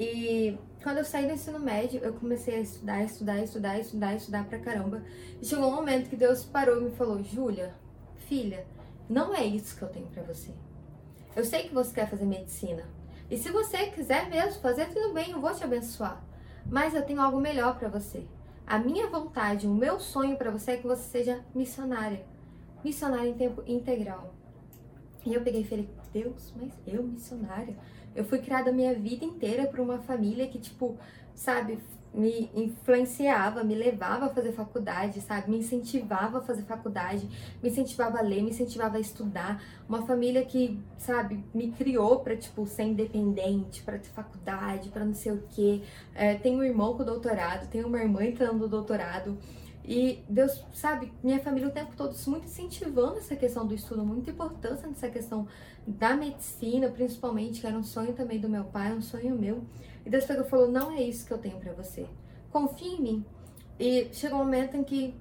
E 0.00 0.56
quando 0.80 0.98
eu 0.98 1.04
saí 1.04 1.26
do 1.26 1.32
ensino 1.32 1.58
médio, 1.58 2.00
eu 2.04 2.12
comecei 2.12 2.54
a 2.54 2.60
estudar, 2.60 3.02
estudar, 3.02 3.42
estudar, 3.42 3.80
estudar, 3.80 4.14
estudar 4.14 4.44
pra 4.44 4.60
caramba. 4.60 5.02
E 5.42 5.44
chegou 5.44 5.66
um 5.66 5.74
momento 5.74 6.08
que 6.08 6.14
Deus 6.14 6.44
parou 6.44 6.80
e 6.80 6.84
me 6.84 6.90
falou: 6.92 7.20
Júlia, 7.20 7.74
filha, 8.28 8.64
não 9.10 9.34
é 9.34 9.44
isso 9.44 9.76
que 9.76 9.82
eu 9.82 9.88
tenho 9.88 10.06
para 10.06 10.22
você. 10.22 10.52
Eu 11.34 11.44
sei 11.44 11.64
que 11.64 11.74
você 11.74 11.92
quer 11.92 12.08
fazer 12.08 12.24
medicina. 12.26 12.84
E 13.28 13.36
se 13.36 13.50
você 13.50 13.86
quiser 13.86 14.30
mesmo 14.30 14.62
fazer, 14.62 14.86
tudo 14.86 15.12
bem, 15.12 15.32
eu 15.32 15.40
vou 15.40 15.52
te 15.52 15.64
abençoar. 15.64 16.24
Mas 16.64 16.94
eu 16.94 17.04
tenho 17.04 17.20
algo 17.20 17.40
melhor 17.40 17.76
para 17.76 17.88
você. 17.88 18.24
A 18.64 18.78
minha 18.78 19.08
vontade, 19.08 19.66
o 19.66 19.74
meu 19.74 19.98
sonho 19.98 20.36
para 20.36 20.52
você 20.52 20.72
é 20.72 20.76
que 20.76 20.86
você 20.86 21.02
seja 21.02 21.44
missionária. 21.52 22.24
Missionária 22.84 23.28
em 23.28 23.34
tempo 23.34 23.64
integral. 23.66 24.32
E 25.26 25.34
eu 25.34 25.42
peguei 25.42 25.62
e 25.62 25.66
falei, 25.66 25.90
Deus, 26.12 26.52
mas 26.56 26.72
eu 26.86 27.02
missionária? 27.02 27.76
Eu 28.14 28.24
fui 28.24 28.38
criada 28.38 28.70
a 28.70 28.72
minha 28.72 28.94
vida 28.94 29.24
inteira 29.24 29.66
por 29.66 29.80
uma 29.80 29.98
família 29.98 30.48
que, 30.48 30.58
tipo, 30.58 30.98
sabe, 31.34 31.78
me 32.12 32.50
influenciava, 32.54 33.62
me 33.62 33.74
levava 33.74 34.26
a 34.26 34.28
fazer 34.28 34.52
faculdade, 34.52 35.20
sabe? 35.20 35.50
Me 35.50 35.58
incentivava 35.58 36.38
a 36.38 36.40
fazer 36.40 36.62
faculdade, 36.62 37.28
me 37.62 37.68
incentivava 37.68 38.18
a 38.18 38.22
ler, 38.22 38.42
me 38.42 38.50
incentivava 38.50 38.96
a 38.96 39.00
estudar. 39.00 39.62
Uma 39.88 40.06
família 40.06 40.44
que, 40.44 40.80
sabe, 40.96 41.44
me 41.54 41.70
criou 41.70 42.20
para 42.20 42.36
tipo 42.36 42.66
ser 42.66 42.84
independente, 42.84 43.82
para 43.82 43.98
ter 43.98 44.08
faculdade, 44.08 44.88
para 44.88 45.04
não 45.04 45.14
sei 45.14 45.32
o 45.32 45.42
quê. 45.50 45.82
É, 46.14 46.34
tenho 46.34 46.58
um 46.58 46.64
irmão 46.64 46.96
com 46.96 47.04
doutorado, 47.04 47.68
tenho 47.70 47.86
uma 47.86 47.98
irmã 47.98 48.24
entrando 48.24 48.58
no 48.58 48.68
doutorado. 48.68 49.38
E 49.90 50.22
Deus, 50.28 50.62
sabe, 50.74 51.10
minha 51.24 51.40
família 51.40 51.66
o 51.66 51.70
tempo 51.70 51.96
todo 51.96 52.14
muito 52.26 52.44
incentivando 52.44 53.16
essa 53.16 53.34
questão 53.34 53.66
do 53.66 53.74
estudo, 53.74 54.04
muita 54.04 54.30
importância 54.30 54.86
nessa 54.86 55.08
questão 55.08 55.48
da 55.86 56.14
medicina, 56.14 56.90
principalmente, 56.90 57.62
que 57.62 57.66
era 57.66 57.74
um 57.74 57.82
sonho 57.82 58.12
também 58.12 58.38
do 58.38 58.50
meu 58.50 58.64
pai, 58.64 58.92
um 58.92 59.00
sonho 59.00 59.34
meu. 59.34 59.64
E 60.04 60.10
Deus 60.10 60.26
pegou 60.26 60.44
e 60.44 60.50
falou: 60.50 60.68
Não 60.68 60.92
é 60.92 61.00
isso 61.00 61.24
que 61.24 61.32
eu 61.32 61.38
tenho 61.38 61.56
para 61.56 61.72
você. 61.72 62.06
Confie 62.52 62.96
em 62.96 63.00
mim. 63.00 63.24
E 63.80 64.10
chegou 64.12 64.38
um 64.38 64.44
momento 64.44 64.76
em 64.76 64.84
que 64.84 65.14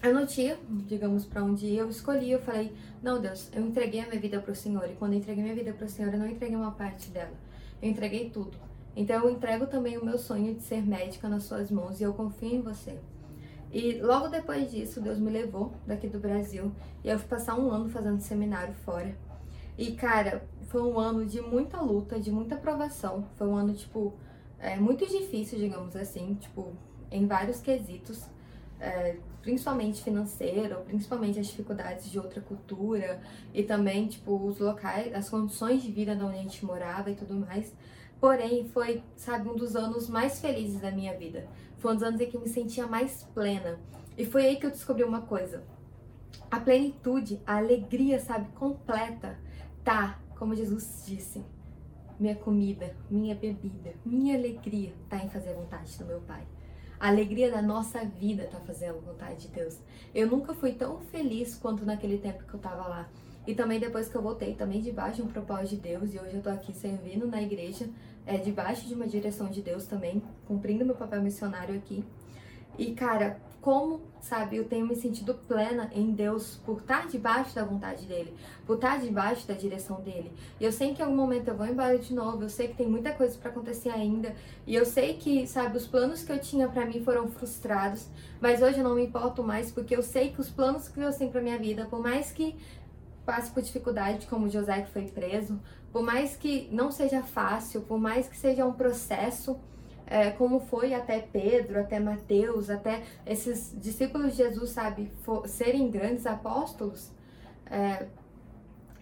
eu 0.00 0.14
não 0.14 0.24
tinha, 0.24 0.56
digamos, 0.86 1.24
para 1.24 1.42
onde 1.42 1.66
ir, 1.66 1.78
eu 1.78 1.90
escolhi. 1.90 2.30
Eu 2.30 2.40
falei: 2.40 2.72
Não, 3.02 3.20
Deus, 3.20 3.50
eu 3.52 3.66
entreguei 3.66 4.00
a 4.00 4.06
minha 4.06 4.20
vida 4.20 4.38
para 4.38 4.52
o 4.52 4.54
Senhor. 4.54 4.88
E 4.88 4.94
quando 4.94 5.14
eu 5.14 5.18
entreguei 5.18 5.42
minha 5.42 5.56
vida 5.56 5.72
para 5.72 5.86
o 5.86 5.88
Senhor, 5.88 6.12
eu 6.12 6.20
não 6.20 6.28
entreguei 6.28 6.56
uma 6.56 6.70
parte 6.70 7.10
dela. 7.10 7.34
Eu 7.82 7.90
entreguei 7.90 8.30
tudo. 8.30 8.56
Então 8.94 9.24
eu 9.24 9.30
entrego 9.30 9.66
também 9.66 9.98
o 9.98 10.04
meu 10.04 10.18
sonho 10.18 10.54
de 10.54 10.62
ser 10.62 10.86
médica 10.86 11.28
nas 11.28 11.42
suas 11.42 11.68
mãos 11.68 12.00
e 12.00 12.04
eu 12.04 12.14
confio 12.14 12.54
em 12.54 12.62
você. 12.62 12.96
E 13.72 14.00
logo 14.00 14.28
depois 14.28 14.70
disso, 14.70 15.00
Deus 15.00 15.18
me 15.18 15.30
levou 15.30 15.72
daqui 15.86 16.08
do 16.08 16.18
Brasil 16.18 16.72
e 17.04 17.08
eu 17.08 17.18
fui 17.18 17.28
passar 17.28 17.58
um 17.58 17.70
ano 17.70 17.88
fazendo 17.88 18.20
seminário 18.20 18.74
fora. 18.84 19.14
E 19.76 19.92
cara, 19.92 20.42
foi 20.68 20.82
um 20.82 20.98
ano 20.98 21.24
de 21.26 21.40
muita 21.40 21.80
luta, 21.80 22.18
de 22.18 22.30
muita 22.30 22.56
provação. 22.56 23.26
Foi 23.36 23.46
um 23.46 23.54
ano, 23.54 23.74
tipo, 23.74 24.14
é, 24.58 24.76
muito 24.76 25.06
difícil, 25.06 25.58
digamos 25.58 25.94
assim, 25.94 26.34
tipo, 26.34 26.72
em 27.10 27.26
vários 27.26 27.60
quesitos. 27.60 28.24
É, 28.80 29.16
principalmente 29.42 30.02
financeiro, 30.02 30.76
principalmente 30.84 31.40
as 31.40 31.46
dificuldades 31.46 32.10
de 32.10 32.18
outra 32.18 32.40
cultura 32.40 33.20
e 33.54 33.62
também, 33.62 34.06
tipo, 34.06 34.36
os 34.46 34.58
locais, 34.58 35.14
as 35.14 35.28
condições 35.28 35.82
de 35.82 35.90
vida 35.90 36.12
onde 36.12 36.36
a 36.36 36.42
gente 36.42 36.64
morava 36.64 37.10
e 37.10 37.14
tudo 37.14 37.34
mais. 37.34 37.72
Porém, 38.20 38.68
foi, 38.68 39.02
sabe, 39.16 39.48
um 39.48 39.54
dos 39.54 39.76
anos 39.76 40.08
mais 40.08 40.40
felizes 40.40 40.80
da 40.80 40.90
minha 40.90 41.16
vida. 41.16 41.48
Foi 41.78 41.92
um 41.92 41.94
dos 41.94 42.02
anos 42.02 42.20
em 42.20 42.28
que 42.28 42.36
eu 42.36 42.40
me 42.40 42.48
sentia 42.48 42.86
mais 42.86 43.22
plena. 43.34 43.78
E 44.16 44.24
foi 44.24 44.46
aí 44.46 44.56
que 44.56 44.66
eu 44.66 44.70
descobri 44.70 45.04
uma 45.04 45.22
coisa. 45.22 45.62
A 46.50 46.58
plenitude, 46.58 47.40
a 47.46 47.58
alegria, 47.58 48.18
sabe, 48.18 48.48
completa, 48.52 49.38
tá, 49.84 50.18
como 50.36 50.56
Jesus 50.56 51.04
disse, 51.06 51.44
minha 52.18 52.34
comida, 52.34 52.96
minha 53.08 53.34
bebida, 53.34 53.94
minha 54.04 54.36
alegria 54.36 54.92
tá 55.08 55.16
em 55.22 55.28
fazer 55.28 55.50
a 55.50 55.54
vontade 55.54 55.96
do 55.98 56.04
meu 56.04 56.20
Pai. 56.20 56.42
A 56.98 57.08
alegria 57.08 57.50
da 57.50 57.62
nossa 57.62 58.04
vida 58.04 58.48
tá 58.50 58.58
fazendo 58.60 58.98
a 58.98 59.12
vontade 59.12 59.42
de 59.42 59.48
Deus. 59.48 59.78
Eu 60.12 60.26
nunca 60.26 60.52
fui 60.52 60.72
tão 60.72 60.98
feliz 60.98 61.54
quanto 61.54 61.84
naquele 61.84 62.18
tempo 62.18 62.44
que 62.44 62.54
eu 62.54 62.58
tava 62.58 62.88
lá. 62.88 63.08
E 63.48 63.54
também 63.54 63.80
depois 63.80 64.10
que 64.10 64.14
eu 64.14 64.20
voltei, 64.20 64.52
também 64.52 64.78
debaixo 64.78 65.16
de 65.16 65.22
um 65.22 65.26
propósito 65.26 65.70
de 65.70 65.76
Deus, 65.76 66.12
e 66.12 66.18
hoje 66.18 66.34
eu 66.34 66.42
tô 66.42 66.50
aqui 66.50 66.70
servindo 66.70 67.26
na 67.26 67.40
igreja, 67.40 67.88
é, 68.26 68.36
debaixo 68.36 68.86
de 68.86 68.92
uma 68.92 69.06
direção 69.06 69.48
de 69.48 69.62
Deus 69.62 69.86
também, 69.86 70.22
cumprindo 70.46 70.84
meu 70.84 70.94
papel 70.94 71.22
missionário 71.22 71.74
aqui. 71.74 72.04
E, 72.76 72.92
cara, 72.92 73.40
como, 73.60 74.00
sabe, 74.20 74.56
eu 74.56 74.64
tenho 74.64 74.86
me 74.86 74.94
sentido 74.94 75.34
plena 75.34 75.90
em 75.92 76.12
Deus 76.12 76.60
por 76.64 76.78
estar 76.78 77.08
debaixo 77.08 77.54
da 77.54 77.64
vontade 77.64 78.06
dele, 78.06 78.32
por 78.66 78.76
estar 78.76 79.00
debaixo 79.00 79.48
da 79.48 79.54
direção 79.54 80.00
dele. 80.00 80.30
E 80.60 80.64
eu 80.64 80.70
sei 80.70 80.94
que 80.94 81.02
em 81.02 81.04
algum 81.04 81.16
momento 81.16 81.48
eu 81.48 81.56
vou 81.56 81.66
embora 81.66 81.98
de 81.98 82.14
novo, 82.14 82.44
eu 82.44 82.48
sei 82.48 82.68
que 82.68 82.76
tem 82.76 82.86
muita 82.86 83.12
coisa 83.12 83.36
para 83.38 83.50
acontecer 83.50 83.88
ainda, 83.88 84.34
e 84.66 84.74
eu 84.74 84.86
sei 84.86 85.14
que, 85.14 85.46
sabe, 85.46 85.76
os 85.76 85.86
planos 85.86 86.22
que 86.22 86.30
eu 86.30 86.38
tinha 86.38 86.68
para 86.68 86.86
mim 86.86 87.02
foram 87.02 87.28
frustrados, 87.28 88.08
mas 88.40 88.62
hoje 88.62 88.78
eu 88.78 88.84
não 88.84 88.94
me 88.94 89.06
importo 89.06 89.42
mais 89.42 89.72
porque 89.72 89.96
eu 89.96 90.02
sei 90.02 90.30
que 90.30 90.40
os 90.40 90.48
planos 90.48 90.86
que 90.86 91.00
Deus 91.00 91.16
tem 91.16 91.28
para 91.28 91.40
minha 91.40 91.58
vida, 91.58 91.86
por 91.86 92.00
mais 92.00 92.30
que 92.30 92.54
passe 93.28 93.50
por 93.50 93.62
dificuldade, 93.62 94.26
como 94.26 94.48
José 94.48 94.80
que 94.80 94.90
foi 94.90 95.04
preso, 95.06 95.60
por 95.92 96.02
mais 96.02 96.34
que 96.34 96.66
não 96.72 96.90
seja 96.90 97.22
fácil, 97.22 97.82
por 97.82 97.98
mais 97.98 98.26
que 98.26 98.34
seja 98.34 98.64
um 98.64 98.72
processo, 98.72 99.60
é, 100.06 100.30
como 100.30 100.60
foi 100.60 100.94
até 100.94 101.20
Pedro, 101.20 101.78
até 101.78 102.00
Mateus, 102.00 102.70
até 102.70 103.02
esses 103.26 103.78
discípulos 103.78 104.30
de 104.30 104.38
Jesus, 104.38 104.70
sabe, 104.70 105.12
for, 105.24 105.46
serem 105.46 105.90
grandes 105.90 106.24
apóstolos, 106.24 107.12
é, 107.66 108.06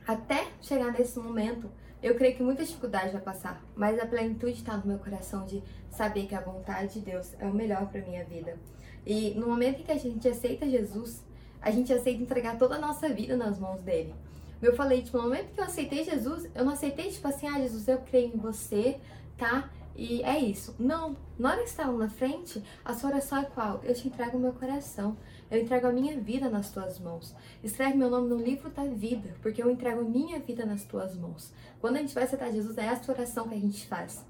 até 0.05 0.49
chegar 0.61 0.91
nesse 0.91 1.21
momento, 1.21 1.71
eu 2.03 2.17
creio 2.17 2.37
que 2.37 2.43
muita 2.43 2.65
dificuldade 2.65 3.13
vai 3.13 3.23
passar, 3.23 3.65
mas 3.77 3.97
a 4.01 4.07
plenitude 4.07 4.55
está 4.55 4.77
no 4.77 4.89
meu 4.89 4.99
coração 4.99 5.47
de 5.47 5.63
saber 5.89 6.27
que 6.27 6.35
a 6.35 6.41
vontade 6.41 6.95
de 6.95 7.01
Deus 7.01 7.33
é 7.39 7.47
o 7.47 7.55
melhor 7.55 7.87
para 7.87 8.01
minha 8.01 8.25
vida. 8.25 8.59
E 9.07 9.35
no 9.35 9.47
momento 9.47 9.83
em 9.83 9.85
que 9.85 9.93
a 9.93 9.99
gente 9.99 10.29
aceita 10.29 10.69
Jesus, 10.69 11.25
a 11.61 11.71
gente 11.71 11.93
aceita 11.93 12.23
entregar 12.23 12.59
toda 12.59 12.77
a 12.77 12.79
nossa 12.79 13.09
vida 13.09 13.37
nas 13.37 13.59
mãos 13.59 13.81
dele. 13.81 14.15
Eu 14.61 14.75
falei, 14.75 15.03
tipo, 15.03 15.19
no 15.19 15.25
momento 15.25 15.53
que 15.53 15.61
eu 15.61 15.65
aceitei 15.65 16.05
Jesus, 16.05 16.49
eu 16.55 16.65
não 16.65 16.73
aceitei, 16.73 17.11
tipo 17.11 17.29
assim, 17.29 17.47
ah, 17.47 17.59
Jesus, 17.61 17.87
eu 17.89 17.99
creio 17.99 18.35
em 18.35 18.39
você, 18.39 18.99
tá? 19.37 19.71
E 19.95 20.23
é 20.23 20.39
isso. 20.39 20.75
Não, 20.79 21.17
na 21.39 21.53
hora 21.53 21.63
que 21.63 21.69
está 21.69 21.87
lá 21.87 21.97
na 21.97 22.09
frente, 22.09 22.63
a 22.85 22.95
sua 22.95 23.11
oração 23.11 23.39
é 23.39 23.45
qual? 23.45 23.81
Eu 23.83 23.95
te 23.95 24.07
entrego 24.07 24.37
o 24.37 24.41
meu 24.41 24.53
coração. 24.53 25.17
Eu 25.51 25.61
entrego 25.63 25.87
a 25.87 25.93
minha 25.93 26.19
vida 26.21 26.51
nas 26.51 26.71
tuas 26.71 26.99
mãos. 26.99 27.35
Escreve 27.63 27.97
meu 27.97 28.11
nome 28.11 28.29
no 28.29 28.37
livro 28.37 28.69
da 28.69 28.85
vida, 28.85 29.35
porque 29.41 29.63
eu 29.63 29.71
entrego 29.71 30.01
a 30.01 30.05
minha 30.05 30.39
vida 30.39 30.67
nas 30.67 30.85
tuas 30.85 31.17
mãos. 31.17 31.53
Quando 31.81 31.97
a 31.97 32.01
gente 32.01 32.15
vai 32.15 32.25
aceitar 32.25 32.51
Jesus, 32.51 32.77
é 32.77 32.85
essa 32.85 33.11
oração 33.11 33.49
que 33.49 33.55
a 33.55 33.59
gente 33.61 33.87
faz. 33.87 34.25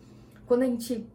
Quando 0.47 0.63
a 0.63 0.67
gente 0.67 1.07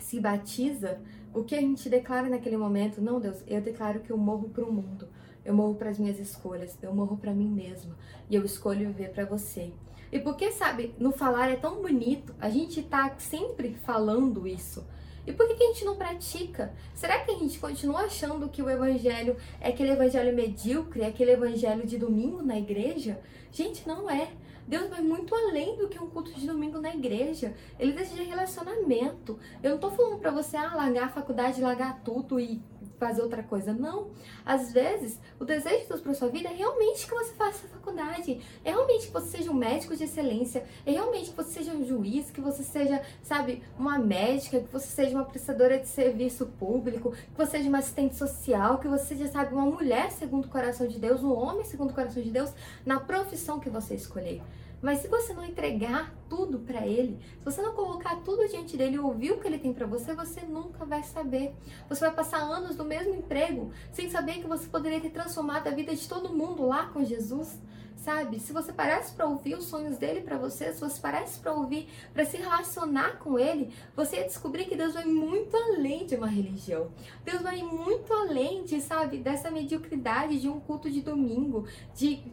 se 0.00 0.20
batiza, 0.20 0.98
o 1.34 1.42
que 1.44 1.54
a 1.54 1.60
gente 1.60 1.88
declara 1.88 2.28
naquele 2.28 2.56
momento? 2.56 3.00
Não, 3.00 3.20
Deus, 3.20 3.42
eu 3.46 3.60
declaro 3.60 4.00
que 4.00 4.10
eu 4.10 4.16
morro 4.16 4.48
para 4.48 4.64
o 4.64 4.72
mundo. 4.72 5.08
Eu 5.44 5.54
morro 5.54 5.74
para 5.74 5.90
as 5.90 5.98
minhas 5.98 6.18
escolhas, 6.18 6.78
eu 6.82 6.94
morro 6.94 7.16
para 7.16 7.34
mim 7.34 7.48
mesma 7.48 7.96
e 8.30 8.34
eu 8.34 8.44
escolho 8.44 8.88
viver 8.88 9.10
para 9.10 9.24
você. 9.24 9.72
E 10.12 10.20
porque, 10.20 10.52
sabe, 10.52 10.94
no 10.98 11.10
falar 11.10 11.50
é 11.50 11.56
tão 11.56 11.80
bonito, 11.80 12.34
a 12.38 12.50
gente 12.50 12.82
tá 12.82 13.14
sempre 13.18 13.74
falando 13.74 14.46
isso. 14.46 14.84
E 15.26 15.32
por 15.32 15.46
que, 15.46 15.54
que 15.54 15.62
a 15.62 15.66
gente 15.68 15.84
não 15.84 15.96
pratica? 15.96 16.74
Será 16.94 17.20
que 17.20 17.30
a 17.30 17.38
gente 17.38 17.58
continua 17.58 18.02
achando 18.02 18.48
que 18.48 18.62
o 18.62 18.68
evangelho 18.68 19.36
é 19.60 19.68
aquele 19.68 19.92
evangelho 19.92 20.34
medíocre, 20.34 21.02
é 21.02 21.06
aquele 21.06 21.30
evangelho 21.30 21.86
de 21.86 21.96
domingo 21.96 22.42
na 22.42 22.58
igreja? 22.58 23.20
Gente, 23.50 23.86
não 23.86 24.10
é. 24.10 24.28
Deus 24.66 24.88
vai 24.88 25.00
muito 25.00 25.34
além 25.34 25.76
do 25.76 25.88
que 25.88 26.02
um 26.02 26.08
culto 26.08 26.32
de 26.32 26.46
domingo 26.46 26.80
na 26.80 26.94
igreja. 26.94 27.54
Ele 27.78 27.92
deseja 27.92 28.22
relacionamento. 28.22 29.38
Eu 29.62 29.72
não 29.72 29.78
tô 29.78 29.90
falando 29.90 30.18
para 30.18 30.30
você 30.30 30.56
ah, 30.56 30.74
largar 30.74 31.04
a 31.04 31.10
faculdade, 31.10 31.60
largar 31.60 32.02
tudo 32.02 32.40
e 32.40 32.60
fazer 32.98 33.22
outra 33.22 33.42
coisa. 33.42 33.72
Não. 33.72 34.10
Às 34.44 34.72
vezes, 34.72 35.18
o 35.38 35.44
desejo 35.44 35.82
de 35.82 35.88
Deus 35.88 36.00
para 36.00 36.14
sua 36.14 36.28
vida 36.28 36.48
é 36.48 36.52
realmente 36.52 37.06
que 37.06 37.14
você 37.14 37.32
faça 37.32 37.68
faculdade, 37.68 38.40
é 38.64 38.70
realmente 38.70 39.06
que 39.06 39.12
você 39.12 39.38
seja 39.38 39.50
um 39.50 39.54
médico 39.54 39.96
de 39.96 40.04
excelência, 40.04 40.64
é 40.86 40.92
realmente 40.92 41.30
que 41.30 41.36
você 41.36 41.50
seja 41.50 41.72
um 41.72 41.84
juiz, 41.84 42.30
que 42.30 42.40
você 42.40 42.62
seja, 42.62 43.02
sabe, 43.22 43.62
uma 43.78 43.98
médica, 43.98 44.60
que 44.60 44.72
você 44.72 44.86
seja 44.86 45.14
uma 45.14 45.24
prestadora 45.24 45.78
de 45.78 45.88
serviço 45.88 46.46
público, 46.58 47.12
que 47.12 47.36
você 47.36 47.58
seja 47.58 47.68
uma 47.68 47.78
assistente 47.78 48.16
social, 48.16 48.78
que 48.78 48.88
você 48.88 49.14
seja, 49.14 49.28
sabe, 49.28 49.54
uma 49.54 49.66
mulher 49.66 50.10
segundo 50.12 50.46
o 50.46 50.48
coração 50.48 50.86
de 50.86 50.98
Deus, 50.98 51.22
um 51.22 51.32
homem 51.32 51.64
segundo 51.64 51.90
o 51.90 51.94
coração 51.94 52.22
de 52.22 52.30
Deus, 52.30 52.52
na 52.84 53.00
profissão 53.00 53.58
que 53.58 53.68
você 53.68 53.94
escolher. 53.94 54.42
Mas 54.82 54.98
se 54.98 55.06
você 55.06 55.32
não 55.32 55.44
entregar 55.44 56.12
tudo 56.28 56.58
para 56.58 56.84
ele, 56.84 57.20
se 57.38 57.44
você 57.44 57.62
não 57.62 57.72
colocar 57.72 58.16
tudo 58.16 58.48
diante 58.48 58.76
dele 58.76 58.96
e 58.96 58.98
ouvir 58.98 59.30
o 59.30 59.38
que 59.38 59.46
ele 59.46 59.58
tem 59.58 59.72
para 59.72 59.86
você, 59.86 60.12
você 60.12 60.40
nunca 60.40 60.84
vai 60.84 61.04
saber. 61.04 61.54
Você 61.88 62.00
vai 62.00 62.12
passar 62.12 62.38
anos 62.38 62.76
no 62.76 62.84
mesmo 62.84 63.14
emprego 63.14 63.70
sem 63.92 64.10
saber 64.10 64.40
que 64.40 64.48
você 64.48 64.66
poderia 64.66 65.00
ter 65.00 65.10
transformado 65.10 65.68
a 65.68 65.70
vida 65.70 65.94
de 65.94 66.08
todo 66.08 66.34
mundo 66.34 66.66
lá 66.66 66.86
com 66.86 67.04
Jesus. 67.04 67.60
Sabe? 67.96 68.40
Se 68.40 68.52
você 68.52 68.72
parasse 68.72 69.14
para 69.14 69.26
ouvir 69.26 69.54
os 69.54 69.66
sonhos 69.66 69.96
dele 69.96 70.22
para 70.22 70.36
você, 70.36 70.72
se 70.72 70.80
você 70.80 71.00
parasse 71.00 71.38
para 71.38 71.52
ouvir, 71.52 71.88
para 72.12 72.24
se 72.24 72.36
relacionar 72.36 73.20
com 73.20 73.38
ele, 73.38 73.72
você 73.94 74.16
ia 74.16 74.24
descobrir 74.24 74.64
que 74.64 74.74
Deus 74.74 74.94
vai 74.94 75.04
muito 75.04 75.56
além 75.56 76.04
de 76.04 76.16
uma 76.16 76.26
religião. 76.26 76.90
Deus 77.24 77.40
vai 77.40 77.62
muito 77.62 78.12
além 78.12 78.64
de, 78.64 78.80
sabe, 78.80 79.18
dessa 79.18 79.52
mediocridade 79.52 80.40
de 80.40 80.48
um 80.48 80.58
culto 80.58 80.90
de 80.90 81.00
domingo, 81.00 81.64
de 81.94 82.24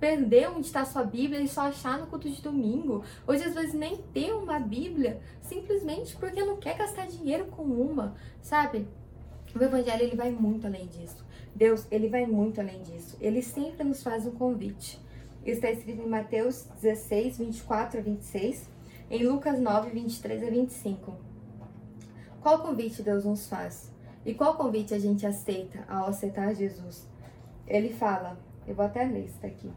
perder 0.00 0.48
onde 0.48 0.66
está 0.66 0.84
sua 0.84 1.04
Bíblia 1.04 1.40
e 1.40 1.46
só 1.46 1.68
achar 1.68 1.98
no 1.98 2.06
culto 2.06 2.28
de 2.28 2.40
domingo. 2.40 3.04
Hoje, 3.26 3.44
às 3.44 3.54
vezes, 3.54 3.74
nem 3.74 3.98
ter 4.14 4.32
uma 4.32 4.58
Bíblia, 4.58 5.20
simplesmente 5.42 6.16
porque 6.16 6.42
não 6.42 6.56
quer 6.56 6.78
gastar 6.78 7.06
dinheiro 7.06 7.44
com 7.46 7.62
uma, 7.62 8.14
sabe? 8.40 8.88
O 9.54 9.62
Evangelho, 9.62 10.02
ele 10.02 10.16
vai 10.16 10.30
muito 10.30 10.66
além 10.66 10.86
disso. 10.86 11.24
Deus, 11.54 11.86
ele 11.90 12.08
vai 12.08 12.24
muito 12.26 12.60
além 12.60 12.82
disso. 12.82 13.16
Ele 13.20 13.42
sempre 13.42 13.84
nos 13.84 14.02
faz 14.02 14.26
um 14.26 14.30
convite. 14.30 14.98
Está 15.44 15.70
escrito 15.70 16.02
em 16.02 16.08
Mateus 16.08 16.66
16, 16.80 17.38
24 17.38 17.98
a 17.98 18.02
26, 18.02 18.70
em 19.10 19.26
Lucas 19.26 19.58
9, 19.58 19.90
23 19.90 20.42
a 20.42 20.50
25. 20.50 21.14
Qual 22.40 22.60
convite 22.60 23.02
Deus 23.02 23.24
nos 23.24 23.46
faz? 23.46 23.92
E 24.24 24.32
qual 24.32 24.54
convite 24.54 24.94
a 24.94 24.98
gente 24.98 25.26
aceita 25.26 25.84
ao 25.88 26.06
aceitar 26.06 26.54
Jesus? 26.54 27.06
Ele 27.66 27.90
fala, 27.90 28.38
eu 28.66 28.74
vou 28.74 28.84
até 28.84 29.04
ler 29.04 29.26
isso 29.26 29.40
daqui. 29.40 29.70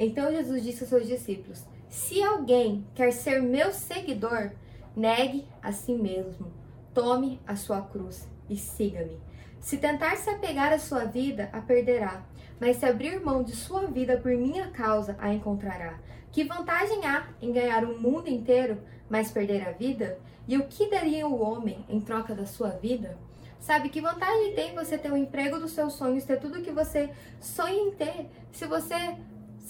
Então 0.00 0.32
Jesus 0.32 0.64
disse 0.64 0.82
aos 0.82 0.90
seus 0.90 1.06
discípulos: 1.06 1.64
Se 1.88 2.20
alguém 2.20 2.84
quer 2.96 3.12
ser 3.12 3.40
meu 3.40 3.72
seguidor, 3.72 4.50
negue 4.96 5.46
a 5.62 5.70
si 5.70 5.94
mesmo, 5.94 6.50
Tome 6.92 7.40
a 7.46 7.54
sua 7.54 7.82
cruz 7.82 8.28
e 8.48 8.56
siga-me. 8.56 9.16
Se 9.60 9.78
tentar 9.78 10.16
se 10.16 10.28
apegar 10.28 10.72
à 10.72 10.78
sua 10.78 11.04
vida, 11.04 11.48
a 11.52 11.60
perderá. 11.60 12.24
Mas 12.60 12.78
se 12.78 12.86
abrir 12.86 13.20
mão 13.20 13.44
de 13.44 13.54
sua 13.54 13.86
vida 13.86 14.16
por 14.16 14.32
minha 14.32 14.68
causa, 14.70 15.16
a 15.20 15.32
encontrará. 15.32 16.00
Que 16.32 16.42
vantagem 16.42 17.06
há 17.06 17.28
em 17.40 17.52
ganhar 17.52 17.84
o 17.84 18.00
mundo 18.00 18.28
inteiro, 18.28 18.78
mas 19.08 19.30
perder 19.30 19.68
a 19.68 19.72
vida? 19.72 20.18
E 20.48 20.58
o 20.58 20.66
que 20.66 20.90
daria 20.90 21.28
o 21.28 21.40
homem 21.40 21.84
em 21.88 22.00
troca 22.00 22.34
da 22.34 22.44
sua 22.44 22.70
vida? 22.70 23.16
Sabe 23.60 23.88
que 23.88 24.00
vantagem 24.00 24.54
tem 24.54 24.74
você 24.74 24.98
ter 24.98 25.12
o 25.12 25.16
emprego 25.16 25.60
dos 25.60 25.72
seus 25.72 25.92
sonhos, 25.92 26.24
ter 26.24 26.40
tudo 26.40 26.62
que 26.62 26.72
você 26.72 27.10
sonha 27.38 27.82
em 27.82 27.92
ter, 27.92 28.26
se 28.50 28.66
você, 28.66 29.14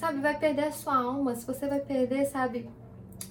sabe, 0.01 0.19
vai 0.19 0.39
perder 0.39 0.65
a 0.65 0.73
sua 0.73 0.97
alma, 0.97 1.35
se 1.35 1.47
você 1.47 1.69
vai 1.69 1.79
perder, 1.79 2.25
sabe, 2.25 2.71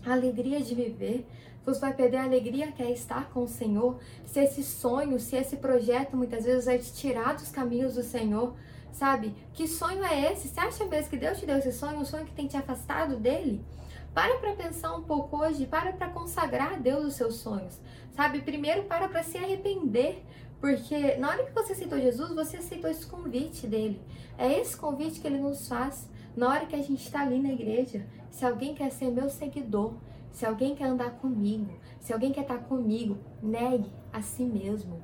a 0.06 0.12
alegria 0.12 0.62
de 0.62 0.76
viver, 0.76 1.28
você 1.66 1.80
vai 1.80 1.94
perder 1.94 2.18
a 2.18 2.24
alegria 2.24 2.72
que 2.72 2.84
é 2.84 2.92
estar 2.92 3.32
com 3.32 3.44
o 3.44 3.48
Senhor, 3.48 4.00
se 4.24 4.40
esse 4.40 4.64
sonho, 4.64 5.20
se 5.20 5.36
esse 5.36 5.58
projeto 5.58 6.16
muitas 6.16 6.46
vezes 6.46 6.66
vai 6.66 6.78
te 6.78 6.94
tirar 6.94 7.34
dos 7.34 7.50
caminhos 7.50 7.96
do 7.96 8.04
Senhor, 8.04 8.54
sabe? 8.92 9.34
Que 9.52 9.68
sonho 9.68 10.04
é 10.06 10.32
esse? 10.32 10.48
Você 10.48 10.60
acha 10.60 10.86
mesmo 10.86 11.10
que 11.10 11.18
Deus 11.18 11.40
te 11.40 11.46
deu 11.48 11.58
esse 11.58 11.74
sonho, 11.74 11.98
um 11.98 12.06
sonho 12.06 12.26
que 12.26 12.34
tem 12.34 12.46
te 12.46 12.56
afastado 12.56 13.18
dele? 13.18 13.66
Para 14.14 14.38
para 14.38 14.54
pensar 14.54 14.96
um 14.96 15.02
pouco 15.02 15.38
hoje, 15.38 15.66
para 15.66 15.92
para 15.94 16.10
consagrar 16.10 16.74
a 16.74 16.78
Deus 16.78 17.04
os 17.04 17.14
seus 17.16 17.38
sonhos, 17.38 17.80
sabe? 18.16 18.42
Primeiro 18.42 18.84
para 18.84 19.10
para 19.10 19.24
se 19.24 19.40
arrepender, 19.40 20.24
porque 20.62 21.16
na 21.16 21.30
hora 21.30 21.46
que 21.46 21.52
você 21.52 21.74
aceitou 21.74 22.00
Jesus, 22.00 22.30
você 22.30 22.58
aceitou 22.58 22.92
esse 22.92 23.08
convite 23.08 23.66
dele. 23.66 24.00
É 24.38 24.60
esse 24.60 24.78
convite 24.78 25.20
que 25.20 25.26
ele 25.26 25.40
nos 25.40 25.68
faz 25.68 26.08
na 26.40 26.48
hora 26.48 26.66
que 26.66 26.76
a 26.76 26.82
gente 26.82 27.04
está 27.04 27.20
ali 27.20 27.38
na 27.38 27.52
igreja. 27.52 28.08
Se 28.32 28.46
alguém 28.46 28.74
quer 28.74 28.90
ser 28.92 29.12
meu 29.12 29.30
seguidor, 29.30 29.96
se 30.32 30.46
alguém 30.46 30.74
quer 30.74 30.86
andar 30.86 31.12
comigo, 31.18 31.68
se 32.00 32.14
alguém 32.14 32.32
quer 32.32 32.44
estar 32.44 32.60
comigo, 32.60 33.18
negue 33.44 33.92
a 34.14 34.22
si 34.22 34.46
mesmo. 34.46 35.02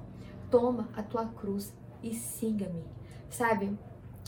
Toma 0.50 0.88
a 0.96 1.04
tua 1.04 1.26
cruz 1.26 1.74
e 2.02 2.14
siga-me. 2.14 2.86
Sabe? 3.30 3.78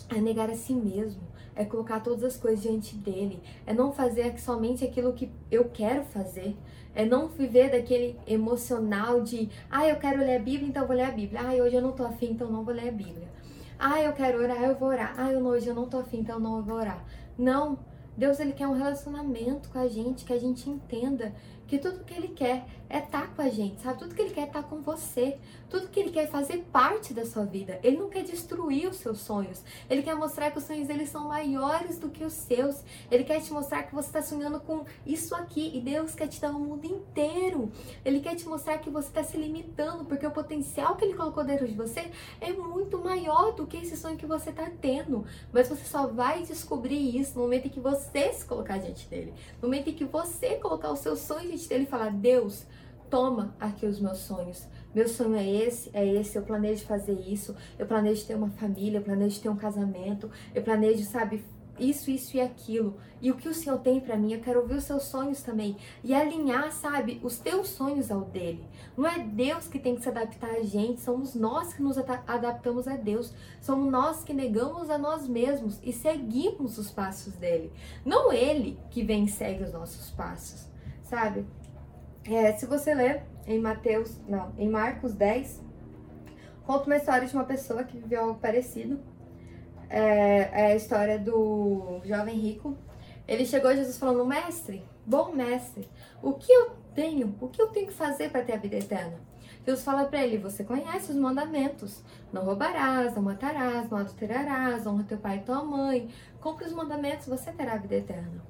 É 0.10 0.20
negar 0.20 0.50
a 0.50 0.56
si 0.56 0.74
mesmo, 0.74 1.22
é 1.56 1.64
colocar 1.64 2.02
todas 2.02 2.26
as 2.26 2.36
coisas 2.36 2.62
diante 2.62 2.94
dele, 2.98 3.42
é 3.66 3.74
não 3.74 3.94
fazer 3.94 4.38
somente 4.38 4.84
aquilo 4.84 5.14
que 5.14 5.32
eu 5.50 5.70
quero 5.70 6.04
fazer, 6.04 6.58
é 6.94 7.06
não 7.06 7.30
viver 7.30 7.72
daquele 7.72 8.18
emocional 8.28 9.22
de, 9.22 9.50
ah, 9.70 9.88
eu 9.88 9.96
quero 9.96 10.20
ler 10.20 10.36
a 10.36 10.40
Bíblia, 10.40 10.68
então 10.68 10.86
vou 10.86 10.96
ler 10.96 11.04
a 11.04 11.12
Bíblia. 11.12 11.40
Ah, 11.42 11.54
hoje 11.54 11.76
eu 11.76 11.82
não 11.82 11.94
tô 11.94 12.04
afim, 12.04 12.32
então 12.32 12.52
não 12.52 12.66
vou 12.66 12.74
ler 12.74 12.90
a 12.90 12.92
Bíblia. 12.92 13.30
Ah, 13.80 14.02
eu 14.02 14.14
quero 14.14 14.42
orar, 14.42 14.64
eu 14.64 14.76
vou 14.76 14.90
orar. 14.90 15.14
Ah, 15.18 15.30
hoje 15.30 15.68
eu 15.68 15.76
não 15.76 15.88
tô 15.88 16.00
afim, 16.00 16.20
então 16.20 16.40
não 16.40 16.64
vou 16.64 16.78
orar. 16.78 17.04
Não, 17.38 17.78
Deus 18.18 18.40
ele 18.40 18.54
quer 18.54 18.68
um 18.68 18.74
relacionamento 18.74 19.70
com 19.70 19.78
a 19.78 19.88
gente, 19.88 20.26
que 20.26 20.34
a 20.34 20.40
gente 20.40 20.68
entenda 20.68 21.36
que 21.68 21.78
tudo 21.78 22.04
que 22.04 22.14
ele 22.14 22.30
quer 22.30 22.66
é 22.90 23.00
estar 23.00 23.22
tá 23.22 23.28
com 23.28 23.42
a 23.42 23.50
gente, 23.50 23.82
sabe? 23.82 24.00
Tudo 24.00 24.16
que 24.16 24.22
ele 24.22 24.34
quer 24.34 24.42
é 24.42 24.46
estar 24.46 24.64
tá 24.64 24.68
com 24.68 24.82
você. 24.82 25.38
Tudo 25.70 25.90
que 25.90 26.00
ele 26.00 26.12
quer 26.12 26.24
é 26.24 26.28
fazer 26.28 26.66
parte 26.72 27.14
da 27.14 27.26
sua 27.26 27.44
vida. 27.44 27.80
Ele 27.84 27.98
não 27.98 28.10
quer 28.10 28.24
destruir 28.24 28.88
os 28.88 28.98
seus 28.98 29.20
sonhos. 29.20 29.62
Ele 29.90 30.02
quer 30.02 30.16
mostrar 30.16 30.52
que 30.52 30.58
os 30.58 30.64
sonhos 30.64 30.88
dele 30.88 31.06
são 31.06 31.28
maiores 31.28 32.00
do 32.00 32.10
que 32.10 32.24
os 32.24 32.34
seus. 32.34 32.82
Ele 33.12 33.24
quer 33.24 33.42
te 33.42 33.52
mostrar 33.52 33.84
que 33.84 33.94
você 33.94 34.08
está 34.08 34.22
sonhando 34.22 34.60
com 34.62 34.86
isso 35.06 35.36
aqui 35.36 35.72
e 35.76 35.82
Deus 35.82 36.16
quer 36.16 36.28
te 36.28 36.40
dar 36.40 36.52
o 36.52 36.60
mundo 36.60 36.86
inteiro. 36.86 37.70
Ele 38.06 38.22
quer 38.22 38.36
te 38.36 38.48
mostrar 38.48 38.78
que 38.78 38.90
você 38.90 39.08
está 39.08 39.24
se 39.24 39.36
limitando 39.36 40.06
porque 40.06 40.26
o 40.26 40.32
potencial 40.32 40.96
que 40.96 41.04
ele 41.04 41.16
colocou 41.16 41.44
dentro 41.44 41.68
de 41.68 41.74
você 41.74 42.10
é 42.40 42.54
muito 42.54 42.98
maior 42.98 43.54
do 43.54 43.68
que 43.68 43.78
esse 43.78 43.98
sonho 43.98 44.18
que 44.18 44.26
você 44.26 44.50
está 44.52 44.70
tendo. 44.82 45.26
Mas 45.52 45.68
você 45.68 45.84
só 45.84 46.08
vai 46.08 46.44
descobrir 46.44 47.20
isso 47.20 47.36
no 47.36 47.42
momento 47.42 47.68
em 47.68 47.70
que 47.70 47.80
você 47.80 48.32
se 48.32 48.46
colocar 48.46 48.78
diante 48.78 49.08
dele. 49.08 49.34
No 49.62 49.68
momento 49.68 49.90
em 49.90 49.94
que 49.94 50.06
você 50.06 50.56
colocar 50.56 50.92
os 50.92 51.00
seus 51.00 51.20
sonhos 51.20 51.48
diante 51.48 51.68
dele 51.68 51.84
e 51.84 51.88
falar: 51.88 52.12
Deus, 52.12 52.66
toma 53.10 53.56
aqui 53.60 53.86
os 53.86 54.00
meus 54.00 54.20
sonhos. 54.20 54.68
Meu 54.94 55.08
sonho 55.08 55.36
é 55.36 55.48
esse, 55.48 55.90
é 55.94 56.06
esse. 56.06 56.38
Eu 56.38 56.44
planejo 56.44 56.86
fazer 56.86 57.20
isso. 57.28 57.56
Eu 57.78 57.86
planejo 57.86 58.26
ter 58.26 58.36
uma 58.36 58.50
família, 58.50 59.00
eu 59.00 59.04
planejo 59.04 59.40
ter 59.42 59.50
um 59.50 59.56
casamento. 59.56 60.30
Eu 60.54 60.64
planejo, 60.64 61.04
sabe, 61.04 61.44
isso, 61.80 62.10
isso 62.10 62.38
e 62.38 62.42
aquilo. 62.42 62.98
E 63.22 63.32
o 63.32 63.36
que 63.36 63.48
o 63.48 63.54
Senhor 63.54 63.80
tem 63.80 64.00
para 64.00 64.18
mim, 64.18 64.34
eu 64.34 64.42
quero 64.42 64.62
ouvir 64.62 64.76
os 64.76 64.84
seus 64.84 65.04
sonhos 65.04 65.42
também. 65.42 65.78
E 66.04 66.14
alinhar, 66.14 66.72
sabe, 66.72 67.20
os 67.24 67.38
teus 67.38 67.70
sonhos 67.70 68.12
ao 68.12 68.22
dele. 68.22 68.64
Não 68.96 69.08
é 69.08 69.20
Deus 69.20 69.68
que 69.68 69.80
tem 69.80 69.96
que 69.96 70.02
se 70.02 70.10
adaptar 70.10 70.52
a 70.52 70.64
gente, 70.64 71.02
somos 71.02 71.36
nós 71.36 71.74
que 71.74 71.82
nos 71.82 71.98
adaptamos 71.98 72.88
a 72.88 72.96
Deus. 72.96 73.34
Somos 73.62 73.92
nós 73.92 74.24
que 74.24 74.34
negamos 74.34 74.90
a 74.90 74.98
nós 74.98 75.28
mesmos 75.28 75.80
e 75.84 75.92
seguimos 75.94 76.78
os 76.78 76.92
passos 76.92 77.34
dele. 77.36 77.72
Não 78.06 78.32
ele 78.32 78.80
que 78.90 79.04
vem 79.04 79.26
e 79.26 79.30
segue 79.30 79.64
os 79.64 79.74
nossos 79.74 80.10
passos 80.12 80.68
sabe? 81.08 81.46
É, 82.30 82.52
se 82.58 82.66
você 82.66 82.94
ler 82.94 83.24
em 83.46 83.58
Mateus, 83.58 84.20
não, 84.28 84.54
em 84.58 84.68
Marcos 84.68 85.14
10, 85.14 85.64
conta 86.66 86.86
uma 86.86 86.98
história 86.98 87.26
de 87.26 87.34
uma 87.34 87.46
pessoa 87.46 87.86
que 87.86 87.98
viveu 87.98 88.22
algo 88.22 88.40
parecido. 88.40 89.00
É, 89.90 90.50
é 90.52 90.66
a 90.74 90.76
história 90.76 91.18
do 91.18 92.02
jovem 92.04 92.36
rico. 92.36 92.78
Ele 93.26 93.46
chegou 93.46 93.72
a 93.72 93.76
Jesus 93.76 93.98
falando, 93.98 94.26
mestre, 94.26 94.84
bom 95.06 95.32
mestre, 95.32 95.90
o 96.22 96.34
que 96.34 96.52
eu 96.52 96.72
tenho, 96.94 97.34
o 97.40 97.48
que 97.48 97.62
eu 97.62 97.68
tenho 97.68 97.88
que 97.88 97.94
fazer 97.94 98.30
para 98.30 98.44
ter 98.44 98.54
a 98.54 98.58
vida 98.58 98.76
eterna? 98.76 99.18
Deus 99.66 99.84
fala 99.84 100.06
para 100.06 100.24
ele: 100.24 100.38
Você 100.38 100.64
conhece 100.64 101.12
os 101.12 101.18
mandamentos. 101.18 102.02
Não 102.32 102.44
roubarás, 102.44 103.16
não 103.16 103.22
matarás, 103.22 103.90
não 103.90 103.98
adulterarás, 103.98 104.88
honra 104.88 105.04
teu 105.04 105.18
pai 105.18 105.38
e 105.38 105.42
tua 105.42 105.64
mãe. 105.64 106.10
Cumpre 106.40 106.66
os 106.66 106.74
mandamentos, 106.74 107.28
você 107.28 107.52
terá 107.52 107.74
a 107.74 107.78
vida 107.78 107.96
eterna. 107.96 108.42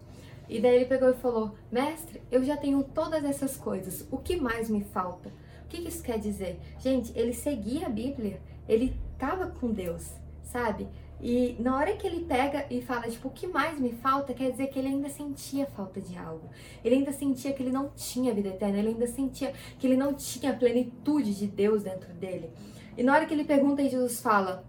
E 0.50 0.60
daí 0.60 0.76
ele 0.76 0.86
pegou 0.86 1.10
e 1.10 1.14
falou: 1.14 1.56
Mestre, 1.72 2.22
eu 2.32 2.44
já 2.44 2.56
tenho 2.56 2.84
todas 2.84 3.24
essas 3.24 3.58
coisas, 3.58 4.08
o 4.12 4.18
que 4.18 4.36
mais 4.38 4.70
me 4.70 4.84
falta? 4.84 5.30
O 5.66 5.68
que 5.68 5.78
isso 5.78 6.02
quer 6.02 6.18
dizer? 6.20 6.60
Gente, 6.80 7.12
ele 7.18 7.34
seguia 7.34 7.88
a 7.88 7.90
Bíblia, 7.90 8.42
ele 8.68 8.96
estava 9.14 9.48
com 9.48 9.72
Deus, 9.72 10.10
sabe? 10.42 10.88
E 11.20 11.58
na 11.60 11.76
hora 11.76 11.98
que 11.98 12.06
ele 12.06 12.26
pega 12.26 12.66
e 12.70 12.80
fala, 12.82 13.10
tipo, 13.10 13.28
o 13.28 13.32
que 13.32 13.48
mais 13.48 13.80
me 13.80 13.92
falta, 13.92 14.34
quer 14.34 14.52
dizer 14.52 14.68
que 14.68 14.78
ele 14.78 14.88
ainda 14.88 15.10
sentia 15.10 15.66
falta 15.66 16.00
de 16.00 16.16
algo. 16.16 16.48
Ele 16.86 16.96
ainda 16.96 17.12
sentia 17.12 17.52
que 17.54 17.64
ele 17.64 17.72
não 17.72 17.90
tinha 17.90 18.34
vida 18.34 18.50
eterna, 18.50 18.78
ele 18.78 18.90
ainda 18.90 19.08
sentia 19.08 19.52
que 19.80 19.88
ele 19.88 19.98
não 19.98 20.14
tinha 20.14 20.52
a 20.52 20.56
plenitude 20.56 21.34
de 21.34 21.48
Deus 21.48 21.84
dentro 21.84 22.14
dele. 22.14 22.52
E 22.96 23.04
na 23.04 23.14
hora 23.14 23.26
que 23.26 23.34
ele 23.34 23.44
pergunta 23.44 23.84
Jesus 23.84 24.22
fala: 24.22 24.64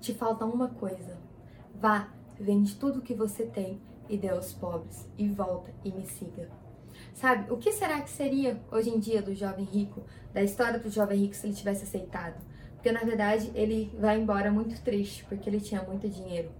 Te 0.00 0.14
falta 0.14 0.44
uma 0.46 0.68
coisa. 0.68 1.18
Vá, 1.74 2.08
vende 2.40 2.74
tudo 2.76 2.98
o 2.98 3.02
que 3.02 3.14
você 3.14 3.44
tem 3.44 3.78
e 4.08 4.16
dê 4.16 4.28
aos 4.28 4.52
pobres, 4.52 5.06
e 5.16 5.28
volta 5.28 5.70
e 5.84 5.92
me 5.92 6.06
siga. 6.06 6.48
Sabe, 7.14 7.52
o 7.52 7.56
que 7.56 7.72
será 7.72 8.00
que 8.00 8.10
seria 8.10 8.60
hoje 8.70 8.90
em 8.90 8.98
dia 8.98 9.20
do 9.20 9.34
jovem 9.34 9.64
rico, 9.64 10.02
da 10.32 10.42
história 10.42 10.78
do 10.78 10.90
jovem 10.90 11.18
rico 11.18 11.34
se 11.34 11.46
ele 11.46 11.54
tivesse 11.54 11.84
aceitado? 11.84 12.40
Porque 12.74 12.92
na 12.92 13.00
verdade 13.00 13.50
ele 13.54 13.92
vai 13.98 14.18
embora 14.18 14.50
muito 14.50 14.80
triste, 14.82 15.24
porque 15.24 15.48
ele 15.50 15.60
tinha 15.60 15.82
muito 15.82 16.08
dinheiro. 16.08 16.50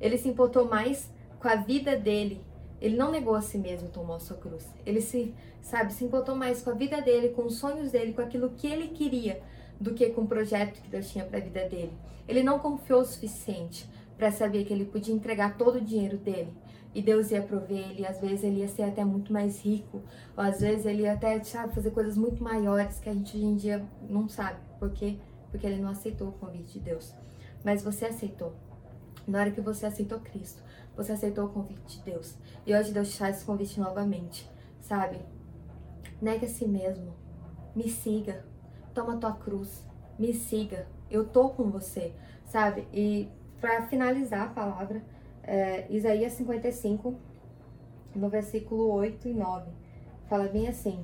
Ele 0.00 0.16
se 0.16 0.28
importou 0.28 0.66
mais 0.66 1.10
com 1.38 1.48
a 1.48 1.56
vida 1.56 1.96
dele. 1.96 2.40
Ele 2.80 2.96
não 2.96 3.10
negou 3.10 3.34
a 3.34 3.42
si 3.42 3.58
mesmo, 3.58 3.88
tomou 3.88 4.16
a 4.16 4.20
sua 4.20 4.36
cruz. 4.36 4.66
Ele 4.86 5.00
se, 5.00 5.34
sabe, 5.60 5.92
se 5.92 6.04
importou 6.04 6.34
mais 6.34 6.62
com 6.62 6.70
a 6.70 6.74
vida 6.74 7.02
dele, 7.02 7.30
com 7.30 7.44
os 7.44 7.56
sonhos 7.56 7.90
dele, 7.90 8.12
com 8.12 8.22
aquilo 8.22 8.50
que 8.50 8.66
ele 8.66 8.88
queria, 8.88 9.42
do 9.80 9.92
que 9.92 10.08
com 10.10 10.22
o 10.22 10.26
projeto 10.26 10.80
que 10.80 10.88
Deus 10.88 11.10
tinha 11.10 11.24
para 11.24 11.38
a 11.38 11.42
vida 11.42 11.68
dele. 11.68 11.92
Ele 12.26 12.42
não 12.42 12.58
confiou 12.58 13.00
o 13.00 13.04
suficiente 13.04 13.88
para 14.16 14.30
saber 14.30 14.64
que 14.64 14.72
ele 14.72 14.84
podia 14.84 15.14
entregar 15.14 15.56
todo 15.56 15.76
o 15.76 15.80
dinheiro 15.80 16.16
dele 16.16 16.52
e 16.98 17.02
Deus 17.02 17.30
ia 17.30 17.40
prover 17.40 17.78
ele, 17.90 18.04
às 18.04 18.20
vezes 18.20 18.42
ele 18.42 18.58
ia 18.58 18.66
ser 18.66 18.82
até 18.82 19.04
muito 19.04 19.32
mais 19.32 19.64
rico, 19.64 20.02
ou 20.36 20.42
às 20.42 20.60
vezes 20.60 20.84
ele 20.84 21.02
ia 21.02 21.12
até, 21.12 21.40
sabe, 21.44 21.72
fazer 21.72 21.92
coisas 21.92 22.16
muito 22.16 22.42
maiores 22.42 22.98
que 22.98 23.08
a 23.08 23.14
gente 23.14 23.36
hoje 23.36 23.46
em 23.46 23.54
dia 23.54 23.86
não 24.10 24.28
sabe. 24.28 24.58
Por 24.80 24.90
quê? 24.90 25.16
Porque 25.48 25.64
ele 25.64 25.80
não 25.80 25.90
aceitou 25.90 26.30
o 26.30 26.32
convite 26.32 26.72
de 26.72 26.80
Deus. 26.80 27.14
Mas 27.62 27.84
você 27.84 28.06
aceitou. 28.06 28.52
Na 29.28 29.38
hora 29.38 29.52
que 29.52 29.60
você 29.60 29.86
aceitou 29.86 30.18
Cristo, 30.18 30.60
você 30.96 31.12
aceitou 31.12 31.44
o 31.44 31.50
convite 31.50 31.98
de 31.98 32.02
Deus. 32.02 32.34
E 32.66 32.74
hoje 32.74 32.92
Deus 32.92 33.12
te 33.12 33.18
faz 33.18 33.36
esse 33.36 33.44
convite 33.44 33.78
novamente, 33.78 34.50
sabe? 34.80 35.20
Nega 36.20 36.46
a 36.46 36.48
si 36.48 36.66
mesmo. 36.66 37.14
Me 37.76 37.88
siga. 37.88 38.44
Toma 38.92 39.18
tua 39.18 39.34
cruz. 39.34 39.86
Me 40.18 40.34
siga. 40.34 40.88
Eu 41.08 41.28
tô 41.28 41.50
com 41.50 41.70
você, 41.70 42.12
sabe? 42.44 42.88
E 42.92 43.28
para 43.60 43.86
finalizar 43.86 44.48
a 44.48 44.48
palavra, 44.48 45.00
é, 45.48 45.86
Isaías 45.88 46.34
55, 46.34 47.14
no 48.14 48.28
versículo 48.28 48.92
8 48.92 49.28
e 49.28 49.32
9, 49.32 49.70
fala 50.28 50.46
bem 50.46 50.68
assim: 50.68 51.02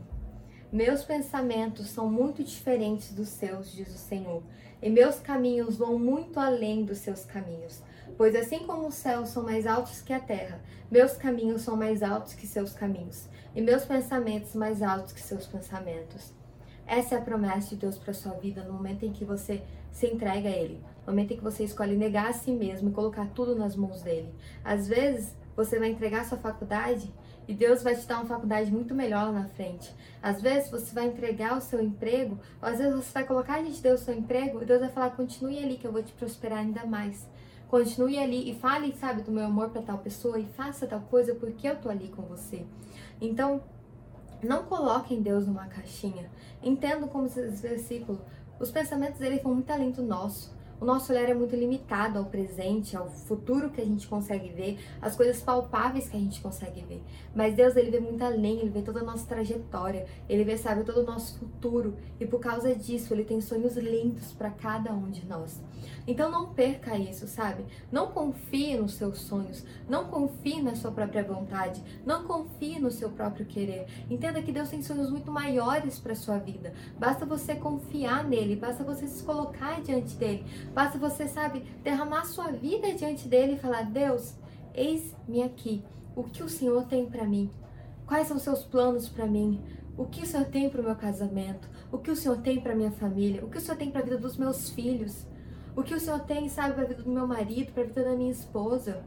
Meus 0.71 1.03
pensamentos 1.03 1.89
são 1.89 2.11
muito 2.11 2.45
diferentes 2.45 3.13
dos 3.13 3.29
seus, 3.29 3.73
diz 3.73 3.89
o 3.89 3.97
Senhor, 3.97 4.43
e 4.83 4.91
meus 4.91 5.19
caminhos 5.19 5.77
vão 5.77 5.99
muito 5.99 6.39
além 6.39 6.85
dos 6.85 6.99
seus 6.99 7.25
caminhos. 7.25 7.83
Pois 8.19 8.37
assim 8.37 8.59
como 8.61 8.87
os 8.87 8.95
céus 8.95 9.31
são 9.31 9.43
mais 9.43 9.67
altos 9.67 10.03
que 10.03 10.13
a 10.13 10.21
terra, 10.21 10.61
meus 10.91 11.15
caminhos 11.15 11.63
são 11.63 11.75
mais 11.75 12.03
altos 12.03 12.35
que 12.35 12.47
seus 12.47 12.75
caminhos, 12.75 13.27
e 13.57 13.63
meus 13.63 13.87
pensamentos 13.87 14.55
mais 14.55 14.83
altos 14.83 15.15
que 15.15 15.23
seus 15.23 15.47
pensamentos. 15.47 16.35
Essa 16.87 17.15
é 17.15 17.19
a 17.19 17.23
promessa 17.23 17.71
de 17.71 17.77
Deus 17.77 17.97
para 17.97 18.13
sua 18.13 18.35
vida 18.35 18.63
no 18.63 18.75
momento 18.75 19.07
em 19.07 19.13
que 19.13 19.25
você 19.25 19.63
se 19.91 20.07
entrega 20.07 20.51
a 20.51 20.53
Ele, 20.53 20.85
no 21.07 21.13
momento 21.13 21.33
em 21.33 21.37
que 21.37 21.43
você 21.43 21.65
escolhe 21.65 21.97
negar 21.97 22.29
a 22.29 22.33
si 22.33 22.51
mesmo 22.51 22.91
e 22.91 22.93
colocar 22.93 23.27
tudo 23.35 23.55
nas 23.55 23.77
mãos 23.77 24.03
dele. 24.03 24.33
Às 24.65 24.89
vezes, 24.89 25.35
você 25.57 25.79
vai 25.79 25.91
entregar 25.91 26.25
sua 26.25 26.39
faculdade 26.39 27.13
E 27.47 27.55
Deus 27.55 27.83
vai 27.83 27.95
te 27.95 28.07
dar 28.07 28.17
uma 28.17 28.27
faculdade 28.27 28.73
muito 28.73 28.95
melhor 28.95 29.33
na 29.33 29.45
frente. 29.45 29.95
Às 30.23 30.41
vezes 30.41 30.71
você 30.71 30.95
vai 30.95 31.07
entregar 31.07 31.57
o 31.57 31.61
seu 31.61 31.81
emprego, 31.81 32.39
ou 32.61 32.69
às 32.69 32.79
vezes 32.79 32.95
você 32.95 33.13
vai 33.13 33.25
colocar 33.25 33.59
diante 33.59 33.77
de 33.77 33.83
Deus 33.83 34.01
o 34.01 34.05
seu 34.05 34.15
emprego, 34.15 34.63
e 34.63 34.65
Deus 34.65 34.81
vai 34.81 34.89
falar: 34.89 35.11
continue 35.11 35.59
ali 35.59 35.77
que 35.77 35.87
eu 35.87 35.93
vou 35.93 36.03
te 36.03 36.13
prosperar 36.13 36.59
ainda 36.59 36.87
mais. 36.87 37.29
Continue 37.69 38.19
ali 38.19 38.51
e 38.51 38.55
fale, 38.55 38.95
sabe, 38.95 39.23
do 39.23 39.33
meu 39.33 39.45
amor 39.45 39.71
para 39.71 39.83
tal 39.83 39.99
pessoa 39.99 40.39
e 40.39 40.47
faça 40.47 40.87
tal 40.87 41.01
coisa 41.01 41.35
porque 41.35 41.69
eu 41.69 41.77
tô 41.77 41.89
ali 41.89 42.09
com 42.09 42.23
você. 42.23 42.65
Então, 43.21 43.63
não 44.43 44.65
coloquem 44.65 45.23
Deus 45.23 45.47
numa 45.47 45.67
caixinha. 45.67 46.31
Entendo 46.63 47.09
como 47.09 47.27
esse 47.27 47.41
versículo, 47.49 48.21
os 48.61 48.71
pensamentos 48.71 49.19
dele 49.19 49.41
vão 49.41 49.55
muito 49.55 49.71
além 49.71 49.91
do 49.91 50.03
nosso. 50.03 50.55
O 50.85 50.87
nosso 50.87 51.14
olhar 51.14 51.30
é 51.30 51.32
muito 51.32 51.57
limitado 51.57 52.18
ao 52.18 52.26
presente, 52.26 52.95
ao 52.95 53.09
futuro 53.09 53.70
que 53.70 53.80
a 53.80 53.85
gente 53.87 54.07
consegue 54.07 54.51
ver, 54.51 54.78
às 55.01 55.16
coisas 55.16 55.41
palpáveis 55.41 56.11
que 56.11 56.16
a 56.18 56.20
gente 56.20 56.43
consegue 56.43 56.85
ver. 56.85 57.03
Mas 57.35 57.55
Deus, 57.55 57.74
ele 57.74 57.91
vê 57.91 58.01
muito 58.01 58.22
além, 58.22 58.59
ele 58.59 58.68
vê 58.68 58.82
toda 58.82 59.01
a 59.01 59.03
nossa 59.03 59.26
trajetória, 59.26 60.05
ele 60.28 60.45
vê, 60.45 60.59
sabe, 60.59 60.85
todo 60.85 60.99
o 60.99 61.03
nosso 61.03 61.39
futuro. 61.39 61.97
E 62.20 62.26
por 62.26 62.39
causa 62.39 62.74
disso, 62.74 63.14
ele 63.14 63.24
tem 63.24 63.41
sonhos 63.41 63.78
lindos 63.78 64.35
para 64.35 64.51
cada 64.51 64.93
um 64.93 65.11
de 65.11 65.24
nós. 65.24 65.59
Então 66.07 66.30
não 66.30 66.53
perca 66.53 66.99
isso, 66.99 67.26
sabe? 67.26 67.64
Não 67.91 68.09
confie 68.09 68.76
nos 68.76 68.93
seus 68.93 69.20
sonhos, 69.22 69.64
não 69.89 70.09
confie 70.09 70.61
na 70.61 70.74
sua 70.74 70.91
própria 70.91 71.24
vontade, 71.24 71.82
não 72.05 72.24
confie 72.24 72.78
no 72.78 72.91
seu 72.91 73.09
próprio 73.09 73.47
querer. 73.47 73.87
Entenda 74.11 74.43
que 74.43 74.53
Deus 74.53 74.68
tem 74.68 74.82
sonhos 74.82 75.11
muito 75.11 75.32
maiores 75.32 75.99
para 75.99 76.14
sua 76.14 76.37
vida. 76.37 76.74
Basta 76.99 77.24
você 77.24 77.55
confiar 77.55 78.22
nele, 78.24 78.55
basta 78.55 78.85
você 78.85 79.07
se 79.07 79.24
colocar 79.24 79.80
diante 79.80 80.14
dele, 80.16 80.45
basta 80.75 80.99
você, 80.99 81.29
sabe, 81.29 81.61
derramar 81.83 82.25
sua 82.25 82.51
vida 82.51 82.93
diante 82.95 83.29
dele 83.29 83.53
e 83.55 83.59
falar: 83.59 83.85
"Deus, 83.85 84.35
eis-me 84.75 85.43
aqui. 85.43 85.85
O 86.16 86.25
que 86.25 86.43
o 86.43 86.49
Senhor 86.49 86.85
tem 86.85 87.07
para 87.07 87.25
mim? 87.25 87.51
Quais 88.07 88.29
são 88.29 88.39
seus 88.39 88.62
planos 88.62 89.09
para 89.09 89.27
mim? 89.27 89.62
O 89.97 90.05
que 90.05 90.22
o 90.22 90.27
Senhor 90.27 90.47
tem 90.47 90.68
para 90.68 90.81
o 90.81 90.85
meu 90.85 90.97
casamento? 90.97 91.68
O 91.91 91.99
que 91.99 92.11
o 92.11 92.16
Senhor 92.16 92.39
tem 92.39 92.61
para 92.61 92.75
minha 92.75 92.91
família? 92.91 93.45
O 93.45 93.49
que 93.49 93.59
o 93.59 93.61
Senhor 93.61 93.77
tem 93.77 93.91
para 93.91 94.01
a 94.01 94.05
vida 94.05 94.18
dos 94.18 94.37
meus 94.37 94.68
filhos? 94.70 95.27
O 95.77 95.83
que 95.83 95.95
o 95.95 96.01
Senhor 96.01 96.20
tem, 96.20 96.49
sabe, 96.49 96.75
para 96.75 96.85
a 96.85 96.87
vida 96.87 97.03
do 97.03 97.11
meu 97.11 97.27
marido, 97.27 97.72
para 97.72 97.83
a 97.83 97.87
vida 97.87 98.05
da 98.05 98.14
minha 98.14 98.31
esposa? 98.31 99.05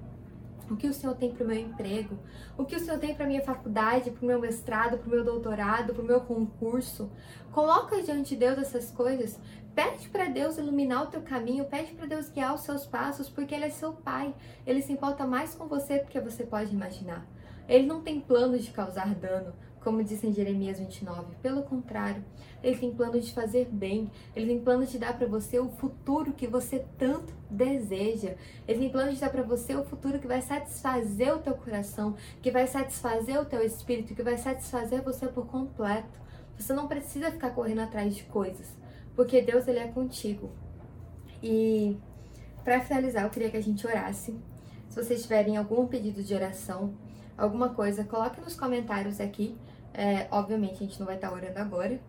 O 0.69 0.75
que 0.75 0.87
o 0.87 0.93
Senhor 0.93 1.15
tem 1.15 1.31
para 1.31 1.45
o 1.45 1.47
meu 1.47 1.57
emprego? 1.57 2.17
O 2.57 2.65
que 2.65 2.75
o 2.75 2.79
Senhor 2.79 2.99
tem 2.99 3.15
para 3.15 3.25
minha 3.25 3.41
faculdade, 3.41 4.11
para 4.11 4.23
o 4.23 4.27
meu 4.27 4.39
mestrado, 4.39 4.97
para 4.97 5.07
o 5.07 5.09
meu 5.09 5.23
doutorado, 5.23 5.93
para 5.93 6.03
o 6.03 6.05
meu 6.05 6.21
concurso? 6.21 7.09
Coloca 7.51 8.01
diante 8.01 8.29
de 8.29 8.35
Deus 8.35 8.57
essas 8.57 8.91
coisas. 8.91 9.39
Pede 9.77 10.09
para 10.09 10.25
Deus 10.25 10.57
iluminar 10.57 11.03
o 11.03 11.05
teu 11.05 11.21
caminho, 11.21 11.65
pede 11.65 11.91
para 11.91 12.07
Deus 12.07 12.29
guiar 12.29 12.55
os 12.55 12.61
seus 12.61 12.87
passos, 12.87 13.29
porque 13.29 13.53
Ele 13.53 13.65
é 13.65 13.69
seu 13.69 13.93
Pai. 13.93 14.33
Ele 14.65 14.81
se 14.81 14.91
importa 14.91 15.27
mais 15.27 15.53
com 15.53 15.67
você 15.67 15.99
do 15.99 16.07
que 16.07 16.19
você 16.19 16.43
pode 16.43 16.73
imaginar. 16.73 17.23
Ele 17.69 17.85
não 17.85 18.01
tem 18.01 18.19
plano 18.19 18.57
de 18.57 18.71
causar 18.71 19.13
dano, 19.13 19.53
como 19.83 20.03
diz 20.03 20.23
em 20.23 20.33
Jeremias 20.33 20.79
29. 20.79 21.35
Pelo 21.43 21.61
contrário, 21.61 22.25
ele 22.63 22.75
tem 22.75 22.91
plano 22.91 23.19
de 23.19 23.31
fazer 23.31 23.67
bem, 23.71 24.09
ele 24.35 24.47
tem 24.47 24.59
plano 24.59 24.83
de 24.83 24.97
dar 24.97 25.15
para 25.15 25.27
você 25.27 25.59
o 25.59 25.69
futuro 25.69 26.33
que 26.33 26.47
você 26.47 26.83
tanto 26.97 27.31
deseja. 27.47 28.33
Ele 28.67 28.79
tem 28.79 28.89
plano 28.89 29.13
de 29.13 29.19
dar 29.19 29.29
para 29.29 29.43
você 29.43 29.75
o 29.75 29.83
futuro 29.83 30.17
que 30.17 30.25
vai 30.25 30.41
satisfazer 30.41 31.35
o 31.35 31.37
teu 31.37 31.53
coração, 31.53 32.15
que 32.41 32.49
vai 32.49 32.65
satisfazer 32.65 33.39
o 33.39 33.45
teu 33.45 33.63
espírito, 33.63 34.15
que 34.15 34.23
vai 34.23 34.39
satisfazer 34.39 35.03
você 35.03 35.27
por 35.27 35.45
completo. 35.45 36.19
Você 36.57 36.73
não 36.73 36.87
precisa 36.87 37.29
ficar 37.29 37.51
correndo 37.51 37.81
atrás 37.81 38.15
de 38.15 38.23
coisas, 38.23 38.75
porque 39.17 39.41
Deus 39.41 39.67
ele 39.67 39.79
é 39.79 39.87
contigo. 39.87 40.51
E 41.41 41.97
para 42.63 42.79
finalizar, 42.79 43.23
eu 43.23 43.31
queria 43.31 43.49
que 43.49 43.57
a 43.57 43.61
gente 43.61 43.85
orasse. 43.85 44.39
Se 44.87 44.95
vocês 44.95 45.23
tiverem 45.23 45.57
algum 45.57 45.87
pedido 45.87 46.21
de 46.21 46.35
oração, 46.35 46.93
alguma 47.35 47.69
coisa, 47.69 48.03
coloque 48.03 48.39
nos 48.39 48.55
comentários 48.55 49.19
aqui. 49.19 49.57
É, 49.91 50.27
obviamente 50.29 50.75
a 50.75 50.85
gente 50.85 50.99
não 50.99 51.07
vai 51.07 51.15
estar 51.15 51.29
tá 51.29 51.33
orando 51.33 51.57
agora, 51.57 51.99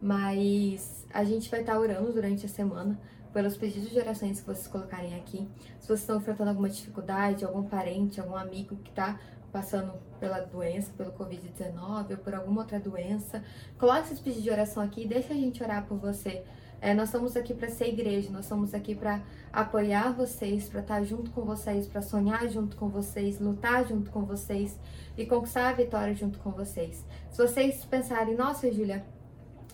mas 0.00 1.06
a 1.12 1.22
gente 1.24 1.50
vai 1.50 1.60
estar 1.60 1.74
tá 1.74 1.78
orando 1.78 2.10
durante 2.10 2.46
a 2.46 2.48
semana 2.48 2.98
pelos 3.34 3.54
pedidos 3.58 3.90
de 3.90 3.98
orações 3.98 4.40
que 4.40 4.46
vocês 4.46 4.66
colocarem 4.66 5.14
aqui. 5.14 5.46
Se 5.78 5.86
vocês 5.86 6.00
estão 6.00 6.16
enfrentando 6.16 6.48
alguma 6.48 6.70
dificuldade, 6.70 7.44
algum 7.44 7.64
parente, 7.64 8.18
algum 8.18 8.34
amigo 8.34 8.76
que 8.76 8.88
está 8.88 9.20
passando 9.56 9.94
pela 10.20 10.40
doença, 10.40 10.92
pelo 10.98 11.12
Covid-19 11.12 12.10
ou 12.10 12.16
por 12.18 12.34
alguma 12.34 12.60
outra 12.60 12.78
doença, 12.78 13.42
coloque 13.78 14.02
esses 14.02 14.20
pedidos 14.20 14.44
de 14.44 14.50
oração 14.50 14.82
aqui 14.82 15.04
e 15.04 15.06
deixa 15.06 15.32
a 15.32 15.36
gente 15.36 15.62
orar 15.62 15.86
por 15.86 15.96
você. 15.96 16.44
É, 16.78 16.92
nós 16.92 17.08
estamos 17.08 17.34
aqui 17.38 17.54
para 17.54 17.70
ser 17.70 17.88
igreja, 17.88 18.30
nós 18.30 18.44
estamos 18.44 18.74
aqui 18.74 18.94
para 18.94 19.22
apoiar 19.50 20.12
vocês, 20.12 20.68
para 20.68 20.80
estar 20.80 21.02
junto 21.04 21.30
com 21.30 21.40
vocês, 21.40 21.86
para 21.86 22.02
sonhar 22.02 22.46
junto 22.50 22.76
com 22.76 22.90
vocês, 22.90 23.40
lutar 23.40 23.86
junto 23.86 24.10
com 24.10 24.26
vocês 24.26 24.78
e 25.16 25.24
conquistar 25.24 25.70
a 25.70 25.72
vitória 25.72 26.14
junto 26.14 26.38
com 26.40 26.50
vocês. 26.50 27.02
Se 27.30 27.38
vocês 27.38 27.82
pensarem, 27.86 28.36
nossa, 28.36 28.70
Júlia, 28.70 29.06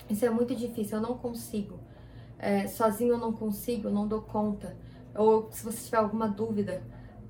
isso 0.09 0.25
é 0.25 0.29
muito 0.29 0.55
difícil, 0.55 0.99
eu 0.99 1.01
não 1.01 1.17
consigo, 1.17 1.77
é, 2.39 2.67
sozinho 2.67 3.15
eu 3.15 3.17
não 3.17 3.33
consigo, 3.33 3.89
eu 3.89 3.93
não 3.93 4.07
dou 4.07 4.21
conta, 4.21 4.77
ou 5.13 5.51
se 5.51 5.61
você 5.61 5.83
tiver 5.83 5.97
alguma 5.97 6.29
dúvida, 6.29 6.81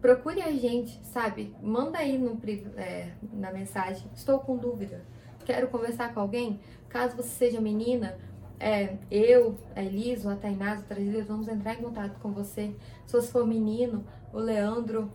procure 0.03 0.41
a 0.41 0.51
gente, 0.51 0.99
sabe? 1.05 1.55
Manda 1.61 1.99
aí 1.99 2.17
no, 2.17 2.37
é, 2.75 3.13
na 3.31 3.53
mensagem, 3.53 4.05
estou 4.13 4.37
com 4.37 4.57
dúvida, 4.57 5.01
quero 5.45 5.69
conversar 5.69 6.13
com 6.13 6.19
alguém. 6.19 6.59
Caso 6.89 7.15
você 7.15 7.29
seja 7.29 7.61
menina, 7.61 8.17
é, 8.59 8.97
eu, 9.09 9.57
a 9.73 9.81
Elisa, 9.81 10.33
a 10.33 10.35
Tainá, 10.35 10.75
outras 10.75 11.05
vezes, 11.05 11.25
vamos 11.25 11.47
entrar 11.47 11.75
em 11.75 11.81
contato 11.81 12.19
com 12.19 12.33
você. 12.33 12.75
Se 13.05 13.13
você 13.13 13.31
for 13.31 13.47
menino, 13.47 14.03
o 14.33 14.39
Leandro, 14.39 15.09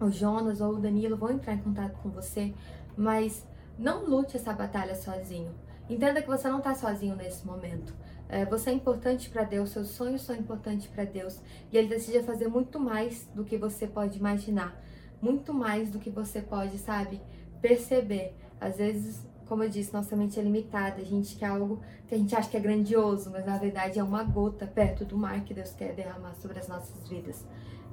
o 0.00 0.10
Jonas 0.10 0.62
ou 0.62 0.72
o 0.72 0.80
Danilo 0.80 1.18
vão 1.18 1.30
entrar 1.30 1.52
em 1.52 1.58
contato 1.58 1.98
com 1.98 2.08
você, 2.08 2.54
mas 2.96 3.46
não 3.78 4.06
lute 4.06 4.38
essa 4.38 4.54
batalha 4.54 4.94
sozinho. 4.94 5.54
Entenda 5.86 6.22
que 6.22 6.28
você 6.28 6.48
não 6.48 6.58
está 6.58 6.74
sozinho 6.74 7.14
nesse 7.14 7.46
momento. 7.46 7.94
É, 8.28 8.44
você 8.44 8.70
é 8.70 8.72
importante 8.72 9.28
para 9.28 9.44
Deus, 9.44 9.70
seus 9.70 9.88
sonhos 9.88 10.22
são 10.22 10.34
importantes 10.34 10.86
para 10.86 11.04
Deus 11.04 11.40
e 11.70 11.76
Ele 11.76 11.88
deseja 11.88 12.22
fazer 12.22 12.48
muito 12.48 12.80
mais 12.80 13.28
do 13.34 13.44
que 13.44 13.56
você 13.56 13.86
pode 13.86 14.18
imaginar, 14.18 14.80
muito 15.20 15.52
mais 15.52 15.90
do 15.90 15.98
que 15.98 16.10
você 16.10 16.40
pode, 16.40 16.78
sabe, 16.78 17.20
perceber. 17.60 18.34
Às 18.60 18.78
vezes 18.78 19.24
como 19.46 19.62
eu 19.62 19.68
disse, 19.68 19.92
nossa 19.92 20.16
mente 20.16 20.38
é 20.38 20.42
limitada, 20.42 21.00
a 21.00 21.04
gente 21.04 21.36
quer 21.36 21.46
algo 21.46 21.80
que 22.08 22.14
a 22.14 22.18
gente 22.18 22.34
acha 22.34 22.48
que 22.48 22.56
é 22.56 22.60
grandioso, 22.60 23.30
mas 23.30 23.44
na 23.44 23.58
verdade 23.58 23.98
é 23.98 24.02
uma 24.02 24.22
gota 24.24 24.66
perto 24.66 25.04
do 25.04 25.16
mar 25.16 25.44
que 25.44 25.52
Deus 25.52 25.72
quer 25.72 25.94
derramar 25.94 26.34
sobre 26.34 26.58
as 26.58 26.68
nossas 26.68 27.08
vidas. 27.08 27.44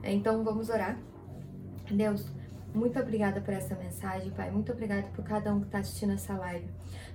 Então 0.03 0.43
vamos 0.43 0.69
orar. 0.69 0.97
Deus, 1.89 2.25
muito 2.73 2.97
obrigada 2.99 3.41
por 3.41 3.53
essa 3.53 3.75
mensagem, 3.75 4.31
Pai. 4.31 4.49
Muito 4.49 4.71
obrigada 4.71 5.03
por 5.13 5.23
cada 5.25 5.53
um 5.53 5.59
que 5.59 5.65
está 5.65 5.79
assistindo 5.79 6.13
essa 6.13 6.33
live. 6.33 6.65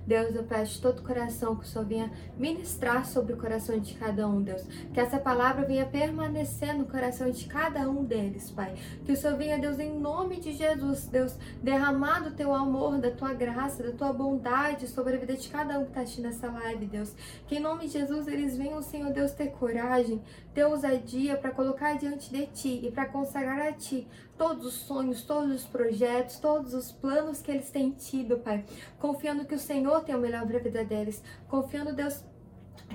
Deus, 0.05 0.33
eu 0.33 0.43
peço 0.43 0.75
de 0.75 0.81
todo 0.81 0.99
o 0.99 1.03
coração 1.03 1.55
que 1.55 1.65
o 1.65 1.67
Senhor 1.67 1.85
venha 1.85 2.11
ministrar 2.37 3.05
sobre 3.05 3.33
o 3.33 3.37
coração 3.37 3.77
de 3.77 3.93
cada 3.95 4.25
um, 4.27 4.41
Deus. 4.41 4.61
Que 4.93 4.99
essa 4.99 5.17
palavra 5.17 5.65
venha 5.65 5.85
permanecer 5.85 6.73
no 6.73 6.85
coração 6.85 7.29
de 7.29 7.45
cada 7.45 7.89
um 7.89 8.05
deles, 8.05 8.49
Pai. 8.49 8.75
Que 9.03 9.11
o 9.11 9.17
Senhor 9.17 9.35
venha, 9.35 9.59
Deus, 9.59 9.79
em 9.79 9.99
nome 9.99 10.39
de 10.39 10.53
Jesus, 10.53 11.07
Deus, 11.07 11.35
derramar 11.61 12.21
do 12.21 12.31
teu 12.31 12.53
amor, 12.53 12.99
da 12.99 13.11
tua 13.11 13.33
graça, 13.33 13.83
da 13.83 13.91
tua 13.91 14.13
bondade 14.13 14.87
sobre 14.87 15.15
a 15.15 15.19
vida 15.19 15.35
de 15.35 15.49
cada 15.49 15.77
um 15.77 15.83
que 15.83 15.89
está 15.89 16.01
assistindo 16.01 16.27
essa 16.27 16.49
live, 16.49 16.85
Deus. 16.85 17.13
Que 17.47 17.55
em 17.55 17.59
nome 17.59 17.87
de 17.87 17.93
Jesus 17.93 18.27
eles 18.27 18.55
venham, 18.55 18.81
Senhor 18.81 19.11
Deus, 19.11 19.31
ter 19.31 19.47
coragem, 19.47 20.21
ter 20.53 20.63
ousadia 20.65 21.35
para 21.35 21.51
colocar 21.51 21.97
diante 21.97 22.31
de 22.31 22.45
Ti 22.45 22.79
e 22.83 22.91
para 22.91 23.07
consagrar 23.07 23.59
a 23.59 23.73
Ti 23.73 24.07
todos 24.37 24.65
os 24.65 24.73
sonhos, 24.73 25.23
todos 25.23 25.51
os 25.51 25.63
projetos, 25.65 26.39
todos 26.39 26.73
os 26.73 26.91
planos 26.91 27.41
que 27.41 27.51
eles 27.51 27.69
têm 27.69 27.91
tido, 27.91 28.37
Pai. 28.37 28.65
Confiando 28.99 29.45
que 29.45 29.55
o 29.55 29.59
Senhor 29.59 30.03
tem 30.03 30.15
o 30.15 30.19
melhor 30.19 30.45
para 30.45 30.57
a 30.57 30.61
vida 30.61 30.85
deles. 30.85 31.23
Confiando, 31.47 31.93
Deus, 31.93 32.23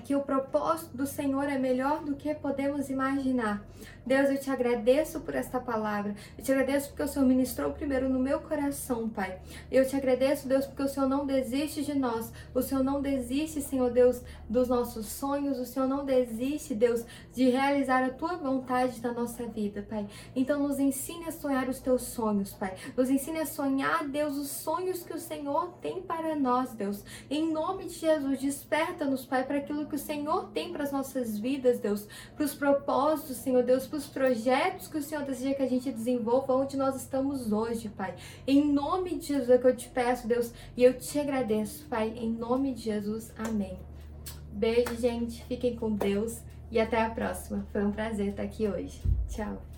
que 0.05 0.15
o 0.15 0.21
propósito 0.21 0.97
do 0.97 1.07
Senhor 1.07 1.45
é 1.45 1.59
melhor 1.59 2.05
do 2.05 2.15
que 2.15 2.35
podemos 2.35 2.91
imaginar. 2.91 3.65
Deus, 4.05 4.31
eu 4.31 4.39
te 4.39 4.51
agradeço 4.51 5.21
por 5.21 5.35
esta 5.35 5.61
palavra. 5.61 6.15
Eu 6.37 6.43
te 6.43 6.51
agradeço 6.51 6.89
porque 6.89 7.05
o 7.05 7.09
Senhor 7.09 7.25
ministrou 7.25 7.73
primeiro 7.73 8.09
no 8.09 8.19
meu 8.19 8.41
coração, 8.41 9.09
Pai. 9.09 9.39
Eu 9.71 9.87
te 9.87 9.95
agradeço, 9.95 10.49
Deus, 10.49 10.67
porque 10.67 10.83
o 10.83 10.89
Senhor 10.89 11.09
não 11.09 11.25
desiste 11.25 11.85
de 11.85 11.95
nós. 11.95 12.33
O 12.53 12.61
Senhor 12.61 12.83
não 12.83 13.01
desiste, 13.01 13.63
Senhor 13.63 13.91
Deus, 13.91 14.21
dos 14.49 14.69
nossos 14.69 15.07
sonhos. 15.07 15.59
O 15.59 15.65
Senhor 15.65 15.87
não 15.87 16.05
desiste, 16.05 16.75
Deus, 16.75 17.05
de 17.33 17.49
realizar 17.49 18.03
a 18.05 18.11
tua 18.11 18.37
vontade 18.37 19.01
na 19.01 19.13
nossa 19.13 19.47
vida, 19.47 19.87
Pai. 19.89 20.07
Então, 20.35 20.67
nos 20.67 20.81
ensine 20.81 21.27
a 21.27 21.33
sonhar 21.33 21.69
os 21.69 21.79
teus 21.79 22.03
sonhos, 22.03 22.53
Pai. 22.53 22.75
Nos 22.97 23.09
ensine 23.09 23.39
a 23.39 23.47
sonhar, 23.47 24.05
Deus, 24.09 24.37
os 24.37 24.49
sonhos 24.49 25.05
que 25.05 25.15
o 25.15 25.21
Senhor 25.21 25.75
tem 25.81 26.03
para 26.03 26.35
nós, 26.35 26.73
Deus. 26.73 27.05
Em 27.31 27.53
nome 27.53 27.85
de 27.85 27.95
Jesus, 27.95 28.41
desperta-nos, 28.41 29.25
Pai, 29.25 29.45
para 29.45 29.61
aquilo 29.73 29.87
que 29.87 29.97
o 29.97 29.99
Senhor 29.99 30.51
tem 30.53 30.73
para 30.73 30.85
as 30.85 30.93
nossas 30.93 31.39
vidas, 31.39 31.81
Deus. 31.81 32.07
Para 32.37 32.45
os 32.45 32.55
propósitos, 32.55 33.39
Senhor 33.39 33.63
Deus 33.65 33.87
para 33.87 33.99
os 33.99 34.07
projetos 34.07 34.87
que 34.87 34.99
o 34.99 35.03
Senhor 35.03 35.25
deseja 35.25 35.55
que 35.55 35.63
a 35.63 35.69
gente 35.69 35.91
desenvolva 35.91 36.55
onde 36.55 36.77
nós 36.77 36.95
estamos 36.97 37.51
hoje, 37.51 37.89
Pai. 37.89 38.15
Em 38.47 38.73
nome 38.73 39.19
de 39.19 39.29
Jesus 39.29 39.51
é 39.51 39.59
que 39.59 39.67
eu 39.67 39.77
te 39.77 39.89
peço, 39.89 40.29
Deus, 40.29 40.53
e 40.77 40.85
eu 40.85 40.99
te 40.99 41.19
agradeço, 41.19 41.87
Pai. 41.87 42.13
Em 42.17 42.31
nome 42.31 42.75
de 42.75 42.83
Jesus, 42.83 43.33
amém. 43.37 43.79
Beijo, 44.53 44.95
gente. 44.97 45.43
Fiquem 45.45 45.75
com 45.75 45.93
Deus 45.93 46.41
e 46.71 46.79
até 46.79 47.01
a 47.01 47.11
próxima. 47.11 47.67
Foi 47.73 47.85
um 47.85 47.91
prazer 47.91 48.29
estar 48.29 48.43
aqui 48.43 48.69
hoje. 48.69 49.01
Tchau. 49.29 49.72